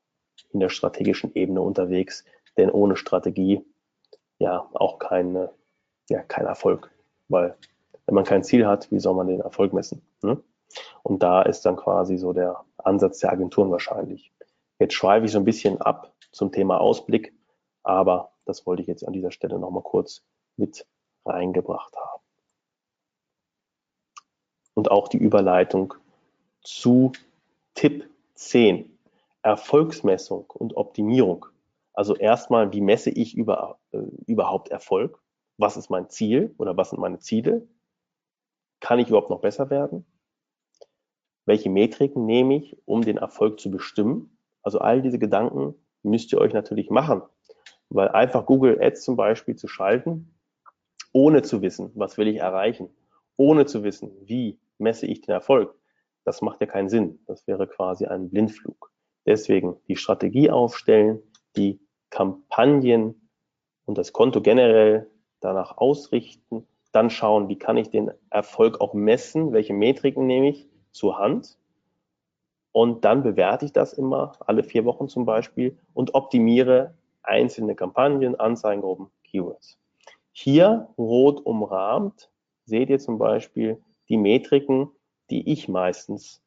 in 0.53 0.61
der 0.61 0.69
strategischen 0.69 1.35
Ebene 1.35 1.61
unterwegs, 1.61 2.25
denn 2.57 2.71
ohne 2.71 2.97
Strategie 2.97 3.65
ja 4.39 4.69
auch 4.75 4.99
keine, 4.99 5.51
ja, 6.09 6.23
kein 6.23 6.47
Erfolg, 6.47 6.91
weil 7.29 7.57
wenn 8.07 8.15
man 8.15 8.25
kein 8.25 8.45
Ziel 8.45 8.67
hat, 8.67 8.91
wie 8.91 9.01
soll 9.01 9.15
man 9.15 9.27
den 9.27 9.41
Erfolg 9.41 9.73
messen? 9.73 10.03
Ne? 10.23 10.43
Und 11.03 11.23
da 11.23 11.43
ist 11.43 11.67
dann 11.67 11.77
quasi 11.77 12.17
so 12.17 12.33
der 12.33 12.65
Ansatz 12.79 13.19
der 13.19 13.33
Agenturen 13.33 13.71
wahrscheinlich. 13.71 14.33
Jetzt 14.79 14.95
schweife 14.95 15.27
ich 15.27 15.33
so 15.33 15.39
ein 15.39 15.45
bisschen 15.45 15.81
ab 15.81 16.15
zum 16.33 16.53
Thema 16.53 16.81
Ausblick, 16.81 17.35
aber 17.83 18.33
das 18.45 18.67
wollte 18.67 18.83
ich 18.83 18.89
jetzt 18.89 19.07
an 19.07 19.13
dieser 19.13 19.31
Stelle 19.31 19.59
nochmal 19.59 19.83
kurz 19.83 20.25
mit 20.57 20.87
reingebracht 21.25 21.95
haben 21.97 22.23
und 24.79 24.93
auch 24.93 25.09
die 25.09 25.19
Überleitung 25.19 25.95
zu 26.63 27.11
Tipp 27.75 28.09
10, 28.35 28.97
Erfolgsmessung 29.43 30.45
und 30.51 30.77
Optimierung. 30.77 31.47
Also 31.93 32.15
erstmal, 32.15 32.73
wie 32.73 32.81
messe 32.81 33.11
ich 33.11 33.37
über, 33.37 33.78
äh, 33.93 33.99
überhaupt 34.27 34.69
Erfolg? 34.69 35.21
Was 35.57 35.77
ist 35.77 35.91
mein 35.91 36.09
Ziel 36.09 36.55
oder 36.59 36.77
was 36.77 36.91
sind 36.91 37.01
meine 37.01 37.19
Ziele? 37.19 37.67
Kann 38.81 38.99
ich 38.99 39.09
überhaupt 39.09 39.31
noch 39.31 39.41
besser 39.41 39.71
werden? 39.71 40.07
Welche 41.47 41.71
Metriken 41.71 42.27
nehme 42.27 42.57
ich, 42.57 42.77
um 42.85 43.03
den 43.03 43.17
Erfolg 43.17 43.59
zu 43.59 43.71
bestimmen? 43.71 44.39
Also 44.63 44.79
all 44.79 45.03
diese 45.03 45.19
Gedanken 45.19 45.75
müsst 46.03 46.33
ihr 46.33 46.39
euch 46.39 46.53
natürlich 46.53 46.91
machen, 46.91 47.23
weil 47.89 48.09
einfach 48.09 48.47
Google 48.47 48.81
Ads 48.81 49.03
zum 49.03 49.17
Beispiel 49.17 49.57
zu 49.57 49.67
schalten, 49.67 50.35
ohne 51.13 51.43
zu 51.43 51.63
wissen, 51.63 51.91
was 51.95 52.19
will 52.19 52.29
ich 52.29 52.37
erreichen, 52.37 52.91
ohne 53.37 53.67
zu 53.67 53.83
wissen, 53.83 54.13
wie 54.23 54.61
messe 54.79 55.07
ich 55.07 55.23
den 55.23 55.33
Erfolg? 55.33 55.75
Das 56.25 56.43
macht 56.43 56.61
ja 56.61 56.67
keinen 56.67 56.91
Sinn. 56.91 57.21
Das 57.27 57.47
wäre 57.47 57.67
quasi 57.67 58.05
ein 58.05 58.29
Blindflug. 58.29 58.93
Deswegen 59.27 59.77
die 59.89 59.97
Strategie 59.97 60.51
aufstellen, 60.51 61.23
die 61.57 61.81
Kampagnen 62.11 63.28
und 63.89 63.97
das 63.97 64.13
Konto 64.13 64.43
generell 64.43 65.11
danach 65.41 65.79
ausrichten, 65.79 66.67
dann 66.93 67.11
schauen, 67.11 67.49
wie 67.49 67.59
kann 67.59 67.79
ich 67.79 67.91
den 67.91 68.11
Erfolg 68.31 68.81
auch 68.81 68.95
messen, 68.95 69.53
welche 69.53 69.73
Metriken 69.73 70.27
nehme 70.27 70.51
ich 70.51 70.69
zur 70.93 71.19
Hand 71.19 71.59
Und 72.73 73.05
dann 73.05 73.23
bewerte 73.23 73.65
ich 73.65 73.73
das 73.73 73.93
immer, 73.93 74.33
alle 74.41 74.63
vier 74.63 74.85
Wochen 74.85 75.09
zum 75.09 75.25
Beispiel, 75.25 75.79
und 75.95 76.15
optimiere 76.15 76.95
einzelne 77.23 77.75
Kampagnen, 77.75 78.39
Anzeigengruppen, 78.39 79.09
Keywords. 79.25 79.79
Hier 80.33 80.89
rot 80.99 81.45
umrahmt 81.45 82.31
seht 82.65 82.91
ihr 82.91 82.99
zum 82.99 83.19
Beispiel 83.19 83.83
die 84.09 84.19
Metriken, 84.19 84.91
die 85.31 85.51
ich 85.51 85.69
meistens 85.69 86.43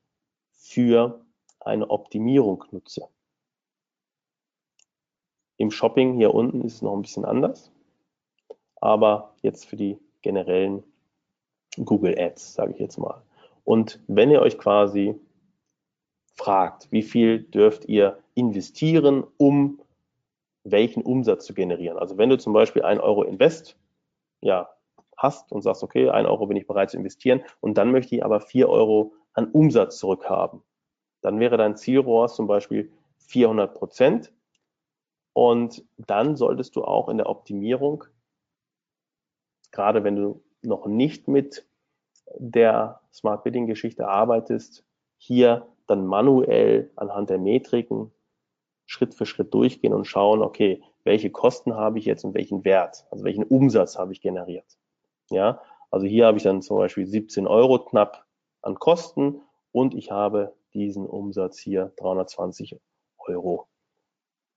für 0.51 1.25
eine 1.59 1.89
Optimierung 1.89 2.63
nutze. 2.71 3.07
Im 5.61 5.69
Shopping 5.69 6.15
hier 6.15 6.33
unten 6.33 6.61
ist 6.61 6.73
es 6.73 6.81
noch 6.81 6.95
ein 6.95 7.03
bisschen 7.03 7.23
anders, 7.23 7.71
aber 8.77 9.35
jetzt 9.43 9.67
für 9.67 9.75
die 9.75 9.99
generellen 10.23 10.83
Google 11.85 12.17
Ads, 12.17 12.55
sage 12.55 12.71
ich 12.73 12.79
jetzt 12.79 12.97
mal. 12.97 13.21
Und 13.63 14.01
wenn 14.07 14.31
ihr 14.31 14.41
euch 14.41 14.57
quasi 14.57 15.13
fragt, 16.33 16.91
wie 16.91 17.03
viel 17.03 17.43
dürft 17.43 17.85
ihr 17.85 18.17
investieren, 18.33 19.23
um 19.37 19.79
welchen 20.63 21.03
Umsatz 21.03 21.45
zu 21.45 21.53
generieren. 21.53 21.99
Also 21.99 22.17
wenn 22.17 22.29
du 22.29 22.39
zum 22.39 22.53
Beispiel 22.53 22.81
ein 22.81 22.99
Euro 22.99 23.21
Invest 23.21 23.77
ja, 24.41 24.67
hast 25.15 25.51
und 25.51 25.61
sagst, 25.61 25.83
okay, 25.83 26.09
ein 26.09 26.25
Euro 26.25 26.47
bin 26.47 26.57
ich 26.57 26.65
bereit 26.65 26.89
zu 26.89 26.97
investieren 26.97 27.43
und 27.59 27.77
dann 27.77 27.91
möchte 27.91 28.15
ich 28.15 28.25
aber 28.25 28.41
vier 28.41 28.67
Euro 28.67 29.13
an 29.33 29.51
Umsatz 29.51 29.99
zurückhaben, 29.99 30.63
dann 31.21 31.39
wäre 31.39 31.57
dein 31.57 31.77
Zielrohr 31.77 32.29
zum 32.29 32.47
Beispiel 32.47 32.91
400 33.27 33.75
Prozent 33.75 34.33
und 35.33 35.83
dann 35.97 36.35
solltest 36.35 36.75
du 36.75 36.83
auch 36.83 37.09
in 37.09 37.17
der 37.17 37.29
Optimierung, 37.29 38.03
gerade 39.71 40.03
wenn 40.03 40.15
du 40.15 40.43
noch 40.61 40.85
nicht 40.85 41.27
mit 41.27 41.65
der 42.37 43.01
Smart 43.13 43.43
Bidding 43.43 43.67
Geschichte 43.67 44.07
arbeitest, 44.07 44.85
hier 45.17 45.67
dann 45.87 46.05
manuell 46.05 46.91
anhand 46.95 47.29
der 47.29 47.37
Metriken 47.37 48.11
Schritt 48.85 49.13
für 49.13 49.25
Schritt 49.25 49.53
durchgehen 49.53 49.93
und 49.93 50.05
schauen, 50.05 50.41
okay, 50.41 50.83
welche 51.03 51.29
Kosten 51.29 51.75
habe 51.75 51.97
ich 51.99 52.05
jetzt 52.05 52.25
und 52.25 52.33
welchen 52.33 52.65
Wert, 52.65 53.05
also 53.09 53.23
welchen 53.23 53.43
Umsatz 53.43 53.97
habe 53.97 54.11
ich 54.11 54.21
generiert. 54.21 54.77
Ja, 55.29 55.61
also 55.89 56.05
hier 56.05 56.25
habe 56.25 56.37
ich 56.37 56.43
dann 56.43 56.61
zum 56.61 56.77
Beispiel 56.77 57.07
17 57.07 57.47
Euro 57.47 57.79
knapp 57.79 58.25
an 58.61 58.75
Kosten 58.75 59.41
und 59.71 59.93
ich 59.93 60.11
habe 60.11 60.53
diesen 60.73 61.05
Umsatz 61.05 61.57
hier 61.57 61.93
320 61.97 62.79
Euro 63.17 63.67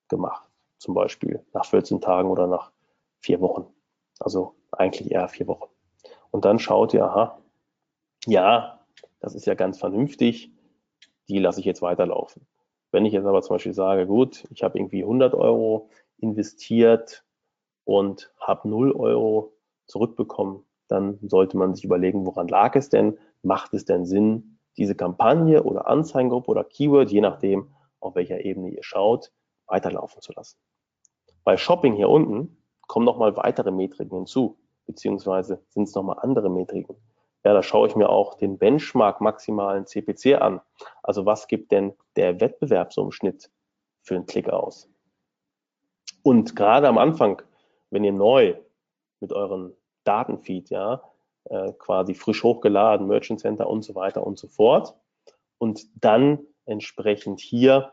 gemacht. 0.08 0.53
Zum 0.84 0.92
Beispiel 0.92 1.42
nach 1.54 1.64
14 1.64 2.02
Tagen 2.02 2.28
oder 2.28 2.46
nach 2.46 2.70
vier 3.18 3.40
Wochen. 3.40 3.64
Also 4.20 4.54
eigentlich 4.70 5.10
eher 5.10 5.28
vier 5.28 5.46
Wochen. 5.46 5.70
Und 6.30 6.44
dann 6.44 6.58
schaut 6.58 6.92
ihr, 6.92 7.06
aha, 7.06 7.38
ja, 8.26 8.84
das 9.18 9.34
ist 9.34 9.46
ja 9.46 9.54
ganz 9.54 9.78
vernünftig, 9.78 10.52
die 11.26 11.38
lasse 11.38 11.60
ich 11.60 11.64
jetzt 11.64 11.80
weiterlaufen. 11.80 12.46
Wenn 12.92 13.06
ich 13.06 13.14
jetzt 13.14 13.24
aber 13.24 13.40
zum 13.40 13.54
Beispiel 13.54 13.72
sage, 13.72 14.06
gut, 14.06 14.44
ich 14.50 14.62
habe 14.62 14.78
irgendwie 14.78 15.02
100 15.02 15.32
Euro 15.32 15.88
investiert 16.18 17.24
und 17.84 18.30
habe 18.38 18.68
0 18.68 18.92
Euro 18.92 19.56
zurückbekommen, 19.86 20.66
dann 20.88 21.18
sollte 21.22 21.56
man 21.56 21.74
sich 21.74 21.86
überlegen, 21.86 22.26
woran 22.26 22.46
lag 22.46 22.76
es 22.76 22.90
denn? 22.90 23.16
Macht 23.40 23.72
es 23.72 23.86
denn 23.86 24.04
Sinn, 24.04 24.58
diese 24.76 24.94
Kampagne 24.94 25.62
oder 25.62 25.86
Anzeigengruppe 25.86 26.50
oder 26.50 26.62
Keyword, 26.62 27.10
je 27.10 27.22
nachdem, 27.22 27.74
auf 28.00 28.16
welcher 28.16 28.44
Ebene 28.44 28.68
ihr 28.68 28.82
schaut, 28.82 29.32
weiterlaufen 29.66 30.20
zu 30.20 30.34
lassen? 30.34 30.58
Bei 31.44 31.56
Shopping 31.56 31.94
hier 31.94 32.08
unten 32.08 32.56
kommen 32.86 33.04
nochmal 33.04 33.36
weitere 33.36 33.70
Metriken 33.70 34.16
hinzu, 34.16 34.58
beziehungsweise 34.86 35.62
sind 35.68 35.84
es 35.84 35.94
nochmal 35.94 36.18
andere 36.20 36.50
Metriken. 36.50 36.96
Ja, 37.44 37.52
da 37.52 37.62
schaue 37.62 37.86
ich 37.86 37.94
mir 37.94 38.08
auch 38.08 38.34
den 38.34 38.56
Benchmark 38.56 39.20
maximalen 39.20 39.86
CPC 39.86 40.40
an. 40.40 40.62
Also 41.02 41.26
was 41.26 41.46
gibt 41.46 41.72
denn 41.72 41.92
der 42.16 42.40
Wettbewerbsumschnitt 42.40 43.50
für 44.02 44.14
einen 44.14 44.26
Klick 44.26 44.48
aus? 44.48 44.90
Und 46.22 46.56
gerade 46.56 46.88
am 46.88 46.96
Anfang, 46.96 47.42
wenn 47.90 48.02
ihr 48.02 48.12
neu 48.12 48.54
mit 49.20 49.34
euren 49.34 49.74
Datenfeed, 50.04 50.70
ja, 50.70 51.02
äh, 51.44 51.72
quasi 51.74 52.14
frisch 52.14 52.42
hochgeladen, 52.42 53.06
Merchant 53.06 53.40
Center 53.40 53.68
und 53.68 53.82
so 53.82 53.94
weiter 53.94 54.26
und 54.26 54.38
so 54.38 54.48
fort, 54.48 54.96
und 55.58 55.86
dann 56.02 56.46
entsprechend 56.64 57.40
hier 57.40 57.92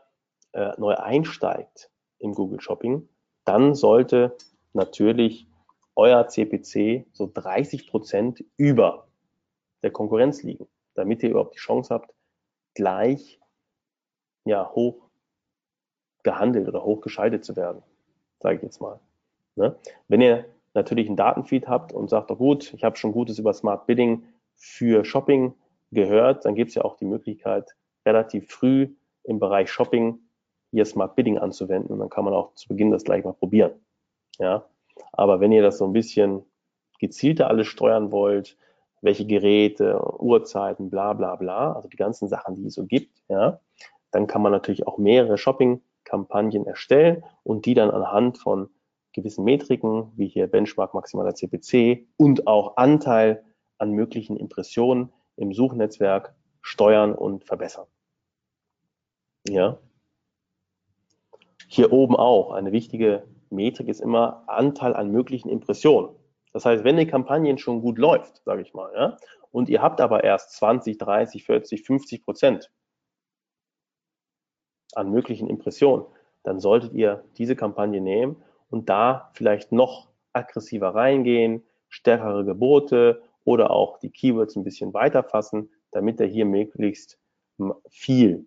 äh, 0.52 0.72
neu 0.78 0.94
einsteigt 0.94 1.90
im 2.18 2.34
Google 2.34 2.60
Shopping, 2.60 3.06
dann 3.44 3.74
sollte 3.74 4.36
natürlich 4.72 5.46
euer 5.94 6.26
CPC 6.26 7.06
so 7.12 7.30
30 7.32 7.88
Prozent 7.88 8.44
über 8.56 9.06
der 9.82 9.90
Konkurrenz 9.90 10.42
liegen, 10.42 10.66
damit 10.94 11.22
ihr 11.22 11.30
überhaupt 11.30 11.54
die 11.54 11.58
Chance 11.58 11.92
habt, 11.92 12.14
gleich 12.74 13.40
ja, 14.44 14.70
hoch 14.70 15.08
gehandelt 16.22 16.68
oder 16.68 16.84
hoch 16.84 17.00
geschaltet 17.00 17.44
zu 17.44 17.56
werden, 17.56 17.82
sage 18.40 18.56
ich 18.56 18.62
jetzt 18.62 18.80
mal. 18.80 19.00
Ne? 19.56 19.76
Wenn 20.08 20.20
ihr 20.20 20.46
natürlich 20.74 21.06
einen 21.06 21.16
Datenfeed 21.16 21.68
habt 21.68 21.92
und 21.92 22.08
sagt, 22.08 22.30
oh 22.30 22.36
gut, 22.36 22.72
ich 22.74 22.84
habe 22.84 22.96
schon 22.96 23.12
Gutes 23.12 23.38
über 23.38 23.52
Smart 23.52 23.86
Bidding 23.86 24.24
für 24.54 25.04
Shopping 25.04 25.54
gehört, 25.90 26.44
dann 26.44 26.54
gibt 26.54 26.70
es 26.70 26.74
ja 26.76 26.82
auch 26.82 26.96
die 26.96 27.04
Möglichkeit, 27.04 27.76
relativ 28.06 28.50
früh 28.50 28.94
im 29.24 29.38
Bereich 29.38 29.70
Shopping 29.70 30.18
hier 30.72 30.84
Smart 30.84 31.14
Bidding 31.14 31.38
anzuwenden 31.38 31.92
und 31.92 32.00
dann 32.00 32.10
kann 32.10 32.24
man 32.24 32.34
auch 32.34 32.54
zu 32.54 32.66
Beginn 32.68 32.90
das 32.90 33.04
gleich 33.04 33.24
mal 33.24 33.34
probieren. 33.34 33.72
Ja, 34.38 34.64
aber 35.12 35.40
wenn 35.40 35.52
ihr 35.52 35.62
das 35.62 35.78
so 35.78 35.84
ein 35.84 35.92
bisschen 35.92 36.42
gezielter 36.98 37.48
alles 37.48 37.68
steuern 37.68 38.10
wollt, 38.10 38.56
welche 39.02 39.26
Geräte, 39.26 40.00
Uhrzeiten, 40.18 40.90
bla 40.90 41.12
bla 41.12 41.36
bla, 41.36 41.72
also 41.72 41.88
die 41.88 41.96
ganzen 41.96 42.28
Sachen, 42.28 42.54
die 42.54 42.66
es 42.66 42.74
so 42.74 42.86
gibt, 42.86 43.22
ja, 43.28 43.60
dann 44.10 44.26
kann 44.26 44.42
man 44.42 44.52
natürlich 44.52 44.86
auch 44.86 44.98
mehrere 44.98 45.36
Shopping-Kampagnen 45.38 46.66
erstellen 46.66 47.24
und 47.42 47.66
die 47.66 47.74
dann 47.74 47.90
anhand 47.90 48.38
von 48.38 48.68
gewissen 49.12 49.44
Metriken, 49.44 50.12
wie 50.16 50.28
hier 50.28 50.46
Benchmark 50.46 50.94
maximaler 50.94 51.34
CPC 51.34 52.06
und 52.16 52.46
auch 52.46 52.76
Anteil 52.76 53.44
an 53.78 53.92
möglichen 53.92 54.36
Impressionen 54.36 55.12
im 55.36 55.52
Suchnetzwerk 55.52 56.34
steuern 56.62 57.14
und 57.14 57.44
verbessern. 57.44 57.86
Ja. 59.48 59.78
Hier 61.74 61.90
oben 61.90 62.16
auch 62.16 62.52
eine 62.52 62.70
wichtige 62.70 63.26
Metrik 63.48 63.88
ist 63.88 64.02
immer 64.02 64.44
Anteil 64.46 64.92
an 64.92 65.10
möglichen 65.10 65.48
Impressionen. 65.48 66.14
Das 66.52 66.66
heißt, 66.66 66.84
wenn 66.84 66.98
die 66.98 67.06
Kampagne 67.06 67.56
schon 67.56 67.80
gut 67.80 67.96
läuft, 67.96 68.42
sage 68.44 68.60
ich 68.60 68.74
mal, 68.74 68.92
ja, 68.94 69.16
und 69.52 69.70
ihr 69.70 69.80
habt 69.80 70.02
aber 70.02 70.22
erst 70.22 70.52
20, 70.52 70.98
30, 70.98 71.44
40, 71.44 71.82
50 71.82 72.24
Prozent 72.26 72.70
an 74.94 75.10
möglichen 75.12 75.48
Impressionen, 75.48 76.04
dann 76.42 76.60
solltet 76.60 76.92
ihr 76.92 77.24
diese 77.38 77.56
Kampagne 77.56 78.02
nehmen 78.02 78.42
und 78.68 78.90
da 78.90 79.30
vielleicht 79.32 79.72
noch 79.72 80.10
aggressiver 80.34 80.94
reingehen, 80.94 81.64
stärkere 81.88 82.44
Gebote 82.44 83.22
oder 83.44 83.70
auch 83.70 83.96
die 83.96 84.10
Keywords 84.10 84.56
ein 84.56 84.64
bisschen 84.64 84.92
weiter 84.92 85.22
fassen, 85.22 85.70
damit 85.90 86.20
er 86.20 86.26
hier 86.26 86.44
möglichst 86.44 87.18
viel 87.88 88.44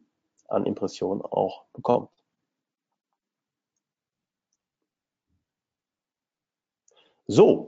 an 0.48 0.68
Impressionen 0.68 1.24
auch 1.24 1.64
bekommt. 1.74 2.10
So, 7.28 7.68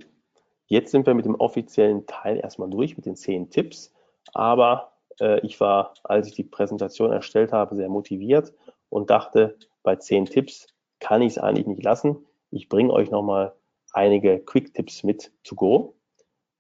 Jetzt 0.68 0.92
sind 0.92 1.08
wir 1.08 1.14
mit 1.14 1.26
dem 1.26 1.36
offiziellen 1.36 2.06
Teil 2.06 2.40
erstmal 2.40 2.70
durch 2.70 2.98
mit 2.98 3.06
den 3.06 3.16
zehn 3.16 3.50
Tipps. 3.50 3.94
Aber 4.34 4.92
äh, 5.20 5.40
ich 5.46 5.60
war, 5.60 5.94
als 6.04 6.28
ich 6.28 6.36
die 6.36 6.44
Präsentation 6.44 7.12
erstellt 7.12 7.54
habe, 7.54 7.76
sehr 7.76 7.90
motiviert 7.90 8.54
und 8.90 9.10
dachte, 9.10 9.58
bei 9.84 9.96
zehn 9.96 10.26
Tipps 10.26 10.68
kann 11.00 11.22
ich 11.22 11.34
es 11.34 11.38
eigentlich 11.38 11.68
nicht 11.68 11.84
lassen. 11.84 12.26
Ich 12.52 12.68
bringe 12.68 12.92
euch 12.92 13.10
nochmal 13.12 13.54
einige 13.94 14.40
Quick-Tipps 14.40 15.04
mit 15.04 15.32
to 15.44 15.56
go. 15.56 15.96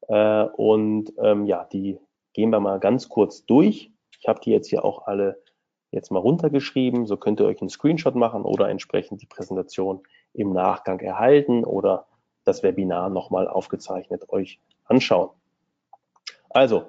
Äh, 0.07 0.43
und 0.43 1.11
ähm, 1.19 1.45
ja, 1.45 1.65
die 1.65 1.99
gehen 2.33 2.49
wir 2.49 2.61
mal 2.61 2.79
ganz 2.79 3.09
kurz 3.09 3.45
durch. 3.45 3.91
Ich 4.21 4.27
habe 4.27 4.39
die 4.39 4.51
jetzt 4.51 4.69
hier 4.69 4.85
auch 4.85 5.05
alle 5.05 5.43
jetzt 5.91 6.11
mal 6.11 6.19
runtergeschrieben. 6.19 7.05
So 7.07 7.17
könnt 7.17 7.41
ihr 7.41 7.45
euch 7.45 7.59
einen 7.59 7.69
Screenshot 7.69 8.15
machen 8.15 8.43
oder 8.43 8.69
entsprechend 8.69 9.21
die 9.21 9.25
Präsentation 9.25 10.01
im 10.33 10.53
Nachgang 10.53 11.01
erhalten 11.01 11.65
oder 11.65 12.07
das 12.47 12.63
Webinar 12.63 13.09
nochmal 13.09 13.47
aufgezeichnet 13.47 14.29
euch 14.29 14.59
anschauen. 14.85 15.29
Also, 16.49 16.85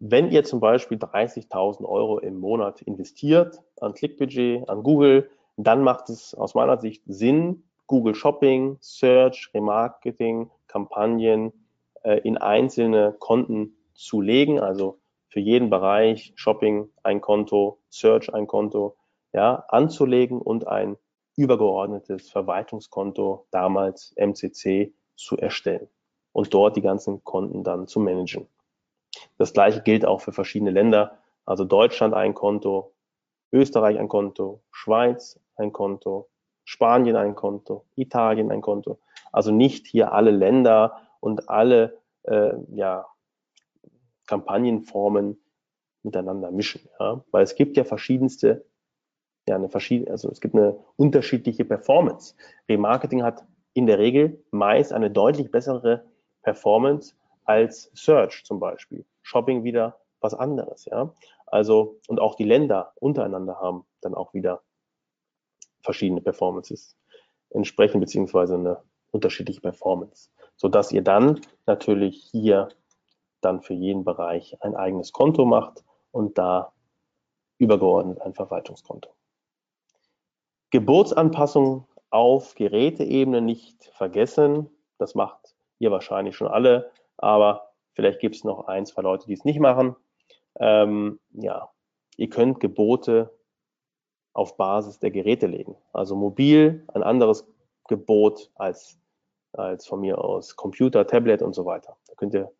wenn 0.00 0.30
ihr 0.30 0.44
zum 0.44 0.60
Beispiel 0.60 0.98
30.000 0.98 1.84
Euro 1.84 2.18
im 2.18 2.38
Monat 2.38 2.82
investiert 2.82 3.62
an 3.80 3.94
Klickbudget, 3.94 4.68
an 4.68 4.82
Google, 4.82 5.30
dann 5.56 5.82
macht 5.82 6.10
es 6.10 6.34
aus 6.34 6.54
meiner 6.54 6.78
Sicht 6.78 7.02
Sinn, 7.06 7.62
Google 7.86 8.14
Shopping, 8.14 8.76
Search, 8.80 9.50
Remarketing, 9.54 10.50
Kampagnen 10.66 11.52
äh, 12.02 12.18
in 12.20 12.36
einzelne 12.36 13.14
Konten 13.18 13.76
zu 13.94 14.20
legen. 14.20 14.58
Also 14.58 14.98
für 15.28 15.40
jeden 15.40 15.70
Bereich 15.70 16.32
Shopping 16.36 16.88
ein 17.02 17.20
Konto, 17.20 17.78
Search 17.88 18.32
ein 18.34 18.46
Konto, 18.46 18.96
ja, 19.32 19.64
anzulegen 19.68 20.40
und 20.40 20.66
ein 20.66 20.96
übergeordnetes 21.36 22.30
Verwaltungskonto, 22.30 23.46
damals 23.50 24.14
MCC, 24.16 24.94
zu 25.16 25.36
erstellen 25.36 25.88
und 26.32 26.52
dort 26.52 26.76
die 26.76 26.82
ganzen 26.82 27.22
Konten 27.24 27.62
dann 27.62 27.86
zu 27.86 28.00
managen. 28.00 28.48
Das 29.38 29.52
gleiche 29.52 29.82
gilt 29.82 30.04
auch 30.04 30.20
für 30.20 30.32
verschiedene 30.32 30.70
Länder. 30.70 31.18
Also 31.44 31.64
Deutschland 31.64 32.14
ein 32.14 32.34
Konto, 32.34 32.94
Österreich 33.52 33.98
ein 33.98 34.08
Konto, 34.08 34.62
Schweiz 34.72 35.38
ein 35.56 35.72
Konto, 35.72 36.28
Spanien 36.64 37.16
ein 37.16 37.34
Konto, 37.34 37.84
Italien 37.94 38.50
ein 38.50 38.60
Konto. 38.60 38.98
Also 39.30 39.52
nicht 39.52 39.86
hier 39.86 40.12
alle 40.12 40.30
Länder 40.30 41.00
und 41.20 41.48
alle 41.48 42.00
äh, 42.24 42.54
ja, 42.74 43.06
Kampagnenformen 44.26 45.40
miteinander 46.02 46.50
mischen. 46.50 46.88
Ja? 46.98 47.24
Weil 47.30 47.44
es 47.44 47.54
gibt 47.54 47.76
ja 47.76 47.84
verschiedenste, 47.84 48.64
ja, 49.48 49.56
eine 49.56 49.68
verschiedene, 49.68 50.10
also 50.10 50.30
es 50.30 50.40
gibt 50.40 50.54
eine 50.54 50.78
unterschiedliche 50.96 51.64
Performance. 51.64 52.34
Remarketing 52.68 53.22
hat 53.22 53.44
in 53.74 53.86
der 53.86 53.98
Regel 53.98 54.42
meist 54.50 54.92
eine 54.92 55.10
deutlich 55.10 55.50
bessere 55.50 56.04
Performance 56.42 57.14
als 57.44 57.90
Search 57.94 58.44
zum 58.44 58.60
Beispiel. 58.60 59.04
Shopping 59.22 59.64
wieder 59.64 60.00
was 60.20 60.34
anderes, 60.34 60.86
ja. 60.86 61.12
Also, 61.46 62.00
und 62.08 62.20
auch 62.20 62.34
die 62.36 62.44
Länder 62.44 62.92
untereinander 63.00 63.60
haben 63.60 63.84
dann 64.00 64.14
auch 64.14 64.32
wieder 64.32 64.62
verschiedene 65.82 66.22
Performances 66.22 66.96
entsprechen, 67.50 68.00
beziehungsweise 68.00 68.54
eine 68.54 68.82
unterschiedliche 69.10 69.60
Performance, 69.60 70.30
sodass 70.56 70.90
ihr 70.90 71.02
dann 71.02 71.40
natürlich 71.66 72.28
hier 72.30 72.68
dann 73.40 73.60
für 73.60 73.74
jeden 73.74 74.04
Bereich 74.04 74.56
ein 74.62 74.74
eigenes 74.74 75.12
Konto 75.12 75.44
macht 75.44 75.84
und 76.10 76.38
da 76.38 76.72
übergeordnet 77.58 78.20
ein 78.22 78.34
Verwaltungskonto. 78.34 79.10
Geburtsanpassung 80.74 81.86
auf 82.10 82.56
Geräteebene 82.56 83.40
nicht 83.40 83.84
vergessen. 83.92 84.68
Das 84.98 85.14
macht 85.14 85.54
ihr 85.78 85.92
wahrscheinlich 85.92 86.34
schon 86.34 86.48
alle, 86.48 86.90
aber 87.16 87.70
vielleicht 87.92 88.18
gibt 88.18 88.34
es 88.34 88.42
noch 88.42 88.66
ein, 88.66 88.84
zwei 88.84 89.02
Leute, 89.02 89.28
die 89.28 89.34
es 89.34 89.44
nicht 89.44 89.60
machen. 89.60 89.94
Ähm, 90.58 91.20
ja, 91.30 91.70
ihr 92.16 92.28
könnt 92.28 92.58
Gebote 92.58 93.32
auf 94.32 94.56
Basis 94.56 94.98
der 94.98 95.12
Geräte 95.12 95.46
legen. 95.46 95.76
Also 95.92 96.16
mobil 96.16 96.84
ein 96.92 97.04
anderes 97.04 97.46
Gebot 97.86 98.50
als, 98.56 98.98
als 99.52 99.86
von 99.86 100.00
mir 100.00 100.18
aus 100.18 100.56
Computer, 100.56 101.06
Tablet 101.06 101.40
und 101.40 101.54
so 101.54 101.64
weiter. 101.66 101.96
Da 102.08 102.14
könnt 102.16 102.34
ihr 102.34 102.50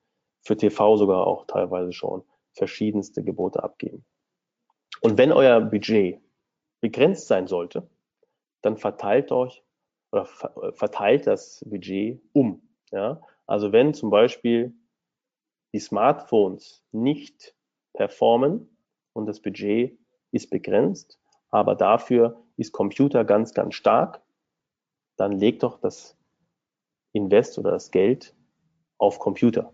für 0.43 0.57
TV 0.57 0.99
sogar 0.99 1.27
auch 1.27 1.47
teilweise 1.47 1.93
schon 1.93 2.23
verschiedenste 2.53 3.25
Gebote 3.25 3.61
abgeben. 3.61 4.05
Und 5.01 5.19
wenn 5.19 5.33
euer 5.33 5.61
Budget 5.61 6.21
begrenzt 6.81 7.27
sein 7.27 7.49
sollte, 7.49 7.89
dann 8.65 8.77
verteilt 8.77 9.33
euch 9.33 9.63
oder 10.13 10.27
verteilt 10.75 11.27
das 11.27 11.65
Budget 11.69 12.23
um. 12.33 12.63
Ja? 12.91 13.21
Also 13.47 13.73
wenn 13.73 13.95
zum 13.95 14.11
Beispiel 14.11 14.75
die 15.73 15.81
Smartphones 15.81 16.85
nicht 16.93 17.55
performen 17.95 18.77
und 19.13 19.27
das 19.27 19.41
Budget 19.41 19.99
ist 20.31 20.51
begrenzt, 20.51 21.19
aber 21.51 21.75
dafür 21.75 22.43
ist 22.57 22.73
Computer 22.73 23.25
ganz, 23.25 23.55
ganz 23.55 23.75
stark, 23.75 24.23
dann 25.17 25.33
legt 25.33 25.63
doch 25.63 25.81
das 25.81 26.17
Invest 27.13 27.59
oder 27.59 27.71
das 27.73 27.91
Geld 27.91 28.35
auf 28.99 29.19
Computer. 29.19 29.73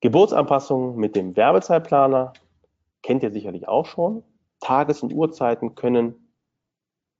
Geburtsanpassung 0.00 0.96
mit 0.96 1.14
dem 1.14 1.36
Werbezeitplaner 1.36 2.32
kennt 3.02 3.22
ihr 3.22 3.30
sicherlich 3.30 3.68
auch 3.68 3.86
schon. 3.86 4.24
Tages- 4.60 5.02
und 5.02 5.12
Uhrzeiten 5.12 5.74
können 5.74 6.21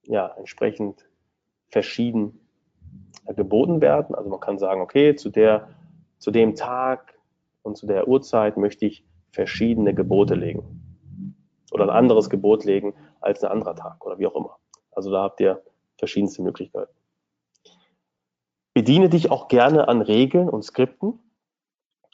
ja 0.04 0.28
entsprechend 0.36 1.08
verschieden 1.68 2.40
geboten 3.28 3.80
werden. 3.80 4.14
Also 4.14 4.28
man 4.28 4.40
kann 4.40 4.58
sagen, 4.58 4.80
okay, 4.80 5.14
zu 5.14 5.30
der, 5.30 5.68
zu 6.18 6.30
dem 6.30 6.54
Tag 6.54 7.18
und 7.62 7.76
zu 7.76 7.86
der 7.86 8.08
Uhrzeit 8.08 8.56
möchte 8.56 8.86
ich 8.86 9.04
verschiedene 9.30 9.94
Gebote 9.94 10.34
legen 10.34 10.82
oder 11.72 11.84
ein 11.84 11.90
anderes 11.90 12.28
Gebot 12.28 12.64
legen 12.64 12.94
als 13.20 13.42
ein 13.42 13.50
anderer 13.50 13.74
Tag 13.74 14.04
oder 14.04 14.18
wie 14.18 14.26
auch 14.26 14.36
immer. 14.36 14.58
Also 14.90 15.10
da 15.10 15.22
habt 15.22 15.40
ihr 15.40 15.62
verschiedenste 15.98 16.42
Möglichkeiten. 16.42 16.92
Bediene 18.74 19.08
dich 19.08 19.30
auch 19.30 19.48
gerne 19.48 19.88
an 19.88 20.02
Regeln 20.02 20.48
und 20.48 20.62
Skripten. 20.62 21.18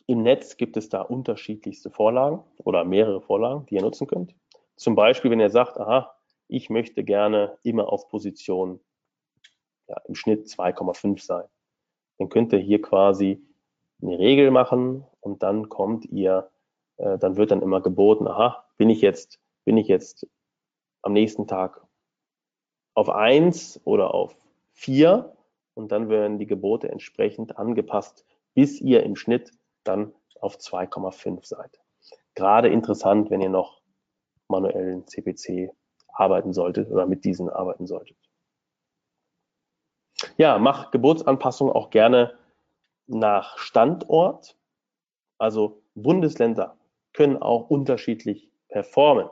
Im 0.07 0.23
Netz 0.23 0.57
gibt 0.57 0.77
es 0.77 0.89
da 0.89 1.03
unterschiedlichste 1.03 1.91
Vorlagen 1.91 2.43
oder 2.65 2.85
mehrere 2.85 3.21
Vorlagen, 3.21 3.67
die 3.67 3.77
ihr 3.77 3.83
nutzen 3.83 4.07
könnt. 4.07 4.35
Zum 4.77 4.95
Beispiel, 4.95 5.31
wenn 5.31 5.41
ihr 5.41 5.51
sagt, 5.51 5.79
aha, 5.79 6.18
ich 6.49 6.71
möchte 6.71 7.05
gerne 7.05 7.59
immer 7.63 7.93
auf 7.93 8.09
Position 8.09 8.81
ja, 9.87 9.97
im 10.07 10.15
Schnitt 10.15 10.47
2,5 10.47 11.23
sein, 11.23 11.45
dann 12.19 12.29
könnt 12.29 12.53
ihr 12.53 12.59
hier 12.59 12.83
quasi 12.83 13.43
eine 14.03 14.19
Regel 14.19 14.51
machen 14.51 15.05
und 15.21 15.43
dann 15.43 15.69
kommt 15.69 16.05
ihr, 16.07 16.51
äh, 16.97 17.19
dann 17.19 17.37
wird 17.37 17.51
dann 17.51 17.63
immer 17.63 17.81
geboten, 17.81 18.27
aha, 18.27 18.65
bin 18.77 18.91
ich 18.91 19.01
jetzt 19.01 19.41
bin 19.69 19.77
ich 19.77 19.89
jetzt 19.89 20.27
am 21.03 21.13
nächsten 21.13 21.47
Tag 21.47 21.87
auf 22.95 23.11
eins 23.11 23.79
oder 23.85 24.15
auf 24.15 24.35
vier 24.73 25.37
und 25.75 25.93
dann 25.93 26.09
werden 26.09 26.39
die 26.39 26.47
Gebote 26.47 26.89
entsprechend 26.89 27.59
angepasst, 27.59 28.25
bis 28.55 28.81
ihr 28.81 29.03
im 29.03 29.15
Schnitt 29.15 29.51
dann 29.85 30.15
auf 30.41 30.57
2,5 30.57 31.45
seid. 31.45 31.79
Gerade 32.35 32.69
interessant, 32.69 33.29
wenn 33.29 33.43
ihr 33.43 33.51
noch 33.51 33.83
manuellen 34.49 35.07
CPC 35.07 35.71
arbeiten 36.19 36.53
solltet 36.53 36.91
oder 36.91 37.07
mit 37.07 37.25
diesen 37.25 37.49
arbeiten 37.49 37.87
solltet. 37.87 38.17
Ja, 40.37 40.59
mach 40.59 40.91
Geburtsanpassungen 40.91 41.73
auch 41.73 41.91
gerne 41.91 42.37
nach 43.07 43.59
Standort. 43.59 44.57
Also 45.39 45.83
Bundesländer 45.95 46.77
können 47.13 47.37
auch 47.37 47.71
unterschiedlich 47.71 48.51
performen. 48.69 49.29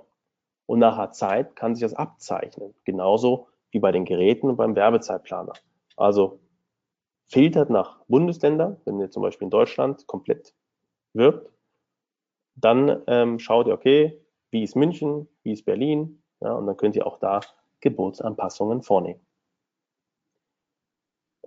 Und 0.66 0.78
nach 0.78 0.96
einer 0.96 1.12
Zeit 1.12 1.56
kann 1.56 1.74
sich 1.74 1.82
das 1.82 1.94
abzeichnen. 1.94 2.74
Genauso 2.84 3.48
wie 3.70 3.80
bei 3.80 3.92
den 3.92 4.04
Geräten 4.04 4.48
und 4.48 4.56
beim 4.56 4.74
Werbezeitplaner. 4.76 5.52
Also 5.96 6.40
filtert 7.28 7.70
nach 7.70 8.04
Bundesländern, 8.06 8.80
wenn 8.84 9.00
ihr 9.00 9.10
zum 9.10 9.22
Beispiel 9.22 9.46
in 9.46 9.50
Deutschland 9.50 10.06
komplett 10.06 10.54
wirbt, 11.12 11.50
dann 12.54 13.02
ähm, 13.06 13.38
schaut 13.38 13.66
ihr, 13.66 13.74
okay, 13.74 14.20
wie 14.50 14.62
ist 14.62 14.76
München, 14.76 15.28
wie 15.42 15.52
ist 15.52 15.64
Berlin, 15.64 16.22
ja, 16.40 16.52
und 16.52 16.66
dann 16.66 16.76
könnt 16.76 16.96
ihr 16.96 17.06
auch 17.06 17.18
da 17.18 17.40
Geburtsanpassungen 17.80 18.82
vornehmen. 18.82 19.20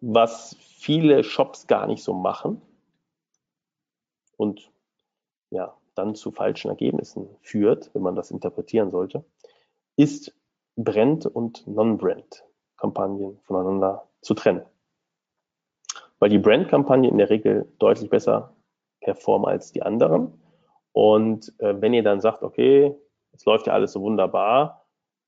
Was 0.02 0.56
viele 0.60 1.24
Shops 1.24 1.68
gar 1.68 1.88
nicht 1.88 2.04
so 2.04 2.14
machen 2.14 2.62
und 4.38 4.72
ja, 5.50 5.76
dann 5.96 6.16
zu 6.16 6.32
falschen 6.32 6.70
Ergebnissen 6.70 7.28
führt, 7.42 7.94
wenn 7.94 8.02
man 8.02 8.16
das 8.16 8.32
interpretieren 8.32 8.90
sollte, 8.90 9.26
ist 9.98 10.34
Brand- 10.78 11.26
und 11.26 11.68
Non-Brand-Kampagnen 11.68 13.40
voneinander 13.44 14.08
zu 14.22 14.34
trennen. 14.34 14.66
Weil 16.20 16.30
die 16.30 16.38
Brand-Kampagnen 16.38 17.12
in 17.12 17.18
der 17.18 17.30
Regel 17.30 17.72
deutlich 17.80 18.10
besser 18.10 18.56
performen 19.02 19.48
als 19.48 19.72
die 19.74 19.82
anderen. 19.82 20.42
Und 20.94 21.54
äh, 21.60 21.82
wenn 21.82 21.94
ihr 21.94 22.04
dann 22.04 22.22
sagt, 22.22 22.44
okay, 22.44 22.96
es 23.34 23.46
läuft 23.46 23.68
ja 23.68 23.74
alles 23.74 23.92
so 23.92 24.02
wunderbar, 24.02 24.79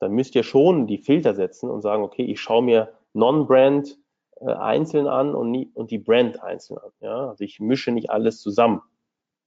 dann 0.02 0.14
müsst 0.14 0.34
ihr 0.34 0.44
schon 0.44 0.88
die 0.88 0.98
Filter 0.98 1.36
setzen 1.36 1.70
und 1.70 1.82
sagen, 1.82 2.02
okay, 2.02 2.24
ich 2.24 2.42
schaue 2.42 2.64
mir 2.64 2.92
Non-Brand 3.14 4.00
äh, 4.40 4.52
einzeln 4.52 5.08
an 5.08 5.36
und, 5.36 5.52
nie, 5.52 5.70
und 5.76 5.92
die 5.92 6.00
Brand 6.00 6.42
einzeln 6.42 6.80
an. 6.80 6.92
Ja? 7.02 7.30
Also 7.30 7.44
ich 7.44 7.60
mische 7.60 7.92
nicht 7.92 8.10
alles 8.10 8.42
zusammen 8.42 8.82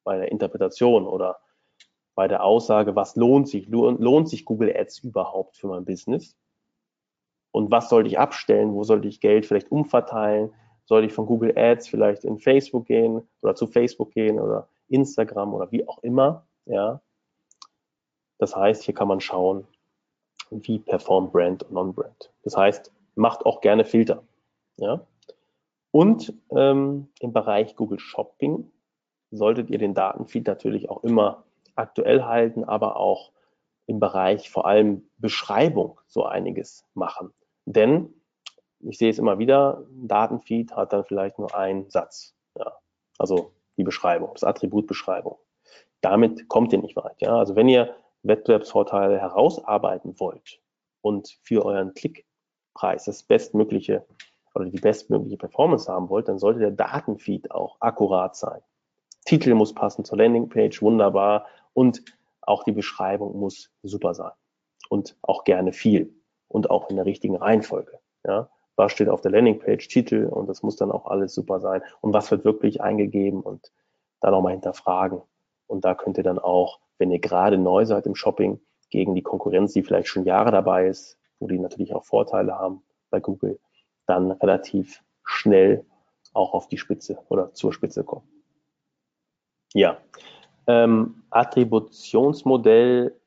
bei 0.04 0.16
der 0.16 0.30
Interpretation 0.30 1.08
oder 1.08 1.38
bei 2.14 2.28
der 2.28 2.44
Aussage, 2.44 2.94
was 2.94 3.16
lohnt 3.16 3.48
sich, 3.48 3.66
lohnt 3.66 4.28
sich 4.28 4.44
Google 4.44 4.72
Ads 4.76 5.00
überhaupt 5.00 5.56
für 5.56 5.66
mein 5.66 5.84
Business? 5.84 6.36
Und 7.50 7.72
was 7.72 7.88
sollte 7.88 8.08
ich 8.08 8.20
abstellen? 8.20 8.74
Wo 8.74 8.84
sollte 8.84 9.08
ich 9.08 9.20
Geld 9.20 9.46
vielleicht 9.46 9.72
umverteilen? 9.72 10.52
Sollte 10.84 11.08
ich 11.08 11.12
von 11.12 11.26
Google 11.26 11.58
Ads 11.58 11.88
vielleicht 11.88 12.24
in 12.24 12.38
Facebook 12.38 12.86
gehen 12.86 13.28
oder 13.42 13.56
zu 13.56 13.66
Facebook 13.66 14.12
gehen 14.12 14.38
oder 14.38 14.68
Instagram 14.86 15.52
oder 15.52 15.72
wie 15.72 15.88
auch 15.88 15.98
immer? 16.04 16.46
Ja. 16.66 17.00
Das 18.38 18.54
heißt, 18.54 18.84
hier 18.84 18.94
kann 18.94 19.08
man 19.08 19.20
schauen, 19.20 19.66
wie 20.50 20.78
performt 20.78 21.32
Brand 21.32 21.62
und 21.64 21.72
Non-Brand. 21.72 22.32
Das 22.42 22.56
heißt, 22.56 22.92
macht 23.14 23.46
auch 23.46 23.60
gerne 23.60 23.84
Filter. 23.84 24.22
Ja. 24.76 25.06
Und 25.90 26.34
ähm, 26.50 27.08
im 27.20 27.32
Bereich 27.32 27.76
Google 27.76 27.98
Shopping 27.98 28.70
solltet 29.30 29.70
ihr 29.70 29.78
den 29.78 29.94
Datenfeed 29.94 30.46
natürlich 30.46 30.90
auch 30.90 31.04
immer 31.04 31.44
aktuell 31.76 32.24
halten, 32.24 32.64
aber 32.64 32.96
auch 32.96 33.32
im 33.86 34.00
Bereich 34.00 34.50
vor 34.50 34.66
allem 34.66 35.08
Beschreibung 35.18 36.00
so 36.06 36.24
einiges 36.24 36.84
machen. 36.94 37.32
Denn 37.66 38.12
ich 38.80 38.98
sehe 38.98 39.10
es 39.10 39.18
immer 39.18 39.38
wieder, 39.38 39.84
ein 39.90 40.08
Datenfeed 40.08 40.74
hat 40.74 40.92
dann 40.92 41.04
vielleicht 41.04 41.38
nur 41.38 41.54
einen 41.54 41.90
Satz. 41.90 42.34
Ja. 42.58 42.72
Also 43.18 43.52
die 43.76 43.84
Beschreibung, 43.84 44.30
das 44.32 44.44
Attribut 44.44 44.86
Beschreibung. 44.86 45.38
Damit 46.00 46.48
kommt 46.48 46.72
ihr 46.72 46.80
nicht 46.80 46.96
weit. 46.96 47.20
Ja. 47.20 47.36
Also 47.36 47.56
wenn 47.56 47.68
ihr 47.68 47.94
Wettbewerbsvorteile 48.24 49.20
herausarbeiten 49.20 50.18
wollt 50.18 50.60
und 51.02 51.38
für 51.42 51.64
euren 51.64 51.94
Klickpreis 51.94 53.04
das 53.04 53.22
bestmögliche 53.22 54.04
oder 54.54 54.66
die 54.66 54.80
bestmögliche 54.80 55.36
Performance 55.36 55.90
haben 55.90 56.08
wollt, 56.08 56.28
dann 56.28 56.38
sollte 56.38 56.60
der 56.60 56.70
Datenfeed 56.70 57.50
auch 57.50 57.76
akkurat 57.80 58.36
sein. 58.36 58.60
Titel 59.24 59.54
muss 59.54 59.74
passen 59.74 60.04
zur 60.04 60.18
Landingpage, 60.18 60.80
wunderbar. 60.82 61.46
Und 61.72 62.04
auch 62.40 62.62
die 62.62 62.72
Beschreibung 62.72 63.38
muss 63.38 63.70
super 63.82 64.14
sein 64.14 64.32
und 64.88 65.16
auch 65.22 65.44
gerne 65.44 65.72
viel 65.72 66.14
und 66.48 66.70
auch 66.70 66.88
in 66.90 66.96
der 66.96 67.06
richtigen 67.06 67.36
Reihenfolge. 67.36 67.98
Ja, 68.24 68.50
was 68.76 68.92
steht 68.92 69.08
auf 69.08 69.20
der 69.20 69.32
Landingpage, 69.32 69.88
Titel 69.88 70.26
und 70.26 70.48
das 70.48 70.62
muss 70.62 70.76
dann 70.76 70.92
auch 70.92 71.06
alles 71.06 71.34
super 71.34 71.60
sein 71.60 71.82
und 72.00 72.12
was 72.12 72.30
wird 72.30 72.44
wirklich 72.44 72.80
eingegeben 72.80 73.40
und 73.40 73.72
da 74.20 74.30
nochmal 74.30 74.52
hinterfragen. 74.52 75.22
Und 75.66 75.84
da 75.84 75.94
könnt 75.94 76.18
ihr 76.18 76.24
dann 76.24 76.38
auch, 76.38 76.80
wenn 76.98 77.10
ihr 77.10 77.18
gerade 77.18 77.58
neu 77.58 77.84
seid 77.84 78.06
im 78.06 78.14
Shopping, 78.14 78.60
gegen 78.90 79.16
die 79.16 79.22
Konkurrenz, 79.22 79.72
die 79.72 79.82
vielleicht 79.82 80.06
schon 80.06 80.24
Jahre 80.24 80.52
dabei 80.52 80.86
ist, 80.86 81.18
wo 81.40 81.48
die 81.48 81.58
natürlich 81.58 81.92
auch 81.94 82.04
Vorteile 82.04 82.56
haben 82.56 82.84
bei 83.10 83.18
Google, 83.18 83.58
dann 84.06 84.30
relativ 84.30 85.02
schnell 85.24 85.84
auch 86.32 86.54
auf 86.54 86.68
die 86.68 86.78
Spitze 86.78 87.18
oder 87.28 87.52
zur 87.54 87.72
Spitze 87.72 88.04
kommen. 88.04 88.28
Ja, 89.72 89.98
ähm, 90.68 91.24
Attributionsmodell, 91.30 93.18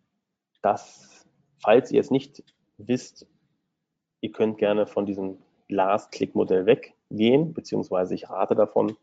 das, 0.61 1.27
falls 1.59 1.91
ihr 1.91 1.99
es 1.99 2.11
nicht 2.11 2.43
wisst, 2.77 3.27
ihr 4.21 4.31
könnt 4.31 4.57
gerne 4.57 4.87
von 4.87 5.05
diesem 5.05 5.37
Last-Click-Modell 5.67 6.65
weggehen, 6.65 7.53
beziehungsweise 7.53 8.15
ich 8.15 8.29
rate 8.29 8.55
davon, 8.55 8.95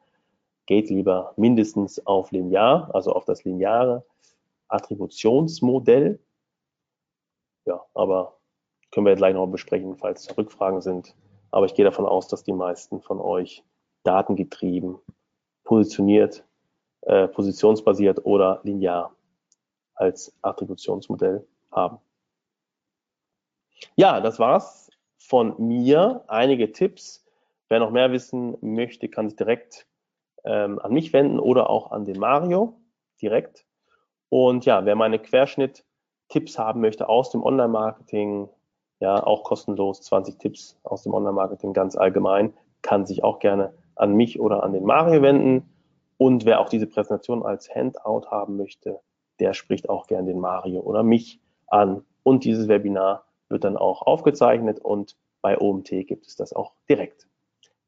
geht 0.66 0.90
lieber 0.90 1.34
mindestens 1.36 2.04
auf 2.06 2.30
linear, 2.30 2.90
also 2.94 3.12
auf 3.12 3.24
das 3.24 3.44
lineare 3.44 4.04
Attributionsmodell. 4.68 6.18
Ja, 7.66 7.84
aber 7.94 8.38
können 8.90 9.06
wir 9.06 9.10
jetzt 9.10 9.18
gleich 9.18 9.34
noch 9.34 9.46
besprechen, 9.46 9.96
falls 9.96 10.36
Rückfragen 10.36 10.80
sind. 10.80 11.14
Aber 11.50 11.66
ich 11.66 11.74
gehe 11.74 11.84
davon 11.84 12.06
aus, 12.06 12.28
dass 12.28 12.44
die 12.44 12.52
meisten 12.52 13.00
von 13.00 13.20
euch 13.20 13.64
datengetrieben, 14.02 14.98
positioniert, 15.64 16.44
äh, 17.02 17.28
positionsbasiert 17.28 18.24
oder 18.24 18.60
linear 18.64 19.14
als 19.94 20.34
Attributionsmodell 20.42 21.46
haben. 21.70 21.98
Ja, 23.96 24.20
das 24.20 24.38
war's 24.38 24.90
von 25.18 25.54
mir. 25.58 26.24
Einige 26.28 26.72
Tipps. 26.72 27.24
Wer 27.68 27.80
noch 27.80 27.90
mehr 27.90 28.12
wissen 28.12 28.56
möchte, 28.60 29.08
kann 29.08 29.28
sich 29.28 29.36
direkt 29.36 29.86
ähm, 30.44 30.78
an 30.78 30.92
mich 30.92 31.12
wenden 31.12 31.38
oder 31.38 31.70
auch 31.70 31.90
an 31.90 32.04
den 32.04 32.18
Mario 32.18 32.74
direkt. 33.20 33.66
Und 34.28 34.64
ja, 34.66 34.84
wer 34.84 34.96
meine 34.96 35.18
Querschnitt-Tipps 35.18 36.58
haben 36.58 36.80
möchte 36.80 37.08
aus 37.08 37.30
dem 37.30 37.42
Online-Marketing, 37.42 38.48
ja, 39.00 39.22
auch 39.22 39.44
kostenlos 39.44 40.02
20 40.02 40.38
Tipps 40.38 40.78
aus 40.82 41.02
dem 41.02 41.14
Online-Marketing 41.14 41.72
ganz 41.72 41.96
allgemein, 41.96 42.52
kann 42.82 43.06
sich 43.06 43.22
auch 43.24 43.38
gerne 43.38 43.74
an 43.96 44.14
mich 44.14 44.40
oder 44.40 44.62
an 44.62 44.72
den 44.72 44.84
Mario 44.84 45.22
wenden. 45.22 45.70
Und 46.16 46.44
wer 46.44 46.60
auch 46.60 46.68
diese 46.68 46.86
Präsentation 46.86 47.44
als 47.44 47.74
Handout 47.74 48.30
haben 48.30 48.56
möchte, 48.56 49.00
der 49.40 49.52
spricht 49.52 49.88
auch 49.88 50.06
gerne 50.06 50.28
den 50.28 50.40
Mario 50.40 50.80
oder 50.80 51.02
mich 51.02 51.40
an. 51.66 52.04
Und 52.22 52.44
dieses 52.44 52.68
Webinar 52.68 53.24
wird 53.48 53.64
dann 53.64 53.76
auch 53.76 54.02
aufgezeichnet 54.02 54.78
und 54.80 55.16
bei 55.42 55.60
OMT 55.60 55.90
gibt 56.06 56.26
es 56.26 56.36
das 56.36 56.52
auch 56.52 56.72
direkt. 56.88 57.28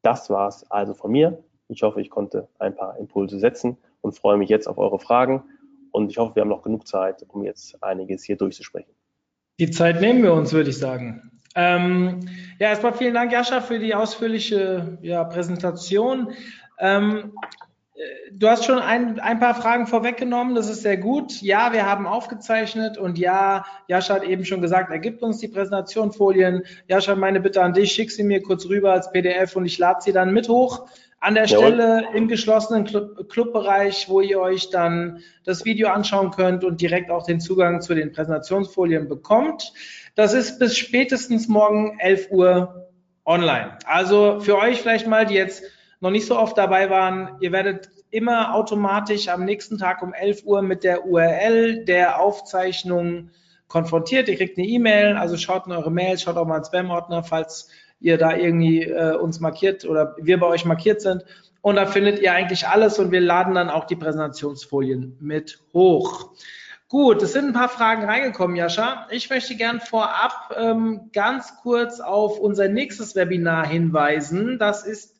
Das 0.01 0.29
war's 0.29 0.69
also 0.69 0.93
von 0.93 1.11
mir. 1.11 1.43
Ich 1.69 1.83
hoffe, 1.83 2.01
ich 2.01 2.09
konnte 2.09 2.47
ein 2.59 2.75
paar 2.75 2.97
Impulse 2.97 3.39
setzen 3.39 3.77
und 4.01 4.17
freue 4.17 4.37
mich 4.37 4.49
jetzt 4.49 4.67
auf 4.67 4.77
eure 4.77 4.99
Fragen. 4.99 5.43
Und 5.91 6.11
ich 6.11 6.17
hoffe, 6.17 6.35
wir 6.35 6.41
haben 6.41 6.49
noch 6.49 6.61
genug 6.61 6.87
Zeit, 6.87 7.25
um 7.27 7.43
jetzt 7.43 7.81
einiges 7.83 8.23
hier 8.23 8.37
durchzusprechen. 8.37 8.93
Die 9.59 9.71
Zeit 9.71 9.99
nehmen 10.01 10.23
wir 10.23 10.33
uns, 10.33 10.53
würde 10.53 10.69
ich 10.69 10.77
sagen. 10.77 11.31
Ähm, 11.55 12.19
ja, 12.59 12.69
erstmal 12.69 12.93
vielen 12.93 13.15
Dank, 13.15 13.31
Jascha, 13.31 13.61
für 13.61 13.79
die 13.79 13.95
ausführliche 13.95 14.99
ja, 15.01 15.23
Präsentation. 15.23 16.33
Ähm, 16.79 17.33
Du 18.31 18.47
hast 18.47 18.65
schon 18.65 18.77
ein, 18.77 19.19
ein 19.19 19.39
paar 19.39 19.55
Fragen 19.55 19.87
vorweggenommen, 19.87 20.53
das 20.53 20.69
ist 20.69 20.83
sehr 20.83 20.97
gut. 20.97 21.41
Ja, 21.41 21.73
wir 21.73 21.87
haben 21.87 22.05
aufgezeichnet 22.05 22.97
und 22.97 23.17
ja, 23.17 23.65
Jascha 23.87 24.15
hat 24.15 24.23
eben 24.23 24.45
schon 24.45 24.61
gesagt, 24.61 24.91
er 24.91 24.99
gibt 24.99 25.23
uns 25.23 25.39
die 25.39 25.47
Präsentationfolien. 25.47 26.63
Jascha, 26.87 27.15
meine 27.15 27.39
Bitte 27.39 27.63
an 27.63 27.73
dich, 27.73 27.91
schick 27.91 28.11
sie 28.11 28.23
mir 28.23 28.43
kurz 28.43 28.67
rüber 28.67 28.91
als 28.91 29.11
PDF 29.11 29.55
und 29.55 29.65
ich 29.65 29.79
lade 29.79 30.01
sie 30.01 30.11
dann 30.11 30.31
mit 30.31 30.47
hoch. 30.47 30.87
An 31.19 31.33
der 31.33 31.45
Jawohl. 31.45 31.67
Stelle 31.67 32.07
im 32.13 32.27
geschlossenen 32.27 32.85
Club, 32.85 33.29
Clubbereich, 33.29 34.07
wo 34.07 34.21
ihr 34.21 34.39
euch 34.39 34.69
dann 34.69 35.23
das 35.43 35.65
Video 35.65 35.89
anschauen 35.89 36.31
könnt 36.31 36.63
und 36.63 36.79
direkt 36.79 37.09
auch 37.09 37.25
den 37.25 37.39
Zugang 37.39 37.81
zu 37.81 37.95
den 37.95 38.11
Präsentationsfolien 38.11 39.07
bekommt. 39.07 39.73
Das 40.15 40.33
ist 40.33 40.59
bis 40.59 40.77
spätestens 40.77 41.47
morgen 41.47 41.97
11 41.99 42.31
Uhr 42.31 42.91
online. 43.25 43.77
Also 43.85 44.39
für 44.39 44.57
euch 44.57 44.81
vielleicht 44.81 45.07
mal, 45.07 45.25
die 45.25 45.35
jetzt 45.35 45.63
noch 45.99 46.11
nicht 46.11 46.27
so 46.27 46.37
oft 46.37 46.57
dabei 46.57 46.89
waren, 46.89 47.35
ihr 47.39 47.51
werdet 47.51 47.89
immer 48.09 48.53
automatisch 48.53 49.27
am 49.27 49.43
nächsten 49.43 49.77
Tag 49.77 50.01
um 50.01 50.13
11 50.13 50.43
Uhr 50.45 50.61
mit 50.61 50.83
der 50.83 51.05
URL 51.05 51.83
der 51.85 52.19
Aufzeichnung 52.19 53.31
konfrontiert. 53.67 54.29
Ihr 54.29 54.37
kriegt 54.37 54.57
eine 54.57 54.67
E-Mail, 54.67 55.17
also 55.17 55.35
schaut 55.35 55.65
in 55.65 55.73
eure 55.73 55.91
Mails, 55.91 56.21
schaut 56.21 56.37
auch 56.37 56.45
mal 56.45 56.59
in 56.59 56.63
Spam-Ordner, 56.63 57.23
falls 57.23 57.69
ihr 57.99 58.17
da 58.17 58.35
irgendwie 58.35 58.83
äh, 58.83 59.15
uns 59.15 59.39
markiert 59.39 59.85
oder 59.85 60.15
wir 60.21 60.39
bei 60.39 60.47
euch 60.47 60.65
markiert 60.65 61.01
sind. 61.01 61.23
Und 61.61 61.75
da 61.75 61.85
findet 61.85 62.19
ihr 62.19 62.31
eigentlich 62.31 62.67
alles 62.67 62.99
und 62.99 63.11
wir 63.11 63.21
laden 63.21 63.55
dann 63.55 63.69
auch 63.69 63.85
die 63.85 63.95
Präsentationsfolien 63.95 65.17
mit 65.19 65.59
hoch. 65.73 66.31
Gut, 66.87 67.21
es 67.21 67.33
sind 67.33 67.47
ein 67.47 67.53
paar 67.53 67.67
Fragen 67.67 68.05
reingekommen, 68.05 68.55
Jascha. 68.55 69.07
Ich 69.11 69.29
möchte 69.29 69.55
gern 69.55 69.81
vorab 69.81 70.55
ähm, 70.55 71.09
ganz 71.11 71.57
kurz 71.61 71.99
auf 71.99 72.39
unser 72.39 72.69
nächstes 72.69 73.15
Webinar 73.15 73.67
hinweisen. 73.67 74.57
Das 74.57 74.85
ist 74.85 75.17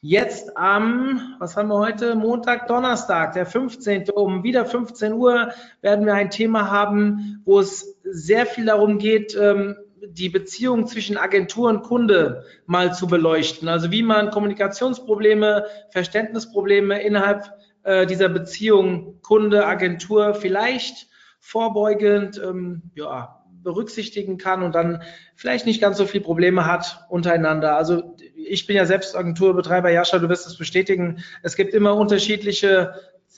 Jetzt 0.00 0.56
am, 0.56 1.34
was 1.40 1.56
haben 1.56 1.68
wir 1.70 1.78
heute? 1.78 2.14
Montag, 2.14 2.68
Donnerstag, 2.68 3.32
der 3.32 3.46
15. 3.46 4.10
um 4.10 4.44
wieder 4.44 4.64
15 4.64 5.12
Uhr 5.12 5.52
werden 5.80 6.06
wir 6.06 6.14
ein 6.14 6.30
Thema 6.30 6.70
haben, 6.70 7.42
wo 7.44 7.58
es 7.58 7.98
sehr 8.04 8.46
viel 8.46 8.66
darum 8.66 8.98
geht, 8.98 9.36
ähm, 9.36 9.74
die 10.12 10.28
Beziehung 10.28 10.86
zwischen 10.86 11.16
Agentur 11.16 11.68
und 11.68 11.82
Kunde 11.82 12.44
mal 12.66 12.94
zu 12.94 13.06
beleuchten. 13.06 13.68
Also 13.68 13.90
wie 13.90 14.02
man 14.02 14.30
Kommunikationsprobleme, 14.30 15.66
Verständnisprobleme 15.90 17.02
innerhalb 17.02 17.52
äh, 17.82 18.06
dieser 18.06 18.28
Beziehung 18.28 19.20
Kunde, 19.22 19.66
Agentur 19.66 20.34
vielleicht 20.34 21.08
vorbeugend 21.40 22.40
ähm, 22.42 22.82
ja, 22.94 23.44
berücksichtigen 23.62 24.38
kann 24.38 24.62
und 24.62 24.74
dann 24.74 25.02
vielleicht 25.36 25.66
nicht 25.66 25.80
ganz 25.80 25.98
so 25.98 26.06
viel 26.06 26.20
Probleme 26.20 26.66
hat 26.66 27.04
untereinander. 27.08 27.76
Also 27.76 28.16
ich 28.34 28.66
bin 28.66 28.76
ja 28.76 28.86
selbst 28.86 29.16
Agenturbetreiber, 29.16 29.90
Jascha, 29.90 30.18
du 30.18 30.28
wirst 30.28 30.46
es 30.46 30.56
bestätigen. 30.56 31.22
Es 31.42 31.56
gibt 31.56 31.74
immer 31.74 31.94
unterschiedliche 31.96 32.94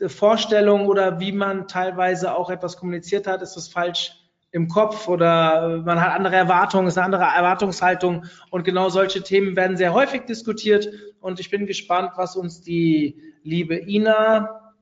Vorstellungen 0.07 0.87
oder 0.87 1.21
wie 1.21 1.33
man 1.33 1.69
teilweise 1.69 2.35
auch 2.35 2.51
etwas 2.51 2.77
kommuniziert 2.77 3.27
hat. 3.27 3.43
Ist 3.43 3.55
das 3.55 3.69
falsch 3.69 4.20
im 4.53 4.69
Kopf 4.69 5.09
oder 5.09 5.83
man 5.85 6.01
hat 6.01 6.13
andere 6.13 6.35
Erwartungen, 6.35 6.89
ist 6.89 6.99
eine 6.99 7.07
andere 7.07 7.23
Erwartungshaltung 7.23 8.25
und 8.51 8.65
genau 8.65 8.89
solche 8.89 9.23
Themen 9.23 9.55
werden 9.57 9.77
sehr 9.77 9.93
häufig 9.93 10.23
diskutiert 10.23 10.89
und 11.21 11.39
ich 11.39 11.51
bin 11.51 11.67
gespannt, 11.67 12.13
was 12.17 12.37
uns 12.37 12.61
die 12.61 13.23
liebe 13.43 13.77
Ina 13.77 14.73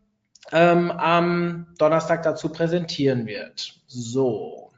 ähm, 0.53 0.91
am 0.91 1.67
Donnerstag 1.79 2.23
dazu 2.23 2.49
präsentieren 2.49 3.27
wird. 3.27 3.75
So, 3.87 4.71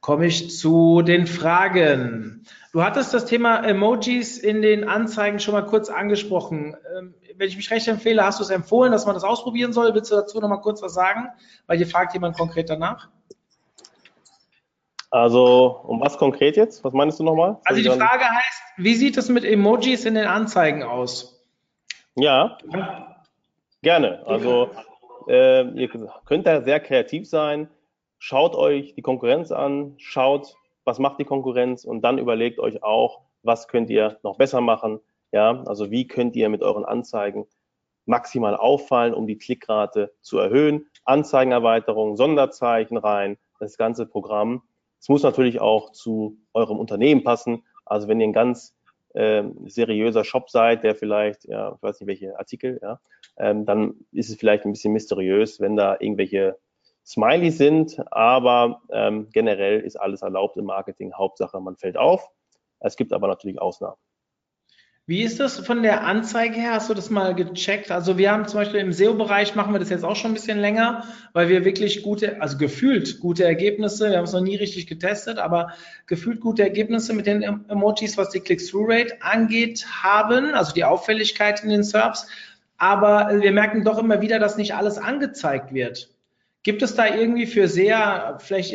komme 0.00 0.26
ich 0.26 0.56
zu 0.56 1.02
den 1.02 1.26
Fragen. 1.26 2.44
Du 2.72 2.84
hattest 2.84 3.14
das 3.14 3.24
Thema 3.24 3.64
Emojis 3.64 4.36
in 4.36 4.60
den 4.60 4.86
Anzeigen 4.86 5.40
schon 5.40 5.54
mal 5.54 5.64
kurz 5.64 5.88
angesprochen. 5.88 6.76
Ähm, 6.98 7.14
wenn 7.36 7.48
ich 7.48 7.56
mich 7.56 7.70
recht 7.70 7.88
empfehle, 7.88 8.24
hast 8.24 8.40
du 8.40 8.44
es 8.44 8.50
empfohlen, 8.50 8.92
dass 8.92 9.06
man 9.06 9.14
das 9.14 9.24
ausprobieren 9.24 9.72
soll. 9.72 9.94
Willst 9.94 10.10
du 10.10 10.16
dazu 10.16 10.38
noch 10.40 10.48
mal 10.48 10.60
kurz 10.60 10.82
was 10.82 10.92
sagen? 10.92 11.28
Weil 11.66 11.78
hier 11.78 11.86
fragt 11.86 12.12
jemand 12.12 12.36
konkret 12.36 12.68
danach. 12.68 13.08
Also, 15.10 15.80
um 15.84 16.00
was 16.00 16.18
konkret 16.18 16.56
jetzt? 16.56 16.84
Was 16.84 16.92
meinst 16.92 17.18
du 17.18 17.24
nochmal? 17.24 17.58
Also 17.64 17.82
die 17.82 17.88
Frage 17.88 18.24
heißt, 18.24 18.62
wie 18.76 18.94
sieht 18.94 19.16
es 19.16 19.28
mit 19.28 19.44
Emojis 19.44 20.04
in 20.04 20.14
den 20.14 20.26
Anzeigen 20.26 20.82
aus? 20.82 21.42
Ja, 22.14 22.58
gerne. 23.82 24.26
Also, 24.26 24.70
äh, 25.28 25.66
ihr 25.70 25.88
könnt 26.24 26.46
da 26.46 26.62
sehr 26.62 26.80
kreativ 26.80 27.28
sein. 27.28 27.68
Schaut 28.18 28.54
euch 28.54 28.94
die 28.94 29.02
Konkurrenz 29.02 29.52
an, 29.52 29.94
schaut, 29.98 30.56
was 30.84 30.98
macht 30.98 31.20
die 31.20 31.24
Konkurrenz 31.24 31.84
und 31.84 32.02
dann 32.02 32.18
überlegt 32.18 32.58
euch 32.58 32.82
auch, 32.82 33.22
was 33.42 33.68
könnt 33.68 33.88
ihr 33.90 34.18
noch 34.22 34.36
besser 34.36 34.60
machen. 34.60 35.00
Ja, 35.30 35.62
also 35.66 35.90
wie 35.90 36.06
könnt 36.06 36.34
ihr 36.36 36.48
mit 36.48 36.62
euren 36.62 36.84
Anzeigen 36.84 37.46
maximal 38.06 38.56
auffallen, 38.56 39.14
um 39.14 39.26
die 39.26 39.38
Klickrate 39.38 40.12
zu 40.22 40.38
erhöhen. 40.38 40.86
Anzeigenerweiterung, 41.04 42.16
Sonderzeichen 42.16 42.96
rein, 42.96 43.38
das 43.60 43.76
ganze 43.76 44.06
Programm. 44.06 44.62
Es 45.00 45.08
muss 45.08 45.22
natürlich 45.22 45.60
auch 45.60 45.92
zu 45.92 46.38
eurem 46.52 46.78
Unternehmen 46.78 47.24
passen. 47.24 47.62
Also 47.86 48.08
wenn 48.08 48.20
ihr 48.20 48.28
ein 48.28 48.32
ganz 48.32 48.76
äh, 49.14 49.44
seriöser 49.66 50.24
Shop 50.24 50.50
seid, 50.50 50.84
der 50.84 50.94
vielleicht, 50.94 51.44
ja, 51.44 51.74
ich 51.74 51.82
weiß 51.82 52.00
nicht 52.00 52.08
welche 52.08 52.38
Artikel, 52.38 52.78
ja, 52.82 53.00
ähm, 53.36 53.64
dann 53.64 53.94
ist 54.12 54.28
es 54.30 54.36
vielleicht 54.36 54.64
ein 54.64 54.72
bisschen 54.72 54.92
mysteriös, 54.92 55.60
wenn 55.60 55.76
da 55.76 55.96
irgendwelche 55.98 56.58
Smiley 57.04 57.50
sind, 57.50 57.96
aber 58.12 58.82
ähm, 58.90 59.28
generell 59.32 59.80
ist 59.80 59.96
alles 59.96 60.20
erlaubt 60.22 60.56
im 60.58 60.66
Marketing. 60.66 61.14
Hauptsache, 61.14 61.58
man 61.60 61.76
fällt 61.76 61.96
auf. 61.96 62.28
Es 62.80 62.96
gibt 62.96 63.12
aber 63.12 63.28
natürlich 63.28 63.60
Ausnahmen. 63.60 63.96
Wie 65.08 65.22
ist 65.22 65.40
das 65.40 65.58
von 65.60 65.82
der 65.82 66.04
Anzeige 66.04 66.56
her? 66.56 66.72
Hast 66.72 66.90
du 66.90 66.94
das 66.94 67.08
mal 67.08 67.34
gecheckt? 67.34 67.90
Also 67.90 68.18
wir 68.18 68.30
haben 68.30 68.46
zum 68.46 68.60
Beispiel 68.60 68.80
im 68.80 68.92
SEO-Bereich 68.92 69.54
machen 69.54 69.72
wir 69.72 69.78
das 69.78 69.88
jetzt 69.88 70.04
auch 70.04 70.16
schon 70.16 70.32
ein 70.32 70.34
bisschen 70.34 70.58
länger, 70.58 71.02
weil 71.32 71.48
wir 71.48 71.64
wirklich 71.64 72.02
gute, 72.02 72.42
also 72.42 72.58
gefühlt 72.58 73.18
gute 73.18 73.42
Ergebnisse, 73.42 74.10
wir 74.10 74.18
haben 74.18 74.26
es 74.26 74.34
noch 74.34 74.42
nie 74.42 74.56
richtig 74.56 74.86
getestet, 74.86 75.38
aber 75.38 75.72
gefühlt 76.06 76.42
gute 76.42 76.62
Ergebnisse 76.62 77.14
mit 77.14 77.24
den 77.24 77.42
Emojis, 77.42 78.18
was 78.18 78.28
die 78.28 78.40
Click-Through-Rate 78.40 79.22
angeht, 79.22 79.86
haben, 80.02 80.52
also 80.52 80.74
die 80.74 80.84
Auffälligkeit 80.84 81.64
in 81.64 81.70
den 81.70 81.84
SERPs. 81.84 82.26
Aber 82.76 83.30
wir 83.40 83.52
merken 83.52 83.84
doch 83.84 83.96
immer 83.96 84.20
wieder, 84.20 84.38
dass 84.38 84.58
nicht 84.58 84.74
alles 84.74 84.98
angezeigt 84.98 85.72
wird. 85.72 86.10
Gibt 86.64 86.82
es 86.82 86.96
da 86.96 87.06
irgendwie 87.06 87.46
für 87.46 87.66
sehr, 87.66 88.36
vielleicht 88.40 88.74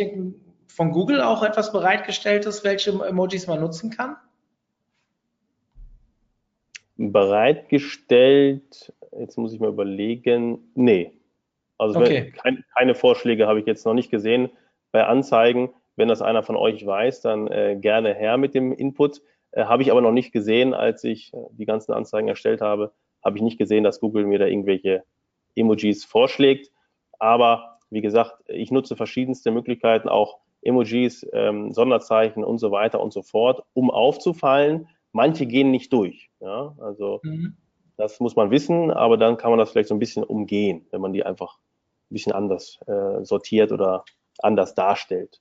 von 0.66 0.92
Google 0.94 1.22
auch 1.22 1.44
etwas 1.44 1.72
bereitgestelltes, 1.72 2.64
welche 2.64 2.90
Emojis 2.90 3.46
man 3.46 3.60
nutzen 3.60 3.92
kann? 3.92 4.16
Bereitgestellt. 6.98 8.94
Jetzt 9.18 9.38
muss 9.38 9.54
ich 9.54 9.60
mal 9.60 9.70
überlegen. 9.70 10.72
Nee. 10.76 11.12
Also 11.78 12.00
okay. 12.00 12.32
kein, 12.32 12.64
keine 12.76 12.96
Vorschläge 12.96 13.48
habe 13.48 13.60
ich 13.60 13.66
jetzt 13.66 13.86
noch 13.86 13.94
nicht 13.94 14.12
gesehen 14.12 14.50
bei 14.92 15.06
Anzeigen. 15.06 15.74
Wenn 15.96 16.08
das 16.08 16.22
einer 16.22 16.44
von 16.44 16.56
euch 16.56 16.86
weiß, 16.86 17.22
dann 17.22 17.48
äh, 17.48 17.78
gerne 17.80 18.14
her 18.14 18.38
mit 18.38 18.56
dem 18.56 18.74
Input. 18.74 19.22
Äh, 19.52 19.66
habe 19.66 19.84
ich 19.84 19.92
aber 19.92 20.02
noch 20.02 20.12
nicht 20.12 20.32
gesehen, 20.32 20.74
als 20.74 21.04
ich 21.04 21.34
äh, 21.34 21.38
die 21.52 21.66
ganzen 21.66 21.94
Anzeigen 21.94 22.28
erstellt 22.28 22.62
habe, 22.62 22.94
habe 23.24 23.38
ich 23.38 23.44
nicht 23.44 23.58
gesehen, 23.58 23.84
dass 23.84 24.00
Google 24.00 24.26
mir 24.26 24.40
da 24.40 24.46
irgendwelche 24.46 25.04
Emojis 25.56 26.04
vorschlägt. 26.04 26.72
Aber 27.20 27.80
wie 27.90 28.02
gesagt, 28.02 28.36
ich 28.48 28.72
nutze 28.72 28.96
verschiedenste 28.96 29.52
Möglichkeiten, 29.52 30.10
auch 30.10 30.40
Emojis, 30.64 31.28
ähm, 31.34 31.72
Sonderzeichen 31.72 32.44
und 32.44 32.58
so 32.58 32.72
weiter 32.72 33.00
und 33.02 33.14
so 33.14 33.22
fort, 33.22 33.64
um 33.74 33.92
aufzufallen 33.92 34.88
manche 35.14 35.46
gehen 35.46 35.72
nicht 35.72 35.94
durch. 35.94 36.30
Ja? 36.42 36.76
Also 36.80 37.22
mhm. 37.24 37.56
das 37.96 38.20
muss 38.20 38.36
man 38.36 38.52
wissen, 38.52 38.92
aber 38.92 39.18
dann 39.18 39.38
kann 39.38 39.52
man 39.52 39.60
das 39.60 39.72
vielleicht 39.72 39.90
so 39.90 39.96
ein 39.96 40.00
bisschen 40.00 40.24
umgehen, 40.24 40.86
wenn 40.92 41.00
man 41.00 41.14
die 41.14 41.26
einfach 41.26 41.58
ein 42.12 42.14
bisschen 42.14 42.34
anders 42.34 42.80
äh, 42.88 43.24
sortiert 43.24 43.72
oder 43.72 44.04
anders 44.40 44.76
darstellt. 44.76 45.40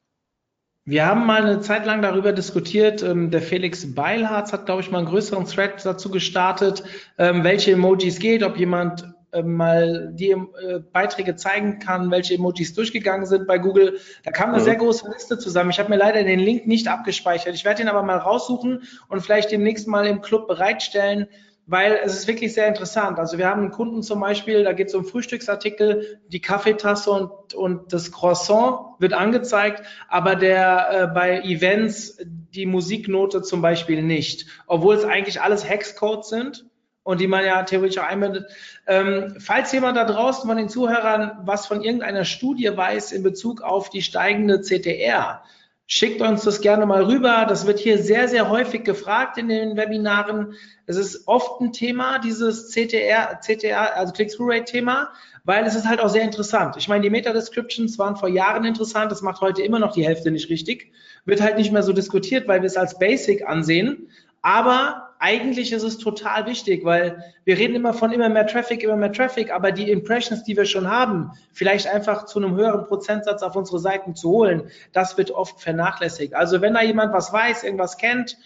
Wir 0.85 1.07
haben 1.07 1.27
mal 1.27 1.43
eine 1.43 1.61
Zeit 1.61 1.87
lang 1.87 2.03
darüber 2.03 2.33
diskutiert. 2.33 3.03
Ähm, 3.03 3.31
der 3.31 3.41
Felix 3.41 3.95
Beilharz 3.95 4.53
hat, 4.53 4.66
glaube 4.66 4.83
ich, 4.83 4.91
mal 4.91 4.99
einen 4.99 5.07
größeren 5.07 5.45
Thread 5.47 5.85
dazu 5.85 6.11
gestartet, 6.11 6.83
ähm, 7.18 7.45
welche 7.45 7.73
Emojis 7.73 8.18
geht, 8.18 8.43
ob 8.43 8.57
jemand 8.57 9.12
äh, 9.33 9.43
mal 9.43 10.11
die 10.12 10.30
äh, 10.30 10.80
Beiträge 10.93 11.37
zeigen 11.37 11.78
kann, 11.78 12.11
welche 12.11 12.35
Emojis 12.35 12.74
durchgegangen 12.74 13.24
sind 13.24 13.47
bei 13.47 13.59
Google. 13.59 13.99
Da 14.24 14.30
kam 14.30 14.51
eine 14.51 14.59
mhm. 14.59 14.64
sehr 14.64 14.76
große 14.76 15.11
Liste 15.11 15.39
zusammen. 15.39 15.70
Ich 15.70 15.78
habe 15.78 15.89
mir 15.89 15.97
leider 15.97 16.22
den 16.22 16.39
Link 16.39 16.66
nicht 16.66 16.87
abgespeichert. 16.87 17.55
Ich 17.55 17.64
werde 17.64 17.83
ihn 17.83 17.89
aber 17.89 18.03
mal 18.03 18.18
raussuchen 18.18 18.83
und 19.09 19.20
vielleicht 19.22 19.51
demnächst 19.51 19.89
mal 19.89 20.07
im 20.07 20.20
Club 20.20 20.49
bereitstellen, 20.49 21.28
weil 21.64 21.99
es 22.05 22.12
ist 22.12 22.28
wirklich 22.28 22.53
sehr 22.53 22.66
interessant. 22.66 23.18
Also 23.18 23.39
wir 23.39 23.49
haben 23.49 23.62
einen 23.62 23.70
Kunden 23.70 24.03
zum 24.03 24.20
Beispiel, 24.20 24.64
da 24.64 24.74
geht 24.74 24.89
es 24.89 24.95
um 24.95 25.07
Frühstücksartikel, 25.07 26.20
die 26.28 26.41
Kaffeetasse 26.41 27.11
und, 27.11 27.55
und 27.55 27.93
das 27.93 28.12
Croissant 28.12 28.80
wird 28.99 29.14
angezeigt, 29.14 29.83
aber 30.09 30.37
der 30.37 30.89
äh, 30.91 31.07
bei 31.07 31.41
Events 31.41 32.18
die 32.22 32.66
Musiknote 32.66 33.41
zum 33.41 33.62
Beispiel 33.62 34.03
nicht, 34.03 34.47
obwohl 34.66 34.97
es 34.97 35.05
eigentlich 35.05 35.41
alles 35.41 35.66
Hexcodes 35.66 36.28
sind 36.28 36.66
und 37.05 37.20
die 37.20 37.26
man 37.26 37.44
ja 37.44 37.62
theoretisch 37.62 37.98
auch 37.98 38.09
einbindet. 38.09 38.46
Ähm, 38.86 39.36
falls 39.38 39.72
jemand 39.72 39.96
da 39.96 40.05
draußen 40.05 40.48
von 40.48 40.57
den 40.57 40.68
Zuhörern 40.68 41.40
was 41.44 41.66
von 41.66 41.82
irgendeiner 41.82 42.24
Studie 42.24 42.70
weiß 42.74 43.12
in 43.12 43.22
Bezug 43.22 43.62
auf 43.62 43.90
die 43.90 44.03
steigende 44.03 44.61
CTR, 44.61 45.42
schickt 45.86 46.22
uns 46.22 46.44
das 46.44 46.61
gerne 46.61 46.86
mal 46.86 47.05
rüber. 47.05 47.44
Das 47.48 47.66
wird 47.66 47.78
hier 47.78 47.98
sehr, 47.98 48.28
sehr 48.28 48.48
häufig 48.48 48.84
gefragt 48.84 49.36
in 49.36 49.48
den 49.48 49.76
Webinaren. 49.76 50.55
Es 50.86 50.96
ist 50.96 51.26
oft 51.26 51.61
ein 51.61 51.72
Thema, 51.72 52.18
dieses 52.18 52.70
CTR, 52.70 53.40
CTR, 53.40 53.96
also 53.96 54.12
Click-Through-Rate-Thema, 54.12 55.11
weil 55.44 55.64
es 55.64 55.74
ist 55.74 55.88
halt 55.88 56.00
auch 56.00 56.09
sehr 56.09 56.22
interessant. 56.22 56.76
Ich 56.78 56.88
meine, 56.88 57.03
die 57.03 57.11
Meta-Descriptions 57.11 57.98
waren 57.98 58.16
vor 58.16 58.28
Jahren 58.28 58.64
interessant. 58.64 59.11
Das 59.11 59.22
macht 59.22 59.40
heute 59.40 59.62
immer 59.62 59.80
noch 59.80 59.92
die 59.92 60.07
Hälfte 60.07 60.30
nicht 60.30 60.48
richtig. 60.48 60.92
Wird 61.24 61.40
halt 61.40 61.59
nicht 61.59 61.72
mehr 61.72 61.82
so 61.82 61.92
diskutiert, 61.92 62.48
weil 62.48 62.62
wir 62.62 62.68
es 62.68 62.76
als 62.76 62.98
Basic 62.98 63.46
ansehen. 63.46 64.09
Aber 64.40 65.12
eigentlich 65.23 65.73
ist 65.73 65.85
es 65.85 65.99
total 65.99 66.47
wichtig, 66.47 66.85
weil 66.85 67.23
wir 67.45 67.57
reden 67.57 67.77
immer 67.77 67.95
von 67.95 68.11
immer 68.11 68.29
mehr 68.29 68.49
Traffic, 68.49 68.83
immer 68.83 68.97
mehr 68.97 69.12
Traffic, 69.12 69.53
aber 69.53 69.70
die 69.70 69.89
Impressions, 69.89 70.43
die 70.43 70.57
wir 70.57 70.64
schon 70.64 70.91
haben, 70.91 71.31
vielleicht 71.53 71.87
einfach 71.87 72.25
zu 72.25 72.41
einem 72.41 72.57
höheren 72.57 72.87
Prozentsatz 72.87 73.45
auf 73.45 73.55
unsere 73.55 73.79
Seiten 73.79 74.16
zu 74.16 74.31
holen, 74.31 74.68
das 74.93 75.16
wird 75.16 75.31
oft 75.31 75.61
vernachlässigt. 75.61 76.35
Also 76.35 76.61
wenn 76.61 76.75
da 76.75 76.83
jemand 76.83 77.12
was 77.12 77.33
weiß, 77.33 77.62
irgendwas 77.62 77.99
kennt, 77.99 78.37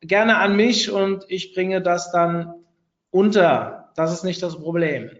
gerne 0.00 0.38
an 0.38 0.56
mich 0.56 0.90
und 0.90 1.24
ich 1.28 1.54
bringe 1.54 1.80
das 1.80 2.10
dann 2.10 2.54
unter. 3.12 3.92
Das 3.94 4.12
ist 4.12 4.24
nicht 4.24 4.42
das 4.42 4.56
Problem. 4.56 5.12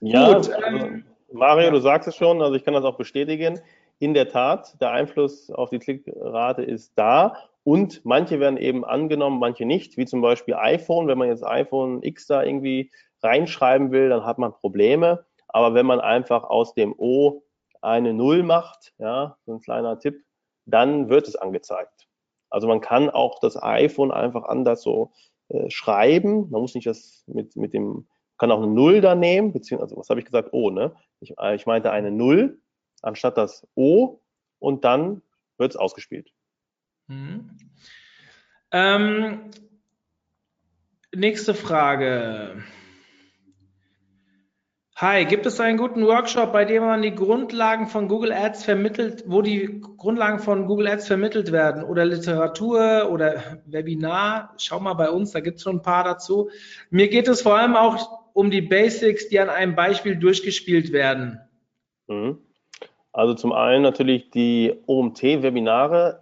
Ja, 0.00 0.34
Gut, 0.34 0.50
ähm, 0.66 1.04
Mario, 1.32 1.70
du 1.70 1.78
sagst 1.78 2.08
es 2.08 2.16
schon, 2.16 2.42
also 2.42 2.56
ich 2.56 2.64
kann 2.64 2.74
das 2.74 2.84
auch 2.84 2.96
bestätigen. 2.96 3.60
In 4.00 4.12
der 4.12 4.28
Tat, 4.28 4.74
der 4.80 4.90
Einfluss 4.90 5.52
auf 5.52 5.70
die 5.70 5.78
Klickrate 5.78 6.64
ist 6.64 6.94
da 6.96 7.36
und 7.64 8.04
manche 8.04 8.40
werden 8.40 8.56
eben 8.56 8.84
angenommen, 8.84 9.38
manche 9.38 9.64
nicht, 9.64 9.96
wie 9.96 10.06
zum 10.06 10.20
Beispiel 10.20 10.54
iPhone. 10.54 11.06
Wenn 11.06 11.18
man 11.18 11.28
jetzt 11.28 11.44
iPhone 11.44 12.02
X 12.02 12.26
da 12.26 12.42
irgendwie 12.42 12.90
reinschreiben 13.22 13.92
will, 13.92 14.08
dann 14.08 14.24
hat 14.24 14.38
man 14.38 14.52
Probleme. 14.52 15.24
Aber 15.48 15.74
wenn 15.74 15.86
man 15.86 16.00
einfach 16.00 16.44
aus 16.44 16.74
dem 16.74 16.94
O 16.96 17.42
eine 17.80 18.14
Null 18.14 18.42
macht, 18.42 18.94
ja, 18.98 19.36
so 19.44 19.54
ein 19.54 19.60
kleiner 19.60 19.98
Tipp, 19.98 20.24
dann 20.66 21.08
wird 21.08 21.28
es 21.28 21.36
angezeigt. 21.36 22.08
Also 22.50 22.68
man 22.68 22.80
kann 22.80 23.10
auch 23.10 23.38
das 23.40 23.60
iPhone 23.62 24.10
einfach 24.10 24.44
anders 24.44 24.82
so 24.82 25.12
äh, 25.48 25.70
schreiben. 25.70 26.50
Man 26.50 26.60
muss 26.62 26.74
nicht 26.74 26.86
das 26.86 27.24
mit, 27.26 27.56
mit 27.56 27.74
dem, 27.74 28.06
kann 28.38 28.50
auch 28.50 28.62
eine 28.62 28.72
Null 28.72 29.00
da 29.00 29.14
nehmen, 29.14 29.52
beziehungsweise, 29.52 29.96
was 29.96 30.08
habe 30.10 30.20
ich 30.20 30.26
gesagt? 30.26 30.52
O, 30.52 30.70
ne? 30.70 30.94
Ich, 31.20 31.34
äh, 31.38 31.54
ich 31.54 31.66
meinte 31.66 31.92
eine 31.92 32.10
Null 32.10 32.60
anstatt 33.02 33.38
das 33.38 33.66
O 33.74 34.20
und 34.58 34.84
dann 34.84 35.22
wird 35.58 35.72
es 35.72 35.76
ausgespielt. 35.76 36.32
Mhm. 37.06 37.56
Ähm, 38.70 39.50
nächste 41.14 41.54
Frage. 41.54 42.62
Hi, 44.96 45.24
gibt 45.24 45.46
es 45.46 45.58
einen 45.58 45.78
guten 45.78 46.06
Workshop, 46.06 46.52
bei 46.52 46.64
dem 46.64 46.84
man 46.84 47.02
die 47.02 47.14
Grundlagen 47.14 47.88
von 47.88 48.06
Google 48.06 48.30
Ads 48.32 48.64
vermittelt, 48.64 49.24
wo 49.26 49.42
die 49.42 49.80
Grundlagen 49.96 50.38
von 50.38 50.66
Google 50.66 50.86
Ads 50.86 51.08
vermittelt 51.08 51.50
werden 51.50 51.82
oder 51.82 52.04
Literatur 52.04 53.10
oder 53.10 53.42
Webinar? 53.66 54.54
Schau 54.58 54.78
mal 54.78 54.94
bei 54.94 55.10
uns, 55.10 55.32
da 55.32 55.40
gibt 55.40 55.56
es 55.56 55.64
schon 55.64 55.78
ein 55.78 55.82
paar 55.82 56.04
dazu. 56.04 56.50
Mir 56.90 57.08
geht 57.08 57.26
es 57.26 57.42
vor 57.42 57.58
allem 57.58 57.74
auch 57.74 58.30
um 58.32 58.52
die 58.52 58.62
Basics, 58.62 59.28
die 59.28 59.40
an 59.40 59.50
einem 59.50 59.74
Beispiel 59.74 60.14
durchgespielt 60.14 60.92
werden. 60.92 61.40
Mhm. 62.06 62.38
Also 63.12 63.34
zum 63.34 63.52
einen 63.52 63.82
natürlich 63.82 64.30
die 64.30 64.72
OMT-Webinare 64.86 66.21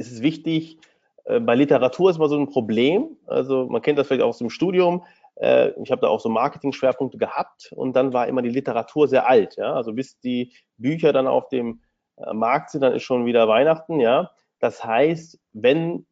ist 0.00 0.10
es 0.10 0.22
wichtig, 0.22 0.78
äh, 1.24 1.40
bei 1.40 1.54
Literatur 1.54 2.10
ist 2.10 2.18
mal 2.18 2.28
so 2.28 2.38
ein 2.38 2.48
Problem. 2.48 3.16
Also 3.26 3.66
man 3.66 3.82
kennt 3.82 3.98
das 3.98 4.08
vielleicht 4.08 4.22
auch 4.22 4.30
aus 4.30 4.38
dem 4.38 4.50
Studium. 4.50 5.04
Äh, 5.36 5.70
ich 5.82 5.90
habe 5.90 6.00
da 6.00 6.08
auch 6.08 6.20
so 6.20 6.28
Marketing-Schwerpunkte 6.28 7.18
gehabt 7.18 7.72
und 7.76 7.94
dann 7.94 8.12
war 8.12 8.26
immer 8.26 8.42
die 8.42 8.48
Literatur 8.48 9.06
sehr 9.06 9.28
alt. 9.28 9.56
Ja? 9.56 9.74
Also 9.74 9.92
bis 9.92 10.18
die 10.20 10.52
Bücher 10.78 11.12
dann 11.12 11.26
auf 11.26 11.48
dem 11.48 11.80
äh, 12.16 12.32
Markt 12.32 12.70
sind, 12.70 12.80
dann 12.80 12.94
ist 12.94 13.02
schon 13.02 13.26
wieder 13.26 13.46
Weihnachten. 13.46 14.00
Ja, 14.00 14.30
das 14.58 14.84
heißt, 14.84 15.38
wenn 15.52 16.06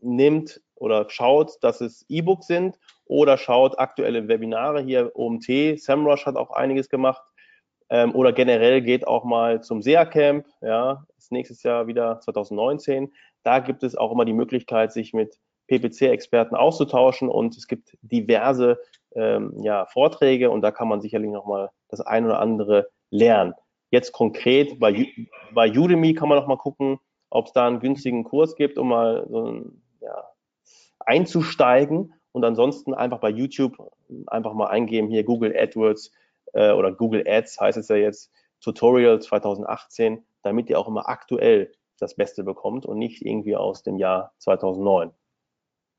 nimmt 0.00 0.60
oder 0.74 1.08
schaut, 1.08 1.52
dass 1.62 1.80
es 1.80 2.04
E-Books 2.08 2.46
sind 2.46 2.78
oder 3.06 3.38
schaut 3.38 3.78
aktuelle 3.78 4.28
Webinare 4.28 4.82
hier 4.82 5.10
OMT. 5.14 5.80
SEMrush 5.80 6.26
hat 6.26 6.36
auch 6.36 6.50
einiges 6.50 6.90
gemacht 6.90 7.22
ähm, 7.88 8.14
oder 8.14 8.32
generell 8.32 8.82
geht 8.82 9.06
auch 9.06 9.24
mal 9.24 9.62
zum 9.62 9.82
SEA 9.82 10.04
Camp, 10.04 10.46
ja, 10.60 11.04
ist 11.26 11.32
nächstes 11.32 11.62
Jahr 11.64 11.88
wieder 11.88 12.20
2019. 12.20 13.12
Da 13.42 13.58
gibt 13.58 13.82
es 13.82 13.96
auch 13.96 14.12
immer 14.12 14.24
die 14.24 14.32
Möglichkeit, 14.32 14.92
sich 14.92 15.12
mit 15.12 15.38
PPC-Experten 15.66 16.54
auszutauschen 16.54 17.28
und 17.28 17.56
es 17.56 17.66
gibt 17.66 17.96
diverse 18.00 18.78
ähm, 19.16 19.52
ja, 19.60 19.86
Vorträge 19.86 20.50
und 20.50 20.62
da 20.62 20.70
kann 20.70 20.86
man 20.86 21.00
sicherlich 21.00 21.30
nochmal 21.30 21.70
das 21.88 22.00
ein 22.00 22.24
oder 22.24 22.38
andere 22.38 22.88
lernen. 23.10 23.54
Jetzt 23.90 24.12
konkret 24.12 24.78
bei, 24.78 25.08
bei 25.52 25.68
Udemy 25.68 26.14
kann 26.14 26.28
man 26.28 26.38
nochmal 26.38 26.58
gucken, 26.58 26.98
ob 27.30 27.46
es 27.46 27.52
da 27.52 27.66
einen 27.66 27.80
günstigen 27.80 28.22
Kurs 28.22 28.54
gibt, 28.54 28.78
um 28.78 28.88
mal 28.88 29.26
so 29.28 29.46
ein, 29.46 29.82
ja, 30.00 30.28
einzusteigen 31.00 32.14
und 32.30 32.44
ansonsten 32.44 32.94
einfach 32.94 33.18
bei 33.18 33.30
YouTube 33.30 33.76
einfach 34.28 34.54
mal 34.54 34.68
eingeben, 34.68 35.08
hier 35.08 35.24
Google 35.24 35.56
AdWords 35.56 36.12
äh, 36.52 36.70
oder 36.70 36.92
Google 36.92 37.24
Ads 37.26 37.60
heißt 37.60 37.78
es 37.78 37.88
ja 37.88 37.96
jetzt, 37.96 38.30
Tutorial 38.60 39.20
2018, 39.20 40.25
damit 40.42 40.70
ihr 40.70 40.78
auch 40.78 40.88
immer 40.88 41.08
aktuell 41.08 41.72
das 41.98 42.14
Beste 42.14 42.44
bekommt 42.44 42.86
und 42.86 42.98
nicht 42.98 43.22
irgendwie 43.24 43.56
aus 43.56 43.82
dem 43.82 43.96
Jahr 43.96 44.32
2009. 44.38 45.12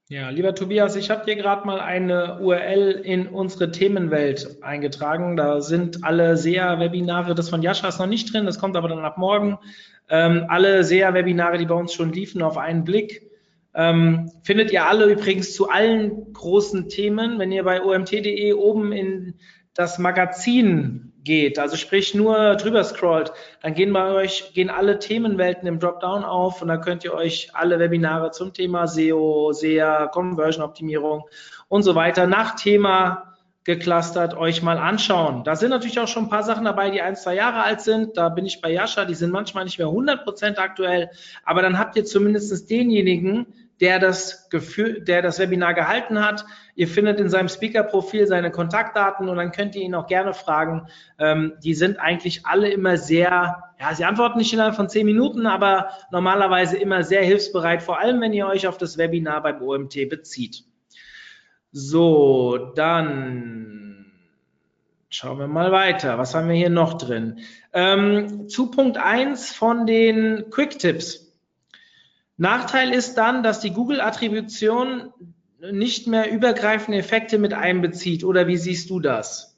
Ja, 0.09 0.29
lieber 0.29 0.55
Tobias, 0.55 0.95
ich 0.95 1.09
habe 1.09 1.25
dir 1.25 1.35
gerade 1.35 1.67
mal 1.67 1.81
eine 1.81 2.39
URL 2.39 2.91
in 3.03 3.27
unsere 3.27 3.71
Themenwelt 3.71 4.63
eingetragen. 4.63 5.35
Da 5.35 5.59
sind 5.59 6.05
alle 6.05 6.37
SEA-Webinare, 6.37 7.35
das 7.35 7.49
von 7.49 7.61
Jascha 7.61 7.89
ist 7.89 7.99
noch 7.99 8.07
nicht 8.07 8.33
drin, 8.33 8.45
das 8.45 8.57
kommt 8.57 8.77
aber 8.77 8.87
dann 8.87 9.03
ab 9.03 9.17
morgen. 9.17 9.57
Ähm, 10.07 10.45
alle 10.47 10.85
SEA-Webinare, 10.85 11.57
die 11.57 11.65
bei 11.65 11.75
uns 11.75 11.93
schon 11.93 12.13
liefen, 12.13 12.41
auf 12.41 12.57
einen 12.57 12.85
Blick. 12.85 13.29
Ähm, 13.73 14.31
findet 14.43 14.71
ihr 14.71 14.85
alle 14.87 15.11
übrigens 15.11 15.53
zu 15.53 15.67
allen 15.67 16.31
großen 16.31 16.87
Themen, 16.87 17.37
wenn 17.37 17.51
ihr 17.51 17.65
bei 17.65 17.83
omt.de 17.83 18.53
oben 18.53 18.93
in 18.93 19.35
das 19.73 19.99
Magazin 19.99 21.06
geht, 21.27 21.59
also 21.59 21.75
sprich 21.75 22.15
nur 22.15 22.55
drüber 22.55 22.83
scrollt, 22.85 23.33
dann 23.61 23.73
gehen 23.73 23.91
bei 23.91 24.11
euch, 24.13 24.53
gehen 24.53 24.69
alle 24.69 24.97
Themenwelten 24.97 25.67
im 25.67 25.77
Dropdown 25.77 26.23
auf 26.23 26.61
und 26.61 26.69
dann 26.69 26.79
könnt 26.79 27.03
ihr 27.03 27.13
euch 27.13 27.49
alle 27.53 27.77
Webinare 27.79 28.31
zum 28.31 28.53
Thema 28.53 28.87
SEO, 28.87 29.51
SEA, 29.51 30.07
Conversion 30.07 30.63
Optimierung 30.63 31.25
und 31.67 31.83
so 31.83 31.95
weiter 31.95 32.25
nach 32.27 32.55
Thema 32.55 33.35
geclustert 33.65 34.33
euch 34.37 34.63
mal 34.63 34.77
anschauen. 34.77 35.43
Da 35.43 35.57
sind 35.57 35.71
natürlich 35.71 35.99
auch 35.99 36.07
schon 36.07 36.23
ein 36.23 36.29
paar 36.29 36.43
Sachen 36.43 36.63
dabei, 36.63 36.89
die 36.89 37.01
ein, 37.01 37.17
zwei 37.17 37.35
Jahre 37.35 37.63
alt 37.63 37.81
sind. 37.81 38.15
Da 38.15 38.29
bin 38.29 38.45
ich 38.45 38.61
bei 38.61 38.71
Jascha, 38.71 39.03
die 39.03 39.13
sind 39.13 39.31
manchmal 39.31 39.65
nicht 39.65 39.77
mehr 39.77 39.87
100% 39.87 40.55
aktuell, 40.55 41.09
aber 41.43 41.61
dann 41.61 41.77
habt 41.77 41.97
ihr 41.97 42.05
zumindest 42.05 42.69
denjenigen, 42.69 43.47
der 43.79 43.99
das 43.99 44.49
Gefühl, 44.49 45.01
der 45.01 45.21
das 45.21 45.39
Webinar 45.39 45.73
gehalten 45.73 46.23
hat. 46.23 46.45
Ihr 46.75 46.87
findet 46.87 47.19
in 47.19 47.29
seinem 47.29 47.47
Speaker-Profil 47.47 48.27
seine 48.27 48.51
Kontaktdaten 48.51 49.29
und 49.29 49.37
dann 49.37 49.51
könnt 49.51 49.75
ihr 49.75 49.83
ihn 49.83 49.95
auch 49.95 50.07
gerne 50.07 50.33
fragen. 50.33 50.87
Ähm, 51.19 51.53
die 51.63 51.73
sind 51.73 51.99
eigentlich 51.99 52.45
alle 52.45 52.69
immer 52.69 52.97
sehr, 52.97 53.63
ja, 53.79 53.93
sie 53.93 54.05
antworten 54.05 54.39
nicht 54.39 54.53
innerhalb 54.53 54.75
von 54.75 54.89
zehn 54.89 55.05
Minuten, 55.05 55.45
aber 55.45 55.89
normalerweise 56.11 56.77
immer 56.77 57.03
sehr 57.03 57.23
hilfsbereit, 57.23 57.83
vor 57.83 57.99
allem 57.99 58.19
wenn 58.21 58.33
ihr 58.33 58.47
euch 58.47 58.67
auf 58.67 58.77
das 58.77 58.97
Webinar 58.97 59.43
beim 59.43 59.61
OMT 59.61 60.09
bezieht. 60.09 60.63
So, 61.71 62.71
dann 62.75 64.05
schauen 65.09 65.39
wir 65.39 65.47
mal 65.47 65.71
weiter. 65.71 66.17
Was 66.17 66.33
haben 66.33 66.49
wir 66.49 66.55
hier 66.55 66.69
noch 66.69 66.95
drin? 66.95 67.39
Ähm, 67.73 68.49
zu 68.49 68.71
Punkt 68.71 68.97
1 68.97 69.51
von 69.51 69.85
den 69.85 70.49
Quick-Tipps. 70.49 71.26
Nachteil 72.37 72.93
ist 72.93 73.17
dann, 73.17 73.43
dass 73.43 73.59
die 73.59 73.71
Google-Attribution 73.71 75.11
nicht 75.59 76.07
mehr 76.07 76.31
übergreifende 76.31 76.99
Effekte 76.99 77.39
mit 77.39 77.53
einbezieht. 77.53 78.23
Oder 78.23 78.47
wie 78.47 78.57
siehst 78.57 78.89
du 78.89 78.99
das? 78.99 79.57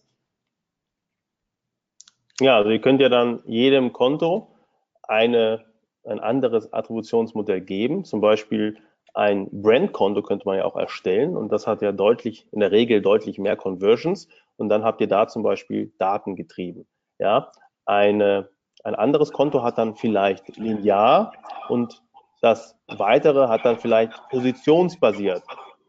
Ja, 2.39 2.55
also 2.55 2.69
ihr 2.69 2.79
könnt 2.79 3.01
ja 3.01 3.09
dann 3.09 3.41
jedem 3.45 3.91
Konto 3.91 4.55
eine, 5.03 5.65
ein 6.05 6.21
anderes 6.21 6.71
Attributionsmodell 6.71 7.59
geben. 7.59 8.05
Zum 8.05 8.21
Beispiel 8.21 8.77
ein 9.13 9.49
Brandkonto 9.51 10.21
könnte 10.21 10.45
man 10.45 10.57
ja 10.57 10.65
auch 10.65 10.77
erstellen 10.77 11.35
und 11.35 11.51
das 11.51 11.67
hat 11.67 11.81
ja 11.81 11.91
deutlich, 11.91 12.47
in 12.51 12.61
der 12.61 12.71
Regel 12.71 13.01
deutlich 13.01 13.39
mehr 13.39 13.57
Conversions 13.57 14.29
und 14.55 14.69
dann 14.69 14.83
habt 14.83 15.01
ihr 15.01 15.07
da 15.07 15.27
zum 15.27 15.43
Beispiel 15.43 15.91
Daten 15.97 16.37
getrieben. 16.37 16.87
Ja, 17.17 17.51
eine, 17.85 18.49
ein 18.83 18.95
anderes 18.95 19.33
Konto 19.33 19.63
hat 19.63 19.77
dann 19.77 19.95
vielleicht 19.95 20.55
linear 20.55 21.33
und 21.67 22.01
das 22.41 22.75
weitere 22.87 23.47
hat 23.47 23.65
dann 23.65 23.79
vielleicht 23.79 24.13
positionsbasiert. 24.29 25.43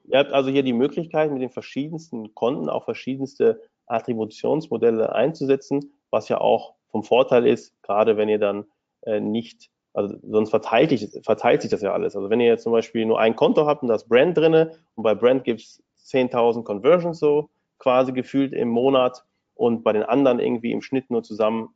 Ihr 0.04 0.18
habt 0.18 0.32
also 0.32 0.50
hier 0.50 0.62
die 0.62 0.72
Möglichkeit, 0.72 1.30
mit 1.30 1.42
den 1.42 1.50
verschiedensten 1.50 2.34
Konten 2.34 2.68
auch 2.68 2.84
verschiedenste 2.84 3.60
Attributionsmodelle 3.86 5.12
einzusetzen, 5.12 5.92
was 6.10 6.28
ja 6.28 6.40
auch 6.40 6.74
vom 6.90 7.04
Vorteil 7.04 7.46
ist, 7.46 7.80
gerade 7.82 8.16
wenn 8.16 8.28
ihr 8.28 8.38
dann 8.38 8.64
äh, 9.02 9.20
nicht 9.20 9.70
also 9.92 10.16
sonst 10.22 10.50
verteilt, 10.50 10.92
ich, 10.92 11.08
verteilt 11.24 11.62
sich 11.62 11.70
das 11.70 11.82
ja 11.82 11.92
alles. 11.92 12.14
Also 12.14 12.30
wenn 12.30 12.40
ihr 12.40 12.46
jetzt 12.46 12.62
zum 12.62 12.72
Beispiel 12.72 13.06
nur 13.06 13.18
ein 13.18 13.34
Konto 13.34 13.66
habt 13.66 13.82
und 13.82 13.88
das 13.88 14.06
Brand 14.06 14.36
drinne 14.36 14.78
und 14.94 15.02
bei 15.02 15.14
Brand 15.14 15.44
gibt 15.44 15.60
es 15.60 15.82
10.000 16.06 16.62
Conversions 16.62 17.18
so 17.18 17.50
quasi 17.78 18.12
gefühlt 18.12 18.52
im 18.52 18.68
Monat 18.68 19.24
und 19.54 19.82
bei 19.82 19.92
den 19.92 20.02
anderen 20.02 20.38
irgendwie 20.38 20.72
im 20.72 20.82
Schnitt 20.82 21.10
nur 21.10 21.22
zusammen 21.22 21.74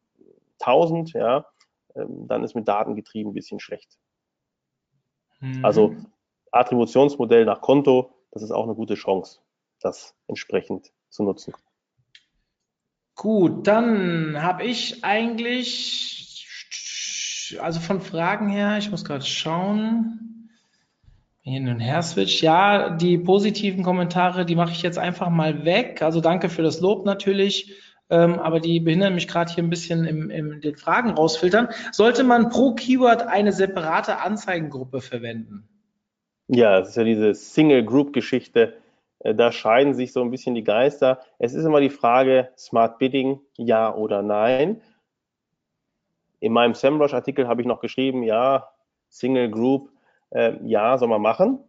1000, 0.60 1.12
ja, 1.14 1.46
ähm, 1.96 2.28
dann 2.28 2.44
ist 2.44 2.54
mit 2.54 2.68
Daten 2.68 2.94
getrieben 2.94 3.30
ein 3.30 3.34
bisschen 3.34 3.60
schlecht. 3.60 3.98
Mhm. 5.44 5.64
Also 5.64 5.94
Attributionsmodell 6.52 7.44
nach 7.44 7.60
Konto, 7.60 8.10
das 8.30 8.42
ist 8.42 8.50
auch 8.50 8.64
eine 8.64 8.74
gute 8.74 8.94
Chance, 8.94 9.40
das 9.80 10.14
entsprechend 10.26 10.92
zu 11.10 11.22
nutzen. 11.22 11.54
Gut, 13.14 13.66
dann 13.66 14.42
habe 14.42 14.64
ich 14.64 15.04
eigentlich 15.04 16.14
also 17.60 17.78
von 17.78 18.00
Fragen 18.00 18.48
her, 18.48 18.78
ich 18.78 18.90
muss 18.90 19.04
gerade 19.04 19.24
schauen. 19.24 20.50
Hin 21.42 21.68
und 21.68 21.78
her 21.78 22.00
switch. 22.02 22.42
Ja, 22.42 22.88
die 22.88 23.18
positiven 23.18 23.84
Kommentare, 23.84 24.46
die 24.46 24.56
mache 24.56 24.72
ich 24.72 24.80
jetzt 24.80 24.98
einfach 24.98 25.28
mal 25.28 25.66
weg. 25.66 26.00
Also 26.00 26.22
danke 26.22 26.48
für 26.48 26.62
das 26.62 26.80
Lob 26.80 27.04
natürlich. 27.04 27.74
Ähm, 28.10 28.38
aber 28.38 28.60
die 28.60 28.80
behindern 28.80 29.14
mich 29.14 29.28
gerade 29.28 29.52
hier 29.52 29.64
ein 29.64 29.70
bisschen 29.70 30.04
im, 30.04 30.30
im 30.30 30.60
den 30.60 30.76
Fragen 30.76 31.10
rausfiltern. 31.10 31.68
Sollte 31.92 32.22
man 32.22 32.50
pro 32.50 32.74
Keyword 32.74 33.22
eine 33.22 33.52
separate 33.52 34.18
Anzeigengruppe 34.20 35.00
verwenden? 35.00 35.68
Ja, 36.48 36.78
es 36.78 36.90
ist 36.90 36.96
ja 36.96 37.04
diese 37.04 37.34
Single-Group-Geschichte. 37.34 38.74
Äh, 39.20 39.34
da 39.34 39.50
scheiden 39.52 39.94
sich 39.94 40.12
so 40.12 40.20
ein 40.20 40.30
bisschen 40.30 40.54
die 40.54 40.64
Geister. 40.64 41.20
Es 41.38 41.54
ist 41.54 41.64
immer 41.64 41.80
die 41.80 41.90
Frage, 41.90 42.50
Smart 42.58 42.98
Bidding, 42.98 43.40
ja 43.56 43.94
oder 43.94 44.22
nein. 44.22 44.82
In 46.40 46.52
meinem 46.52 46.74
SEMrush-Artikel 46.74 47.48
habe 47.48 47.62
ich 47.62 47.66
noch 47.66 47.80
geschrieben, 47.80 48.22
ja, 48.22 48.68
Single 49.08 49.50
Group, 49.50 49.90
äh, 50.30 50.54
ja, 50.62 50.98
soll 50.98 51.08
man 51.08 51.22
machen. 51.22 51.60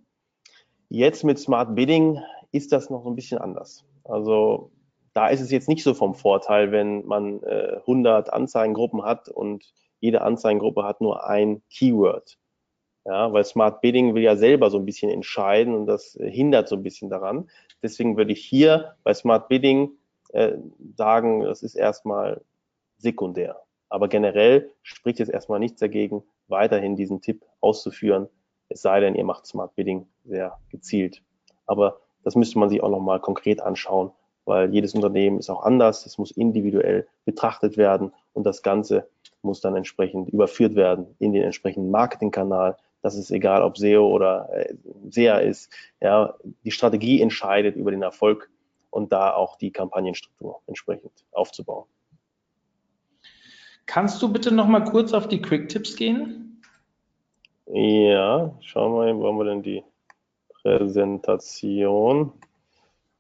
Jetzt 0.90 1.24
mit 1.24 1.40
Smart 1.40 1.76
Bidding 1.76 2.22
ist 2.52 2.74
das 2.74 2.90
noch 2.90 3.04
so 3.04 3.10
ein 3.10 3.16
bisschen 3.16 3.38
anders. 3.38 3.86
Also 4.04 4.72
da 5.16 5.30
ist 5.30 5.40
es 5.40 5.50
jetzt 5.50 5.70
nicht 5.70 5.82
so 5.82 5.94
vom 5.94 6.14
Vorteil, 6.14 6.74
wenn 6.74 7.06
man 7.06 7.42
äh, 7.44 7.78
100 7.78 8.34
Anzeigengruppen 8.34 9.04
hat 9.04 9.30
und 9.30 9.74
jede 10.02 10.22
Anzeigengruppe 10.22 10.84
hat 10.84 11.00
nur 11.00 11.26
ein 11.28 11.64
Keyword. 11.70 12.38
Ja, 13.06 13.32
weil 13.32 13.46
Smart 13.46 13.82
Bidding 13.82 14.14
will 14.14 14.24
ja 14.24 14.36
selber 14.36 14.70
so 14.70 14.78
ein 14.78 14.86
bisschen 14.86 15.10
entscheiden 15.10 15.74
und 15.74 15.86
das 15.86 16.18
hindert 16.20 16.68
so 16.68 16.76
ein 16.76 16.84
bisschen 16.84 17.10
daran. 17.10 17.50
Deswegen 17.82 18.18
würde 18.18 18.34
ich 18.34 18.44
hier 18.44 18.96
bei 19.04 19.14
Smart 19.14 19.48
Bidding 19.48 19.92
äh, 20.34 20.58
sagen, 20.98 21.42
das 21.42 21.64
ist 21.64 21.76
erstmal 21.76 22.42
sekundär. 22.98 23.62
Aber 23.88 24.10
generell 24.10 24.72
spricht 24.84 25.20
jetzt 25.20 25.30
erstmal 25.32 25.60
nichts 25.60 25.80
dagegen, 25.80 26.24
weiterhin 26.48 26.98
diesen 26.98 27.22
Tipp 27.22 27.46
auszuführen, 27.62 28.28
es 28.68 28.82
sei 28.82 29.00
denn, 29.00 29.16
ihr 29.16 29.24
macht 29.24 29.46
Smart 29.46 29.76
Bidding 29.76 30.08
sehr 30.26 30.58
gezielt. 30.70 31.22
Aber 31.68 32.02
das 32.24 32.36
müsste 32.36 32.60
man 32.60 32.70
sich 32.70 32.84
auch 32.84 32.90
nochmal 32.90 33.22
konkret 33.22 33.62
anschauen, 33.62 34.12
weil 34.46 34.74
jedes 34.74 34.94
Unternehmen 34.94 35.40
ist 35.40 35.50
auch 35.50 35.64
anders, 35.64 36.06
es 36.06 36.18
muss 36.18 36.32
individuell 36.32 37.08
betrachtet 37.26 37.78
werden 37.78 38.14
und 38.34 38.46
das 38.46 38.62
Ganze 38.62 39.08
muss 39.42 39.62
dann 39.62 39.76
entsprechend 39.76 40.30
überführt 40.30 40.76
werden 40.76 41.08
in 41.20 41.34
den 41.34 41.44
entsprechenden 41.44 41.92
Marketingkanal. 41.92 42.78
Das 43.02 43.16
ist 43.16 43.32
egal, 43.32 43.62
ob 43.62 43.78
SEO 43.78 44.08
oder 44.08 44.50
äh, 44.52 44.74
SEA 45.10 45.38
ist. 45.38 45.72
Ja, 46.02 46.36
die 46.64 46.72
Strategie 46.72 47.22
entscheidet 47.22 47.76
über 47.76 47.92
den 47.92 48.02
Erfolg 48.02 48.50
und 48.90 49.12
da 49.12 49.34
auch 49.34 49.58
die 49.58 49.72
Kampagnenstruktur 49.72 50.62
entsprechend 50.68 51.12
aufzubauen. 51.32 51.86
Kannst 53.86 54.22
du 54.22 54.32
bitte 54.32 54.54
noch 54.54 54.68
mal 54.68 54.84
kurz 54.84 55.14
auf 55.14 55.28
die 55.28 55.42
Quick 55.42 55.70
Tips 55.70 55.96
gehen? 55.96 56.62
Ja, 57.68 58.56
schauen 58.62 58.94
wir 58.94 59.14
mal, 59.14 59.20
wo 59.20 59.28
haben 59.28 59.38
wir 59.38 59.46
denn 59.46 59.64
die 59.64 59.84
Präsentation? 60.62 62.32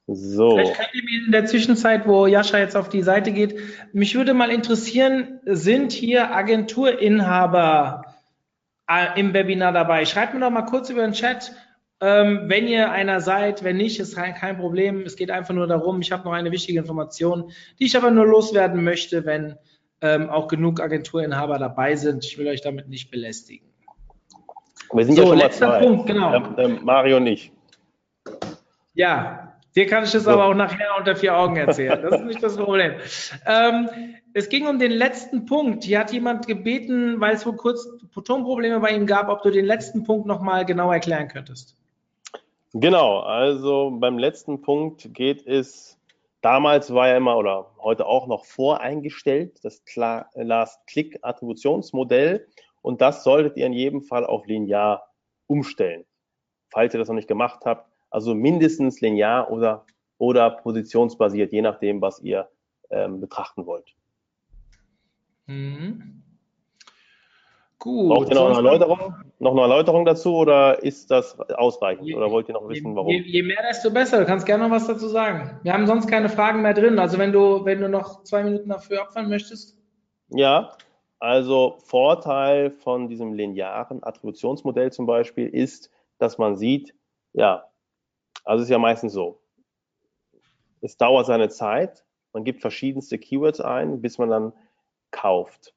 So. 0.07 0.51
Vielleicht 0.51 0.75
könnt 0.75 0.93
ihr 0.93 1.03
mir 1.03 1.25
in 1.25 1.31
der 1.31 1.45
Zwischenzeit, 1.45 2.07
wo 2.07 2.27
Jascha 2.27 2.59
jetzt 2.59 2.77
auf 2.77 2.89
die 2.89 3.01
Seite 3.01 3.31
geht, 3.31 3.57
mich 3.91 4.15
würde 4.15 4.35
mal 4.35 4.51
interessieren, 4.51 5.39
sind 5.45 5.91
hier 5.91 6.35
Agenturinhaber 6.35 8.15
äh, 8.87 9.19
im 9.19 9.33
Webinar 9.33 9.71
dabei? 9.71 10.05
Schreibt 10.05 10.35
mir 10.35 10.41
doch 10.41 10.51
mal 10.51 10.63
kurz 10.63 10.91
über 10.91 11.01
den 11.01 11.13
Chat, 11.13 11.53
ähm, 12.01 12.43
wenn 12.47 12.67
ihr 12.67 12.91
einer 12.91 13.19
seid, 13.19 13.63
wenn 13.63 13.77
nicht, 13.77 13.99
ist 13.99 14.15
kein 14.15 14.57
Problem. 14.57 15.01
Es 15.01 15.15
geht 15.15 15.31
einfach 15.31 15.55
nur 15.55 15.65
darum, 15.65 16.01
ich 16.01 16.11
habe 16.11 16.23
noch 16.23 16.33
eine 16.33 16.51
wichtige 16.51 16.77
Information, 16.77 17.51
die 17.79 17.85
ich 17.85 17.97
aber 17.97 18.11
nur 18.11 18.27
loswerden 18.27 18.83
möchte, 18.83 19.25
wenn 19.25 19.57
ähm, 20.01 20.29
auch 20.29 20.47
genug 20.47 20.81
Agenturinhaber 20.81 21.57
dabei 21.57 21.95
sind. 21.95 22.23
Ich 22.25 22.37
will 22.37 22.47
euch 22.47 22.61
damit 22.61 22.89
nicht 22.89 23.09
belästigen. 23.09 23.67
Wir 24.93 25.05
sind 25.05 25.15
so, 25.15 25.23
ja 25.23 25.27
schon 25.29 25.37
mal 25.39 25.51
zwei. 25.51 25.79
Punkt, 25.79 26.05
genau. 26.05 26.35
Ähm, 26.35 26.55
ähm, 26.57 26.79
Mario 26.83 27.19
nicht. 27.19 27.51
Ja, 28.93 29.54
dir 29.75 29.87
kann 29.87 30.03
ich 30.03 30.11
das 30.11 30.23
so. 30.23 30.31
aber 30.31 30.45
auch 30.45 30.53
nachher 30.53 30.97
unter 30.97 31.15
vier 31.15 31.37
Augen 31.37 31.57
erzählen. 31.57 32.01
Das 32.01 32.19
ist 32.19 32.25
nicht 32.25 32.43
das 32.43 32.57
Problem. 32.57 32.93
Ähm, 33.45 33.89
es 34.33 34.49
ging 34.49 34.67
um 34.67 34.79
den 34.79 34.91
letzten 34.91 35.45
Punkt. 35.45 35.83
Hier 35.83 35.99
hat 35.99 36.11
jemand 36.11 36.47
gebeten, 36.47 37.19
weil 37.19 37.35
es 37.35 37.45
wohl 37.45 37.55
kurz 37.55 37.87
Tonprobleme 38.23 38.79
bei 38.79 38.91
ihm 38.91 39.05
gab, 39.05 39.29
ob 39.29 39.43
du 39.43 39.51
den 39.51 39.65
letzten 39.65 40.03
Punkt 40.03 40.25
nochmal 40.25 40.65
genau 40.65 40.91
erklären 40.91 41.27
könntest. 41.27 41.77
Genau, 42.73 43.19
also 43.19 43.91
beim 43.91 44.17
letzten 44.17 44.61
Punkt 44.61 45.13
geht 45.13 45.47
es 45.47 45.95
Damals 46.45 46.93
war 46.93 47.07
ja 47.07 47.17
immer 47.17 47.37
oder 47.37 47.71
heute 47.79 48.05
auch 48.05 48.27
noch 48.27 48.45
voreingestellt 48.45 49.65
das 49.65 49.81
Last-Click-Attributionsmodell 50.35 52.47
und 52.83 53.01
das 53.01 53.23
solltet 53.23 53.57
ihr 53.57 53.65
in 53.65 53.73
jedem 53.73 54.03
Fall 54.03 54.27
auf 54.27 54.45
linear 54.45 55.11
umstellen, 55.47 56.05
falls 56.69 56.93
ihr 56.93 56.99
das 56.99 57.07
noch 57.07 57.15
nicht 57.15 57.27
gemacht 57.27 57.65
habt. 57.65 57.91
Also 58.15 58.33
mindestens 58.33 59.01
linear 59.01 59.51
oder, 59.51 59.83
oder 60.19 60.49
positionsbasiert, 60.49 61.51
je 61.51 61.61
nachdem, 61.61 62.01
was 62.01 62.21
ihr 62.21 62.47
ähm, 62.89 63.19
betrachten 63.19 63.65
wollt. 63.65 63.93
Mhm. 65.47 66.23
Gut. 67.77 68.07
Braucht 68.07 68.29
ihr 68.29 68.35
noch 68.35 68.45
eine 68.45 68.55
Erläuterung? 68.55 69.15
noch 69.39 69.51
eine 69.51 69.61
Erläuterung 69.63 70.05
dazu 70.05 70.33
oder 70.33 70.81
ist 70.81 71.11
das 71.11 71.37
ausreichend? 71.57 72.07
Je- 72.07 72.15
oder 72.15 72.31
wollt 72.31 72.47
ihr 72.47 72.53
noch 72.53 72.69
wissen, 72.69 72.95
warum? 72.95 73.09
Je, 73.09 73.19
je 73.19 73.43
mehr, 73.43 73.61
desto 73.67 73.91
besser. 73.91 74.21
Du 74.21 74.25
kannst 74.25 74.45
gerne 74.45 74.63
noch 74.63 74.71
was 74.73 74.87
dazu 74.87 75.09
sagen. 75.09 75.59
Wir 75.63 75.73
haben 75.73 75.85
sonst 75.85 76.07
keine 76.07 76.29
Fragen 76.29 76.61
mehr 76.61 76.73
drin. 76.73 76.97
Also 76.99 77.17
wenn 77.17 77.33
du, 77.33 77.65
wenn 77.65 77.81
du 77.81 77.89
noch 77.89 78.23
zwei 78.23 78.45
Minuten 78.45 78.69
dafür 78.69 79.01
opfern 79.01 79.27
möchtest. 79.27 79.77
Ja, 80.29 80.71
also 81.19 81.79
Vorteil 81.79 82.71
von 82.71 83.09
diesem 83.09 83.33
linearen 83.33 84.01
Attributionsmodell 84.05 84.93
zum 84.93 85.05
Beispiel 85.05 85.49
ist, 85.49 85.91
dass 86.17 86.37
man 86.37 86.55
sieht, 86.55 86.95
ja, 87.33 87.65
also 88.43 88.63
ist 88.63 88.69
ja 88.69 88.77
meistens 88.77 89.13
so, 89.13 89.39
es 90.81 90.97
dauert 90.97 91.25
seine 91.25 91.49
Zeit, 91.49 92.05
man 92.33 92.43
gibt 92.43 92.61
verschiedenste 92.61 93.17
Keywords 93.17 93.61
ein, 93.61 94.01
bis 94.01 94.17
man 94.17 94.29
dann 94.29 94.53
kauft. 95.11 95.73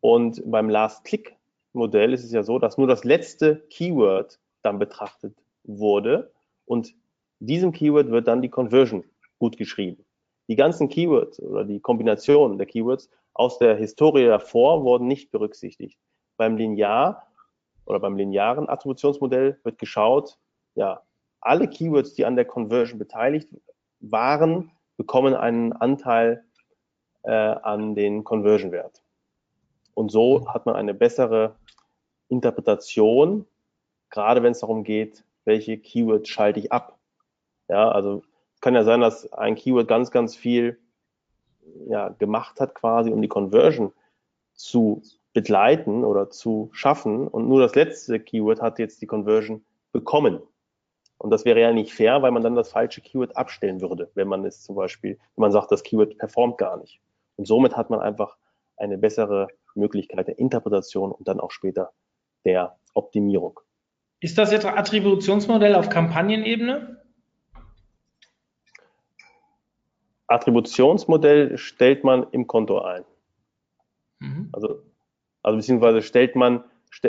Und 0.00 0.42
beim 0.44 0.68
Last-Click-Modell 0.68 2.12
ist 2.12 2.24
es 2.24 2.32
ja 2.32 2.42
so, 2.42 2.58
dass 2.58 2.78
nur 2.78 2.86
das 2.86 3.04
letzte 3.04 3.66
Keyword 3.70 4.40
dann 4.62 4.78
betrachtet 4.78 5.36
wurde 5.64 6.32
und 6.66 6.94
diesem 7.38 7.72
Keyword 7.72 8.10
wird 8.10 8.28
dann 8.28 8.42
die 8.42 8.48
Conversion 8.48 9.04
gut 9.38 9.56
geschrieben. 9.56 10.04
Die 10.48 10.56
ganzen 10.56 10.88
Keywords 10.88 11.40
oder 11.40 11.64
die 11.64 11.80
Kombinationen 11.80 12.58
der 12.58 12.66
Keywords 12.66 13.08
aus 13.32 13.58
der 13.58 13.76
Historie 13.76 14.26
davor 14.26 14.84
wurden 14.84 15.06
nicht 15.06 15.30
berücksichtigt. 15.30 15.98
Beim 16.36 16.56
Linear 16.56 17.26
oder 17.86 18.00
beim 18.00 18.16
linearen 18.16 18.68
Attributionsmodell 18.68 19.58
wird 19.62 19.78
geschaut, 19.78 20.38
ja, 20.74 21.02
alle 21.40 21.68
Keywords, 21.68 22.14
die 22.14 22.24
an 22.24 22.36
der 22.36 22.44
Conversion 22.44 22.98
beteiligt 22.98 23.48
waren, 24.00 24.70
bekommen 24.96 25.34
einen 25.34 25.72
Anteil 25.72 26.44
äh, 27.22 27.30
an 27.30 27.94
den 27.94 28.24
Conversion-Wert. 28.24 29.02
Und 29.94 30.10
so 30.10 30.48
hat 30.52 30.66
man 30.66 30.76
eine 30.76 30.94
bessere 30.94 31.56
Interpretation, 32.28 33.46
gerade 34.10 34.42
wenn 34.42 34.52
es 34.52 34.60
darum 34.60 34.84
geht, 34.84 35.24
welche 35.44 35.78
Keywords 35.78 36.28
schalte 36.28 36.60
ich 36.60 36.72
ab. 36.72 36.98
Ja, 37.68 37.90
also 37.90 38.22
kann 38.60 38.74
ja 38.74 38.84
sein, 38.84 39.00
dass 39.00 39.32
ein 39.32 39.54
Keyword 39.54 39.88
ganz, 39.88 40.10
ganz 40.10 40.36
viel 40.36 40.78
ja, 41.86 42.08
gemacht 42.10 42.60
hat, 42.60 42.74
quasi 42.74 43.10
um 43.10 43.22
die 43.22 43.28
Conversion 43.28 43.92
zu 44.54 45.02
begleiten 45.32 46.04
oder 46.04 46.30
zu 46.30 46.70
schaffen 46.72 47.28
und 47.28 47.48
nur 47.48 47.60
das 47.60 47.74
letzte 47.74 48.18
Keyword 48.20 48.60
hat 48.60 48.78
jetzt 48.78 49.00
die 49.00 49.06
Conversion 49.06 49.64
bekommen. 49.92 50.40
Und 51.20 51.28
das 51.28 51.44
wäre 51.44 51.60
ja 51.60 51.70
nicht 51.70 51.92
fair, 51.92 52.22
weil 52.22 52.30
man 52.30 52.42
dann 52.42 52.54
das 52.54 52.70
falsche 52.70 53.02
Keyword 53.02 53.36
abstellen 53.36 53.82
würde, 53.82 54.10
wenn 54.14 54.26
man 54.26 54.42
es 54.46 54.62
zum 54.62 54.74
Beispiel, 54.74 55.18
wenn 55.36 55.42
man 55.42 55.52
sagt, 55.52 55.70
das 55.70 55.82
Keyword 55.82 56.16
performt 56.16 56.56
gar 56.56 56.78
nicht. 56.78 56.98
Und 57.36 57.44
somit 57.46 57.76
hat 57.76 57.90
man 57.90 58.00
einfach 58.00 58.38
eine 58.78 58.96
bessere 58.96 59.48
Möglichkeit 59.74 60.28
der 60.28 60.38
Interpretation 60.38 61.12
und 61.12 61.28
dann 61.28 61.38
auch 61.38 61.50
später 61.50 61.92
der 62.46 62.78
Optimierung. 62.94 63.60
Ist 64.20 64.38
das 64.38 64.50
jetzt 64.50 64.64
Attributionsmodell 64.64 65.74
auf 65.74 65.90
Kampagnenebene? 65.90 67.02
Attributionsmodell 70.26 71.58
stellt 71.58 72.02
man 72.02 72.28
im 72.30 72.46
Konto 72.46 72.80
ein. 72.80 73.04
Mhm. 74.20 74.48
Also, 74.52 74.82
also 75.42 75.58
beziehungsweise 75.58 76.00
stellt 76.00 76.34
man, 76.34 76.64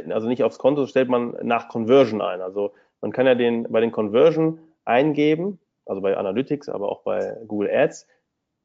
also 0.09 0.27
nicht 0.27 0.43
aufs 0.43 0.59
Konto, 0.59 0.85
stellt 0.85 1.07
man 1.07 1.37
nach 1.43 1.69
Conversion 1.69 2.21
ein. 2.21 2.41
Also 2.41 2.73
man 3.01 3.11
kann 3.11 3.25
ja 3.25 3.35
den 3.35 3.63
bei 3.63 3.81
den 3.81 3.91
Conversion 3.91 4.59
eingeben, 4.85 5.59
also 5.85 6.01
bei 6.01 6.15
Analytics, 6.15 6.69
aber 6.69 6.89
auch 6.89 7.03
bei 7.03 7.35
Google 7.47 7.69
Ads. 7.69 8.07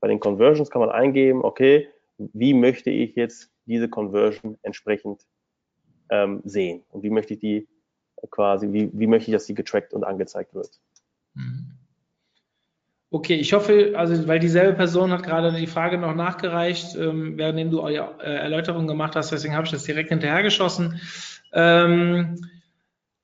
Bei 0.01 0.09
den 0.09 0.20
Conversions 0.20 0.70
kann 0.70 0.80
man 0.80 0.91
eingeben, 0.91 1.43
okay, 1.43 1.89
wie 2.18 2.55
möchte 2.55 2.91
ich 2.91 3.16
jetzt 3.16 3.51
diese 3.64 3.89
Conversion 3.89 4.59
entsprechend 4.62 5.26
ähm, 6.11 6.41
sehen 6.45 6.84
und 6.91 7.03
wie 7.03 7.11
möchte 7.11 7.34
ich 7.34 7.41
die 7.41 7.68
quasi, 8.30 8.72
wie, 8.72 8.91
wie 8.93 9.07
möchte 9.07 9.30
ich, 9.30 9.34
dass 9.34 9.47
die 9.47 9.55
getrackt 9.55 9.93
und 9.93 10.05
angezeigt 10.05 10.55
wird. 10.55 10.70
Mhm. 11.34 11.72
Okay, 13.11 13.34
ich 13.37 13.53
hoffe, 13.53 13.95
also 13.97 14.26
weil 14.26 14.41
dieselbe 14.41 14.74
Person 14.74 15.12
hat 15.12 15.22
gerade 15.22 15.53
die 15.53 15.68
Frage 15.68 15.97
noch 15.97 16.14
nachgereicht, 16.14 16.97
ähm, 16.97 17.39
während 17.39 17.72
du 17.72 17.80
eure 17.80 18.18
äh, 18.20 18.37
Erläuterung 18.37 18.87
gemacht 18.87 19.14
hast, 19.14 19.30
deswegen 19.30 19.55
habe 19.55 19.64
ich 19.64 19.70
das 19.70 19.84
direkt 19.84 20.09
hinterhergeschossen. 20.11 21.01
Ähm, 21.53 22.37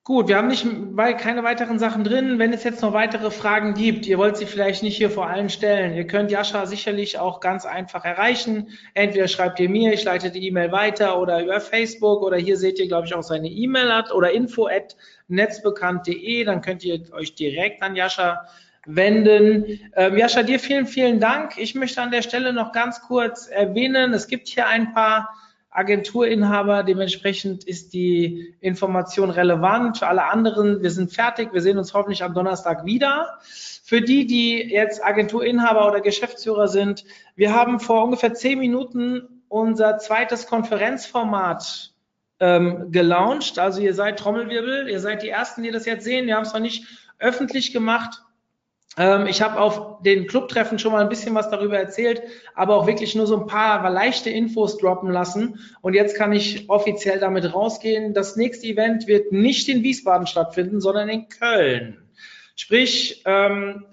gut, 0.05 0.29
wir 0.29 0.37
haben 0.37 0.49
nicht 0.49 0.67
weil 0.97 1.17
keine 1.17 1.45
weiteren 1.45 1.79
Sachen 1.79 2.03
drin. 2.03 2.39
Wenn 2.39 2.53
es 2.53 2.65
jetzt 2.65 2.83
noch 2.83 2.93
weitere 2.93 3.31
Fragen 3.31 3.75
gibt, 3.75 4.07
ihr 4.07 4.19
wollt 4.19 4.37
sie 4.37 4.47
vielleicht 4.47 4.83
nicht 4.83 4.97
hier 4.97 5.11
vor 5.11 5.29
allen 5.29 5.49
stellen, 5.49 5.95
ihr 5.95 6.07
könnt 6.07 6.31
Jascha 6.31 6.67
sicherlich 6.67 7.19
auch 7.19 7.41
ganz 7.41 7.65
einfach 7.65 8.05
erreichen. 8.05 8.71
Entweder 8.95 9.29
schreibt 9.29 9.61
ihr 9.61 9.69
mir, 9.69 9.93
ich 9.93 10.05
leite 10.05 10.31
die 10.31 10.47
E-Mail 10.47 10.73
weiter 10.73 11.21
oder 11.21 11.43
über 11.43 11.61
Facebook 11.61 12.23
oder 12.23 12.37
hier 12.37 12.57
seht 12.57 12.79
ihr, 12.79 12.89
glaube 12.89 13.07
ich, 13.07 13.15
auch 13.15 13.23
seine 13.23 13.49
E-Mail 13.49 14.05
oder 14.15 14.33
info 14.33 14.67
at 14.67 14.97
netzbekannt.de, 15.29 16.45
dann 16.45 16.61
könnt 16.61 16.85
ihr 16.85 17.01
euch 17.13 17.35
direkt 17.35 17.83
an 17.83 17.97
Jascha 17.97 18.47
wenden. 18.87 19.81
Ähm, 19.95 20.19
Jascha, 20.19 20.43
dir 20.43 20.59
vielen, 20.59 20.87
vielen 20.87 21.21
Dank. 21.21 21.57
Ich 21.59 21.75
möchte 21.75 22.03
an 22.03 22.11
der 22.11 22.23
Stelle 22.23 22.53
noch 22.53 22.73
ganz 22.73 23.01
kurz 23.03 23.47
erwähnen, 23.47 24.13
es 24.13 24.27
gibt 24.27 24.49
hier 24.49 24.67
ein 24.67 24.93
paar 24.93 25.29
Agenturinhaber, 25.73 26.83
dementsprechend 26.83 27.65
ist 27.65 27.95
die 27.95 28.55
Information 28.61 29.31
relevant. 29.31 29.99
Für 29.99 30.07
alle 30.07 30.25
anderen, 30.25 30.83
wir 30.83 30.91
sind 30.91 31.13
fertig, 31.13 31.53
wir 31.53 31.63
sehen 31.63 31.79
uns 31.79 31.95
hoffentlich 31.95 32.23
am 32.23 32.35
Donnerstag 32.35 32.85
wieder. 32.85 33.39
Für 33.43 34.03
die, 34.03 34.27
die 34.27 34.59
jetzt 34.71 35.03
Agenturinhaber 35.05 35.89
oder 35.89 36.01
Geschäftsführer 36.03 36.69
sind, 36.69 37.05
wir 37.37 37.55
haben 37.55 37.81
vor 37.81 38.05
ungefähr 38.05 38.35
zehn 38.35 38.59
Minuten 38.59 39.43
unser 39.49 39.99
zweites 39.99 40.47
Konferenzformat 40.47 41.93
ähm, 42.39 42.91
gelauncht. 42.93 43.59
Also 43.59 43.81
ihr 43.81 43.95
seid 43.95 44.19
Trommelwirbel, 44.19 44.89
ihr 44.89 45.01
seid 45.01 45.23
die 45.23 45.29
Ersten, 45.31 45.63
die 45.63 45.71
das 45.71 45.87
jetzt 45.87 46.05
sehen. 46.05 46.27
Wir 46.27 46.37
haben 46.37 46.45
es 46.45 46.53
noch 46.53 46.61
nicht 46.61 46.87
öffentlich 47.19 47.73
gemacht. 47.73 48.23
Ähm, 48.99 49.27
ich 49.27 49.41
habe 49.41 49.61
auf 49.61 50.03
den 50.03 50.27
Clubtreffen 50.27 50.79
schon 50.79 50.93
mal 50.93 51.03
ein 51.03 51.09
bisschen 51.09 51.35
was 51.35 51.49
darüber 51.51 51.79
erzählt, 51.79 52.23
aber 52.55 52.77
auch 52.77 52.87
wirklich 52.87 53.15
nur 53.15 53.27
so 53.27 53.41
ein 53.41 53.47
paar 53.47 53.89
leichte 53.91 54.31
Infos 54.31 54.79
droppen 54.79 55.11
lassen. 55.11 55.61
Und 55.81 55.95
jetzt 55.95 56.17
kann 56.17 56.33
ich 56.33 56.69
offiziell 56.69 57.19
damit 57.19 57.55
rausgehen. 57.55 58.13
Das 58.15 58.37
nächste 58.37 58.67
Event 58.67 59.07
wird 59.07 59.33
nicht 59.33 59.69
in 59.69 59.83
Wiesbaden 59.83 60.27
stattfinden, 60.27 60.81
sondern 60.81 61.09
in 61.09 61.29
Köln. 61.29 61.99
Sprich, 62.55 63.23
ähm, 63.25 63.87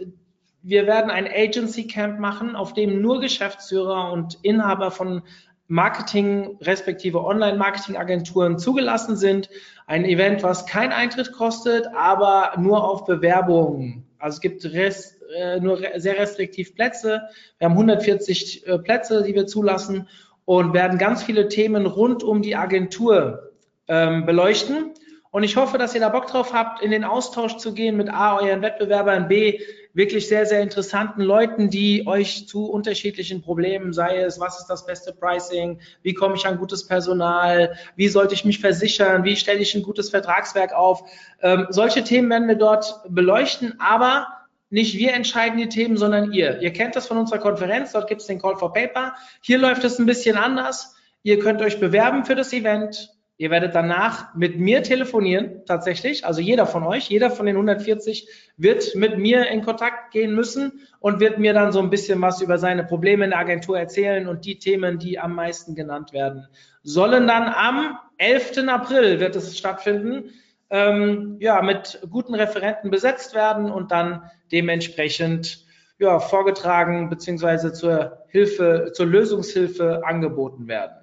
wir 0.62 0.86
werden 0.86 1.10
ein 1.10 1.28
Agency 1.28 1.88
Camp 1.88 2.20
machen, 2.20 2.58
auf 2.58 2.74
dem 2.74 3.02
nur 3.02 3.22
Geschäftsführer 3.22 4.12
und 4.12 4.38
Inhaber 4.42 4.92
von 4.92 5.22
Marketing 5.68 6.58
respektive 6.62 7.24
Online-Marketing-Agenturen 7.24 8.58
zugelassen 8.58 9.16
sind. 9.16 9.50
Ein 9.86 10.04
Event, 10.04 10.44
was 10.44 10.66
kein 10.66 10.92
Eintritt 10.92 11.32
kostet, 11.32 11.88
aber 11.96 12.54
nur 12.58 12.84
auf 12.84 13.06
Bewerbungen. 13.06 14.09
Also 14.20 14.36
es 14.36 14.42
gibt 14.42 14.66
rest, 14.66 15.22
äh, 15.36 15.60
nur 15.60 15.80
re 15.80 16.00
sehr 16.00 16.18
restriktiv 16.18 16.76
Plätze. 16.76 17.24
Wir 17.58 17.66
haben 17.66 17.74
140 17.74 18.68
äh, 18.68 18.78
Plätze, 18.80 19.24
die 19.24 19.34
wir 19.34 19.48
zulassen 19.48 20.08
und 20.46 20.74
werden 20.74 20.98
ganz 20.98 21.24
viele 21.24 21.48
Themen 21.48 21.86
rund 21.86 22.24
um 22.24 22.42
die 22.42 22.56
Agentur 22.56 23.54
ähm, 23.88 24.26
beleuchten. 24.26 24.94
Und 25.32 25.44
ich 25.44 25.58
hoffe, 25.58 25.78
dass 25.78 25.94
ihr 25.94 26.02
da 26.02 26.10
Bock 26.10 26.28
drauf 26.28 26.54
habt, 26.54 26.82
in 26.82 26.90
den 26.90 27.04
Austausch 27.04 27.58
zu 27.58 27.74
gehen 27.74 27.98
mit 27.98 28.10
A, 28.10 28.38
euren 28.40 28.64
Wettbewerbern, 28.64 29.28
B, 29.28 29.60
wirklich 29.94 30.28
sehr, 30.28 30.46
sehr 30.46 30.62
interessanten 30.62 31.22
Leuten, 31.22 31.70
die 31.70 32.08
euch 32.08 32.48
zu 32.48 32.66
unterschiedlichen 32.66 33.42
Problemen, 33.42 33.94
sei 33.94 34.22
es, 34.22 34.40
was 34.40 34.60
ist 34.60 34.68
das 34.68 34.86
beste 34.86 35.14
Pricing, 35.14 35.80
wie 36.04 36.14
komme 36.14 36.36
ich 36.36 36.46
an 36.46 36.58
gutes 36.58 36.88
Personal, 36.88 37.76
wie 37.96 38.08
sollte 38.08 38.34
ich 38.34 38.46
mich 38.46 38.60
versichern, 38.60 39.24
wie 39.24 39.36
stelle 39.36 39.60
ich 39.60 39.76
ein 39.76 39.84
gutes 39.84 40.10
Vertragswerk 40.10 40.74
auf. 40.74 41.04
Ähm, 41.42 41.68
solche 41.70 42.04
Themen 42.04 42.30
werden 42.30 42.48
wir 42.48 42.56
dort 42.56 43.02
beleuchten, 43.10 43.76
aber 43.80 44.28
nicht 44.72 44.98
wir 44.98 45.14
entscheiden 45.14 45.58
die 45.58 45.70
Themen, 45.70 45.98
sondern 45.98 46.32
ihr. 46.32 46.62
Ihr 46.62 46.72
kennt 46.72 46.96
das 46.96 47.08
von 47.08 47.18
unserer 47.18 47.40
Konferenz, 47.40 47.92
dort 47.92 48.08
gibt 48.08 48.22
es 48.22 48.28
den 48.28 48.40
Call 48.40 48.58
for 48.58 48.72
Paper. 48.72 49.14
Hier 49.42 49.58
läuft 49.58 49.84
es 49.84 49.98
ein 50.00 50.06
bisschen 50.06 50.38
anders. 50.38 50.96
Ihr 51.24 51.40
könnt 51.40 51.62
euch 51.62 51.80
bewerben 51.80 52.24
für 52.26 52.36
das 52.36 52.54
Event. 52.54 53.10
Ihr 53.42 53.52
werdet 53.52 53.74
danach 53.74 54.36
mit 54.36 54.60
mir 54.60 54.84
telefonieren, 54.84 55.62
tatsächlich. 55.66 56.26
Also 56.26 56.42
jeder 56.42 56.66
von 56.66 56.84
euch, 56.84 57.10
jeder 57.10 57.32
von 57.32 57.46
den 57.46 57.56
140 57.56 58.28
wird 58.58 58.96
mit 58.96 59.18
mir 59.18 59.48
in 59.48 59.64
Kontakt 59.64 60.12
gehen 60.12 60.36
müssen 60.36 60.82
und 61.00 61.22
wird 61.22 61.40
mir 61.40 61.54
dann 61.54 61.72
so 61.72 61.80
ein 61.80 61.90
bisschen 61.90 62.22
was 62.22 62.42
über 62.42 62.58
seine 62.58 62.84
Probleme 62.84 63.24
in 63.24 63.30
der 63.30 63.40
Agentur 63.40 63.80
erzählen 63.80 64.28
und 64.28 64.44
die 64.44 64.60
Themen, 64.60 65.00
die 65.00 65.20
am 65.20 65.36
meisten 65.36 65.74
genannt 65.74 66.12
werden, 66.12 66.48
sollen 66.84 67.28
dann 67.28 67.44
am 67.44 67.98
11. 68.18 68.68
April 68.68 69.22
wird 69.22 69.38
es 69.38 69.58
stattfinden, 69.58 70.32
ähm, 70.70 71.38
ja, 71.40 71.62
mit 71.62 72.02
guten 72.10 72.36
Referenten 72.36 72.92
besetzt 72.92 73.36
werden 73.36 73.72
und 73.72 73.94
dann 73.94 74.30
dementsprechend 74.52 75.64
ja, 75.98 76.20
vorgetragen 76.20 77.10
beziehungsweise 77.10 77.72
zur 77.72 78.26
Hilfe, 78.28 78.92
zur 78.94 79.06
Lösungshilfe 79.06 80.02
angeboten 80.06 80.68
werden. 80.68 80.98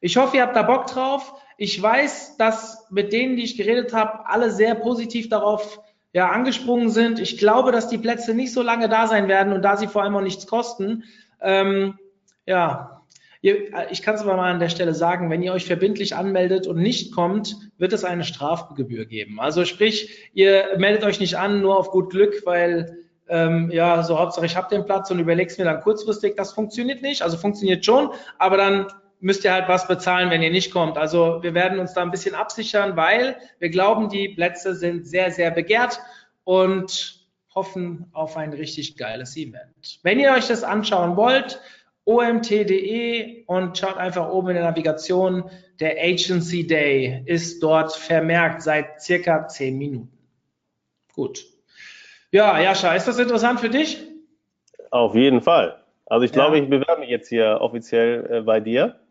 Ich 0.00 0.16
hoffe, 0.16 0.36
ihr 0.36 0.42
habt 0.42 0.54
da 0.54 0.62
Bock 0.62 0.86
drauf. 0.86 1.34
Ich 1.56 1.80
weiß, 1.80 2.36
dass 2.36 2.86
mit 2.90 3.12
denen, 3.12 3.36
die 3.36 3.44
ich 3.44 3.56
geredet 3.56 3.92
habe, 3.92 4.26
alle 4.26 4.50
sehr 4.50 4.74
positiv 4.74 5.28
darauf 5.28 5.80
ja, 6.12 6.30
angesprungen 6.30 6.90
sind. 6.90 7.18
Ich 7.18 7.38
glaube, 7.38 7.72
dass 7.72 7.88
die 7.88 7.98
Plätze 7.98 8.34
nicht 8.34 8.52
so 8.52 8.62
lange 8.62 8.88
da 8.88 9.06
sein 9.06 9.28
werden 9.28 9.52
und 9.52 9.62
da 9.62 9.76
sie 9.76 9.86
vor 9.86 10.02
allem 10.02 10.16
auch 10.16 10.22
nichts 10.22 10.46
kosten, 10.46 11.04
ähm, 11.40 11.98
ja, 12.46 13.02
äh, 13.42 13.86
ich 13.90 14.02
kann 14.02 14.14
es 14.14 14.22
aber 14.22 14.36
mal 14.36 14.50
an 14.50 14.60
der 14.60 14.68
Stelle 14.68 14.94
sagen, 14.94 15.30
wenn 15.30 15.42
ihr 15.42 15.52
euch 15.52 15.66
verbindlich 15.66 16.14
anmeldet 16.14 16.66
und 16.66 16.78
nicht 16.78 17.14
kommt, 17.14 17.56
wird 17.78 17.92
es 17.92 18.04
eine 18.04 18.24
Strafgebühr 18.24 19.06
geben. 19.06 19.40
Also 19.40 19.64
sprich, 19.64 20.30
ihr 20.32 20.76
meldet 20.78 21.04
euch 21.04 21.20
nicht 21.20 21.36
an, 21.36 21.60
nur 21.60 21.78
auf 21.78 21.90
gut 21.90 22.10
Glück, 22.10 22.42
weil 22.44 22.98
ähm, 23.28 23.70
ja, 23.70 24.02
so 24.02 24.18
Hauptsache 24.18 24.46
ich 24.46 24.56
habe 24.56 24.68
den 24.74 24.84
Platz 24.84 25.10
und 25.10 25.18
überleg's 25.18 25.58
mir 25.58 25.64
dann 25.64 25.80
kurzfristig. 25.80 26.36
Das 26.36 26.52
funktioniert 26.52 27.02
nicht. 27.02 27.22
Also 27.22 27.36
funktioniert 27.36 27.84
schon, 27.84 28.10
aber 28.38 28.56
dann 28.56 28.86
müsst 29.22 29.44
ihr 29.44 29.52
halt 29.52 29.68
was 29.68 29.86
bezahlen, 29.86 30.30
wenn 30.30 30.42
ihr 30.42 30.50
nicht 30.50 30.72
kommt. 30.72 30.98
Also 30.98 31.42
wir 31.42 31.54
werden 31.54 31.78
uns 31.78 31.94
da 31.94 32.02
ein 32.02 32.10
bisschen 32.10 32.34
absichern, 32.34 32.96
weil 32.96 33.36
wir 33.58 33.70
glauben, 33.70 34.08
die 34.08 34.28
Plätze 34.28 34.74
sind 34.74 35.06
sehr, 35.06 35.30
sehr 35.30 35.50
begehrt 35.50 36.00
und 36.44 37.20
hoffen 37.54 38.06
auf 38.12 38.36
ein 38.36 38.52
richtig 38.52 38.96
geiles 38.96 39.36
Event. 39.36 40.00
Wenn 40.02 40.18
ihr 40.18 40.32
euch 40.32 40.48
das 40.48 40.64
anschauen 40.64 41.16
wollt, 41.16 41.60
omt.de 42.04 43.44
und 43.46 43.78
schaut 43.78 43.96
einfach 43.96 44.28
oben 44.28 44.48
in 44.48 44.54
der 44.56 44.64
Navigation. 44.64 45.48
Der 45.78 45.96
Agency 46.02 46.66
Day 46.66 47.22
ist 47.26 47.62
dort 47.62 47.94
vermerkt 47.94 48.62
seit 48.62 49.00
circa 49.00 49.46
zehn 49.46 49.78
Minuten. 49.78 50.18
Gut. 51.14 51.44
Ja, 52.32 52.58
Jascha, 52.60 52.94
ist 52.94 53.06
das 53.06 53.18
interessant 53.18 53.60
für 53.60 53.68
dich? 53.68 54.02
Auf 54.90 55.14
jeden 55.14 55.42
Fall. 55.42 55.82
Also 56.06 56.24
ich 56.24 56.32
glaube, 56.32 56.56
ja. 56.56 56.64
ich 56.64 56.68
bewerbe 56.68 57.00
mich 57.00 57.10
jetzt 57.10 57.28
hier 57.28 57.58
offiziell 57.60 58.28
äh, 58.30 58.40
bei 58.40 58.58
dir. 58.58 59.01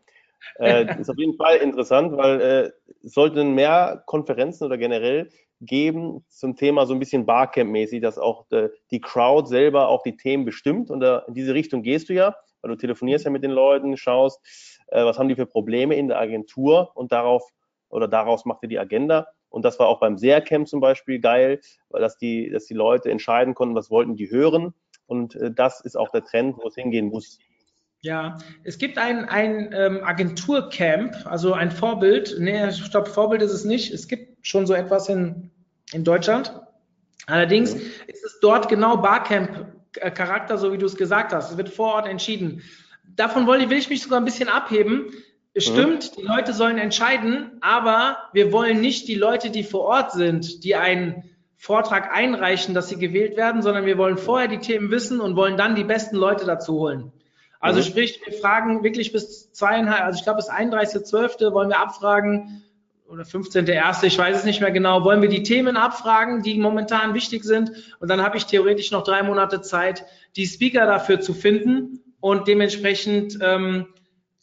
Äh, 0.58 1.00
ist 1.00 1.10
auf 1.10 1.18
jeden 1.18 1.36
Fall 1.36 1.56
interessant, 1.56 2.16
weil 2.16 2.40
äh, 2.40 2.70
es 3.04 3.12
sollten 3.12 3.54
mehr 3.54 4.02
Konferenzen 4.06 4.64
oder 4.64 4.78
generell 4.78 5.28
geben 5.60 6.24
zum 6.28 6.56
Thema 6.56 6.86
so 6.86 6.92
ein 6.92 6.98
bisschen 6.98 7.24
Barcamp-mäßig, 7.24 8.00
dass 8.00 8.18
auch 8.18 8.50
äh, 8.50 8.68
die 8.90 9.00
Crowd 9.00 9.48
selber 9.48 9.88
auch 9.88 10.02
die 10.02 10.16
Themen 10.16 10.44
bestimmt 10.44 10.90
und 10.90 11.00
da, 11.00 11.20
in 11.28 11.34
diese 11.34 11.54
Richtung 11.54 11.82
gehst 11.82 12.08
du 12.08 12.14
ja, 12.14 12.34
weil 12.60 12.70
du 12.70 12.76
telefonierst 12.76 13.24
ja 13.24 13.30
mit 13.30 13.44
den 13.44 13.52
Leuten, 13.52 13.96
schaust, 13.96 14.40
äh, 14.88 15.04
was 15.04 15.18
haben 15.18 15.28
die 15.28 15.36
für 15.36 15.46
Probleme 15.46 15.94
in 15.94 16.08
der 16.08 16.18
Agentur 16.18 16.90
und 16.94 17.12
darauf 17.12 17.44
oder 17.88 18.08
daraus 18.08 18.44
macht 18.44 18.62
ihr 18.62 18.68
die 18.68 18.78
Agenda. 18.78 19.28
Und 19.50 19.64
das 19.64 19.78
war 19.78 19.86
auch 19.86 20.00
beim 20.00 20.16
SEA-Camp 20.16 20.66
zum 20.66 20.80
Beispiel 20.80 21.20
geil, 21.20 21.60
weil 21.90 22.00
dass 22.00 22.16
die, 22.16 22.50
dass 22.50 22.64
die 22.64 22.74
Leute 22.74 23.10
entscheiden 23.10 23.54
konnten, 23.54 23.74
was 23.74 23.90
wollten 23.90 24.16
die 24.16 24.30
hören. 24.30 24.74
Und 25.06 25.36
äh, 25.36 25.52
das 25.52 25.80
ist 25.80 25.96
auch 25.96 26.08
der 26.08 26.24
Trend, 26.24 26.56
wo 26.56 26.68
es 26.68 26.74
hingehen 26.74 27.08
muss. 27.08 27.38
Ja, 28.04 28.38
es 28.64 28.78
gibt 28.78 28.98
ein, 28.98 29.28
ein 29.28 29.72
ähm, 29.72 30.00
Agenturcamp, 30.02 31.24
also 31.24 31.52
ein 31.52 31.70
Vorbild. 31.70 32.34
Nee, 32.36 32.68
ich 32.68 32.90
glaube, 32.90 33.08
Vorbild 33.08 33.42
ist 33.42 33.52
es 33.52 33.64
nicht. 33.64 33.92
Es 33.94 34.08
gibt 34.08 34.44
schon 34.44 34.66
so 34.66 34.74
etwas 34.74 35.08
in, 35.08 35.52
in 35.92 36.02
Deutschland. 36.02 36.52
Allerdings 37.26 37.76
mhm. 37.76 37.80
ist 38.08 38.24
es 38.24 38.40
dort 38.40 38.68
genau 38.68 38.96
Barcamp-Charakter, 38.96 40.58
so 40.58 40.72
wie 40.72 40.78
du 40.78 40.86
es 40.86 40.96
gesagt 40.96 41.32
hast. 41.32 41.52
Es 41.52 41.56
wird 41.56 41.68
vor 41.68 41.94
Ort 41.94 42.08
entschieden. 42.08 42.62
Davon 43.04 43.46
will 43.46 43.78
ich 43.78 43.88
mich 43.88 44.02
sogar 44.02 44.20
ein 44.20 44.24
bisschen 44.24 44.48
abheben. 44.48 45.12
Es 45.54 45.66
stimmt, 45.66 46.16
die 46.16 46.22
Leute 46.22 46.54
sollen 46.54 46.78
entscheiden, 46.78 47.58
aber 47.60 48.16
wir 48.32 48.52
wollen 48.52 48.80
nicht 48.80 49.06
die 49.06 49.14
Leute, 49.14 49.50
die 49.50 49.62
vor 49.62 49.82
Ort 49.82 50.10
sind, 50.10 50.64
die 50.64 50.74
einen 50.74 51.30
Vortrag 51.56 52.10
einreichen, 52.12 52.74
dass 52.74 52.88
sie 52.88 52.96
gewählt 52.96 53.36
werden, 53.36 53.62
sondern 53.62 53.86
wir 53.86 53.96
wollen 53.96 54.18
vorher 54.18 54.48
die 54.48 54.58
Themen 54.58 54.90
wissen 54.90 55.20
und 55.20 55.36
wollen 55.36 55.56
dann 55.56 55.76
die 55.76 55.84
besten 55.84 56.16
Leute 56.16 56.46
dazu 56.46 56.80
holen. 56.80 57.12
Also 57.62 57.78
mhm. 57.78 57.84
sprich, 57.84 58.20
wir 58.26 58.34
fragen 58.34 58.82
wirklich 58.82 59.12
bis 59.12 59.52
zweieinhalb, 59.52 60.02
also 60.02 60.18
ich 60.18 60.24
glaube 60.24 60.38
bis 60.38 60.50
31.12. 60.50 61.54
wollen 61.54 61.68
wir 61.68 61.78
abfragen 61.78 62.64
oder 63.08 63.22
15.1., 63.22 64.04
ich 64.04 64.18
weiß 64.18 64.38
es 64.38 64.44
nicht 64.44 64.60
mehr 64.60 64.72
genau, 64.72 65.04
wollen 65.04 65.22
wir 65.22 65.28
die 65.28 65.44
Themen 65.44 65.76
abfragen, 65.76 66.42
die 66.42 66.58
momentan 66.58 67.14
wichtig 67.14 67.44
sind 67.44 67.70
und 68.00 68.08
dann 68.08 68.20
habe 68.20 68.36
ich 68.36 68.46
theoretisch 68.46 68.90
noch 68.90 69.04
drei 69.04 69.22
Monate 69.22 69.60
Zeit, 69.60 70.04
die 70.34 70.44
Speaker 70.44 70.86
dafür 70.86 71.20
zu 71.20 71.34
finden 71.34 72.00
und 72.18 72.48
dementsprechend 72.48 73.38
ähm, 73.40 73.86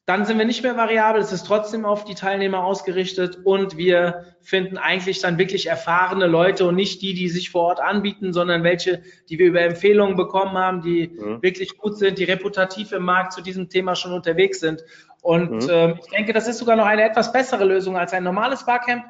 dann 0.10 0.26
sind 0.26 0.40
wir 0.40 0.46
nicht 0.46 0.64
mehr 0.64 0.76
variabel, 0.76 1.22
es 1.22 1.32
ist 1.32 1.46
trotzdem 1.46 1.86
auf 1.86 2.04
die 2.04 2.16
Teilnehmer 2.16 2.64
ausgerichtet 2.64 3.38
und 3.44 3.78
wir 3.78 4.26
finden 4.42 4.80
eigentlich 4.80 5.20
dann 5.20 5.38
wirklich 5.38 5.68
erfahrene 5.68 6.26
Leute 6.26 6.66
und 6.66 6.74
nicht 6.74 7.04
die, 7.04 7.14
die 7.14 7.30
sich 7.30 7.52
vor 7.52 7.66
Ort 7.66 7.80
anbieten, 7.80 8.34
sondern 8.34 8.64
welche, 8.64 9.04
die 9.30 9.38
wir 9.38 9.46
über 9.46 9.62
Empfehlungen 9.62 10.18
bekommen 10.18 10.58
haben, 10.58 10.82
die 10.82 11.10
mhm. 11.10 11.44
wirklich 11.44 11.78
gut 11.78 12.00
sind, 12.00 12.18
die 12.18 12.24
reputativ 12.24 12.92
im 12.92 13.04
Markt 13.04 13.34
zu 13.34 13.42
diesem 13.42 13.70
Thema 13.70 13.96
schon 13.96 14.12
unterwegs 14.12 14.60
sind. 14.60 14.84
Und 15.22 15.52
mhm. 15.52 15.70
ähm, 15.70 16.00
ich 16.04 16.10
denke, 16.10 16.34
das 16.34 16.48
ist 16.48 16.58
sogar 16.58 16.76
noch 16.76 16.88
eine 16.88 17.04
etwas 17.04 17.32
bessere 17.32 17.66
Lösung 17.66 17.96
als 17.96 18.12
ein 18.12 18.24
normales 18.24 18.66
Barcamp. 18.66 19.06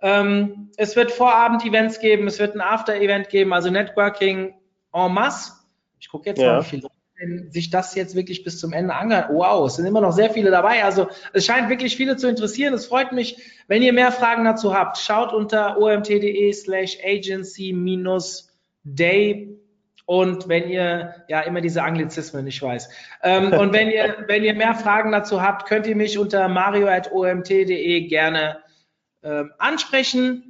Ähm, 0.00 0.70
es 0.78 0.96
wird 0.96 1.12
Vorabend-Events 1.12 2.00
geben, 2.00 2.26
es 2.26 2.38
wird 2.38 2.54
ein 2.54 2.62
After-Event 2.62 3.28
geben, 3.28 3.52
also 3.52 3.68
Networking 3.68 4.54
en 4.94 5.12
masse. 5.12 5.52
Ich 6.00 6.08
gucke 6.08 6.30
jetzt 6.30 6.40
ja. 6.40 6.54
mal, 6.54 6.62
wie 6.62 6.68
viele 6.68 6.88
sich 7.50 7.70
das 7.70 7.94
jetzt 7.94 8.14
wirklich 8.14 8.44
bis 8.44 8.58
zum 8.58 8.72
Ende 8.72 8.94
angehört. 8.94 9.30
Wow, 9.32 9.66
es 9.66 9.76
sind 9.76 9.86
immer 9.86 10.00
noch 10.00 10.12
sehr 10.12 10.30
viele 10.30 10.50
dabei. 10.50 10.84
Also 10.84 11.08
es 11.32 11.44
scheint 11.44 11.68
wirklich 11.68 11.96
viele 11.96 12.16
zu 12.16 12.28
interessieren. 12.28 12.74
Es 12.74 12.86
freut 12.86 13.12
mich, 13.12 13.36
wenn 13.66 13.82
ihr 13.82 13.92
mehr 13.92 14.12
Fragen 14.12 14.44
dazu 14.44 14.74
habt. 14.74 14.98
Schaut 14.98 15.32
unter 15.32 15.78
omt.de 15.80 16.52
slash 16.52 16.98
agency 17.04 17.72
minus 17.72 18.52
day 18.84 19.58
und 20.08 20.48
wenn 20.48 20.70
ihr, 20.70 21.16
ja, 21.28 21.42
immer 21.42 21.60
diese 21.60 21.82
Anglizismen, 21.82 22.46
ich 22.46 22.62
weiß. 22.62 22.88
Ähm, 23.24 23.52
und 23.58 23.74
wenn 23.74 23.90
ihr, 23.90 24.24
wenn 24.26 24.42
ihr 24.42 24.54
mehr 24.54 24.74
Fragen 24.74 25.12
dazu 25.12 25.42
habt, 25.42 25.68
könnt 25.68 25.86
ihr 25.86 25.96
mich 25.96 26.18
unter 26.18 26.48
mario.omt.de 26.48 28.08
gerne 28.08 28.58
ähm, 29.22 29.52
ansprechen. 29.58 30.47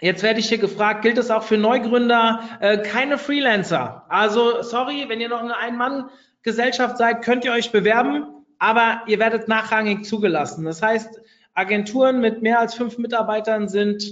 Jetzt 0.00 0.22
werde 0.22 0.38
ich 0.38 0.48
hier 0.48 0.58
gefragt, 0.58 1.02
gilt 1.02 1.18
das 1.18 1.30
auch 1.30 1.42
für 1.42 1.56
Neugründer? 1.56 2.40
Äh, 2.60 2.78
keine 2.78 3.18
Freelancer. 3.18 4.04
Also, 4.08 4.62
sorry, 4.62 5.06
wenn 5.08 5.20
ihr 5.20 5.28
noch 5.28 5.42
eine 5.42 5.56
Ein-Mann-Gesellschaft 5.56 6.98
seid, 6.98 7.22
könnt 7.22 7.44
ihr 7.44 7.52
euch 7.52 7.72
bewerben, 7.72 8.24
aber 8.60 9.02
ihr 9.06 9.18
werdet 9.18 9.48
nachrangig 9.48 10.04
zugelassen. 10.04 10.64
Das 10.64 10.82
heißt, 10.82 11.20
Agenturen 11.52 12.20
mit 12.20 12.42
mehr 12.42 12.60
als 12.60 12.74
fünf 12.74 12.98
Mitarbeitern 12.98 13.68
sind 13.68 14.04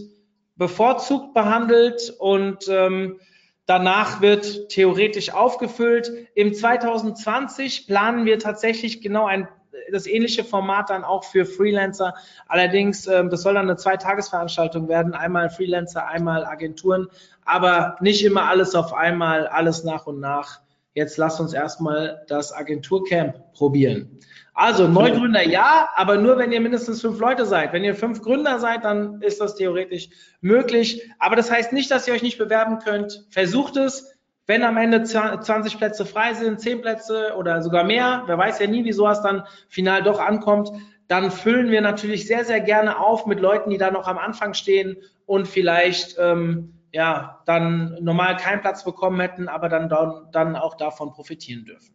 bevorzugt 0.56 1.34
behandelt 1.34 2.12
und 2.18 2.66
ähm, 2.68 3.20
danach 3.66 4.20
wird 4.20 4.70
theoretisch 4.70 5.32
aufgefüllt. 5.32 6.10
Im 6.34 6.52
2020 6.52 7.86
planen 7.86 8.24
wir 8.24 8.40
tatsächlich 8.40 9.00
genau 9.02 9.26
ein 9.26 9.46
das 9.90 10.06
ähnliche 10.06 10.44
Format 10.44 10.90
dann 10.90 11.04
auch 11.04 11.24
für 11.24 11.46
Freelancer. 11.46 12.14
Allerdings, 12.46 13.06
ähm, 13.06 13.30
das 13.30 13.42
soll 13.42 13.54
dann 13.54 13.66
eine 13.68 13.76
Zweitagesveranstaltung 13.76 14.88
werden. 14.88 15.14
Einmal 15.14 15.50
Freelancer, 15.50 16.06
einmal 16.06 16.44
Agenturen, 16.44 17.08
aber 17.44 17.96
nicht 18.00 18.24
immer 18.24 18.48
alles 18.48 18.74
auf 18.74 18.92
einmal, 18.92 19.46
alles 19.46 19.84
nach 19.84 20.06
und 20.06 20.20
nach. 20.20 20.60
Jetzt 20.94 21.18
lasst 21.18 21.40
uns 21.40 21.52
erstmal 21.52 22.24
das 22.26 22.54
Agenturcamp 22.54 23.52
probieren. 23.52 24.18
Also 24.54 24.88
Neugründer 24.88 25.46
ja, 25.46 25.90
aber 25.94 26.16
nur 26.16 26.38
wenn 26.38 26.50
ihr 26.50 26.62
mindestens 26.62 27.02
fünf 27.02 27.20
Leute 27.20 27.44
seid. 27.44 27.74
Wenn 27.74 27.84
ihr 27.84 27.94
fünf 27.94 28.22
Gründer 28.22 28.58
seid, 28.58 28.84
dann 28.84 29.20
ist 29.20 29.38
das 29.38 29.56
theoretisch 29.56 30.08
möglich. 30.40 31.10
Aber 31.18 31.36
das 31.36 31.50
heißt 31.50 31.74
nicht, 31.74 31.90
dass 31.90 32.08
ihr 32.08 32.14
euch 32.14 32.22
nicht 32.22 32.38
bewerben 32.38 32.78
könnt. 32.78 33.26
Versucht 33.28 33.76
es. 33.76 34.15
Wenn 34.46 34.62
am 34.62 34.76
Ende 34.76 35.02
20 35.02 35.76
Plätze 35.76 36.06
frei 36.06 36.34
sind, 36.34 36.60
10 36.60 36.80
Plätze 36.80 37.34
oder 37.36 37.62
sogar 37.62 37.82
mehr, 37.82 38.22
wer 38.26 38.38
weiß 38.38 38.60
ja 38.60 38.68
nie, 38.68 38.84
wieso 38.84 39.08
es 39.08 39.20
dann 39.20 39.42
final 39.68 40.02
doch 40.02 40.20
ankommt, 40.20 40.70
dann 41.08 41.30
füllen 41.30 41.70
wir 41.70 41.80
natürlich 41.80 42.26
sehr, 42.26 42.44
sehr 42.44 42.60
gerne 42.60 42.98
auf 42.98 43.26
mit 43.26 43.40
Leuten, 43.40 43.70
die 43.70 43.78
da 43.78 43.90
noch 43.90 44.06
am 44.06 44.18
Anfang 44.18 44.54
stehen 44.54 44.96
und 45.24 45.48
vielleicht 45.48 46.16
ähm, 46.18 46.74
ja 46.92 47.42
dann 47.46 47.98
normal 48.00 48.36
keinen 48.36 48.60
Platz 48.60 48.84
bekommen 48.84 49.20
hätten, 49.20 49.48
aber 49.48 49.68
dann, 49.68 49.88
dann 50.32 50.56
auch 50.56 50.76
davon 50.76 51.12
profitieren 51.12 51.64
dürfen. 51.64 51.94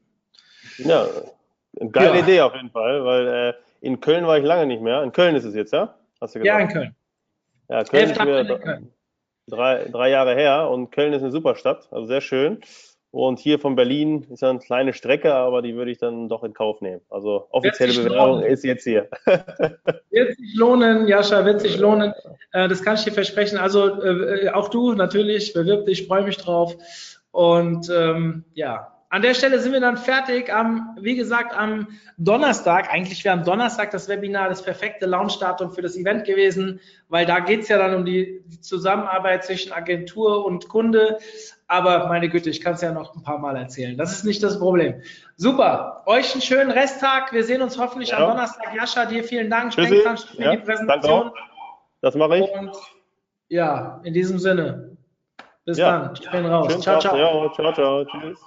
Ja, 0.77 1.07
geile 1.91 2.17
ja. 2.17 2.23
Idee 2.23 2.41
auf 2.41 2.53
jeden 2.53 2.69
Fall, 2.69 3.03
weil 3.05 3.27
äh, 3.27 3.53
in 3.79 3.99
Köln 4.01 4.27
war 4.27 4.37
ich 4.37 4.45
lange 4.45 4.65
nicht 4.65 4.81
mehr. 4.81 5.03
In 5.03 5.13
Köln 5.13 5.35
ist 5.35 5.45
es 5.45 5.55
jetzt, 5.55 5.71
ja? 5.71 5.95
Hast 6.19 6.35
du 6.35 6.39
gesagt? 6.39 6.45
Ja, 6.45 6.59
in 6.59 6.67
Köln. 6.67 6.95
Ja, 7.69 7.83
Köln 7.83 8.09
ist 8.09 8.23
mir, 8.23 8.39
in 8.39 8.59
Köln 8.59 8.93
drei, 9.47 9.85
drei 9.85 10.09
Jahre 10.09 10.35
her 10.35 10.69
und 10.69 10.91
Köln 10.91 11.13
ist 11.13 11.21
eine 11.21 11.31
super 11.31 11.55
Stadt, 11.55 11.87
also 11.91 12.05
sehr 12.05 12.21
schön. 12.21 12.61
Und 13.11 13.39
hier 13.39 13.59
von 13.59 13.75
Berlin 13.75 14.25
ist 14.29 14.41
eine 14.41 14.59
kleine 14.59 14.93
Strecke, 14.93 15.33
aber 15.33 15.61
die 15.61 15.75
würde 15.75 15.91
ich 15.91 15.97
dann 15.97 16.29
doch 16.29 16.45
in 16.45 16.53
Kauf 16.53 16.79
nehmen. 16.79 17.01
Also 17.09 17.47
offizielle 17.51 17.93
Bewerbung 18.03 18.41
ist 18.41 18.63
jetzt 18.63 18.85
hier. 18.85 19.09
Wird 19.25 20.37
sich 20.37 20.55
lohnen, 20.55 21.07
Jascha, 21.09 21.43
wird 21.43 21.59
sich 21.59 21.77
lohnen. 21.77 22.13
Äh, 22.53 22.69
das 22.69 22.83
kann 22.83 22.95
ich 22.95 23.03
dir 23.03 23.11
versprechen. 23.11 23.57
Also 23.57 24.01
äh, 24.01 24.49
auch 24.49 24.69
du 24.69 24.93
natürlich, 24.93 25.53
bewirb 25.53 25.87
dich, 25.87 26.07
freue 26.07 26.23
mich 26.23 26.37
drauf. 26.37 26.77
Und 27.31 27.89
ähm, 27.89 28.45
ja, 28.53 28.93
an 29.11 29.21
der 29.21 29.33
Stelle 29.33 29.59
sind 29.59 29.73
wir 29.73 29.81
dann 29.81 29.97
fertig. 29.97 30.51
Am, 30.53 30.97
wie 31.01 31.17
gesagt, 31.17 31.53
am 31.53 31.87
Donnerstag, 32.17 32.89
eigentlich 32.89 33.25
wäre 33.25 33.37
am 33.37 33.43
Donnerstag 33.43 33.91
das 33.91 34.07
Webinar 34.07 34.47
das 34.47 34.63
perfekte 34.63 35.05
Launchdatum 35.05 35.73
für 35.73 35.81
das 35.81 35.97
Event 35.97 36.23
gewesen, 36.23 36.79
weil 37.09 37.25
da 37.25 37.41
geht 37.41 37.63
es 37.63 37.67
ja 37.67 37.77
dann 37.77 37.93
um 37.93 38.05
die, 38.05 38.41
Zusammenarbeit 38.61 39.43
zwischen 39.43 39.73
Agentur 39.73 40.45
und 40.45 40.69
Kunde. 40.69 41.17
Aber 41.67 42.07
meine 42.07 42.29
Güte, 42.29 42.49
ich 42.49 42.61
kann 42.61 42.75
es 42.75 42.81
ja 42.81 42.93
noch 42.93 43.13
ein 43.15 43.23
paar 43.23 43.37
Mal 43.37 43.57
erzählen. 43.57 43.97
Das 43.97 44.13
ist 44.13 44.23
nicht 44.23 44.41
das 44.43 44.59
Problem. 44.59 45.01
Super. 45.35 46.03
Euch 46.05 46.31
einen 46.31 46.41
schönen 46.41 46.71
Resttag. 46.71 47.33
Wir 47.33 47.43
sehen 47.43 47.61
uns 47.61 47.77
hoffentlich 47.77 48.11
ja. 48.11 48.17
am 48.19 48.29
Donnerstag. 48.29 48.73
Jascha, 48.75 49.05
dir 49.05 49.25
vielen 49.25 49.49
Dank. 49.49 49.73
Tschüssi. 49.73 50.03
für 50.03 50.41
ja, 50.41 50.51
die 50.51 50.57
Präsentation. 50.59 51.31
Das 51.99 52.15
mache 52.15 52.37
ich. 52.37 52.51
Und 52.51 52.71
ja, 53.49 53.99
in 54.03 54.13
diesem 54.13 54.39
Sinne. 54.39 54.95
Bis 55.65 55.77
ja. 55.77 55.99
dann. 55.99 56.13
Ich 56.13 56.29
bin 56.29 56.45
raus. 56.45 56.79
Ciao, 56.79 56.99
ciao. 56.99 57.17
Ja, 57.17 57.51
ciao, 57.53 57.73
ciao. 57.73 58.05
Tschüss. 58.05 58.39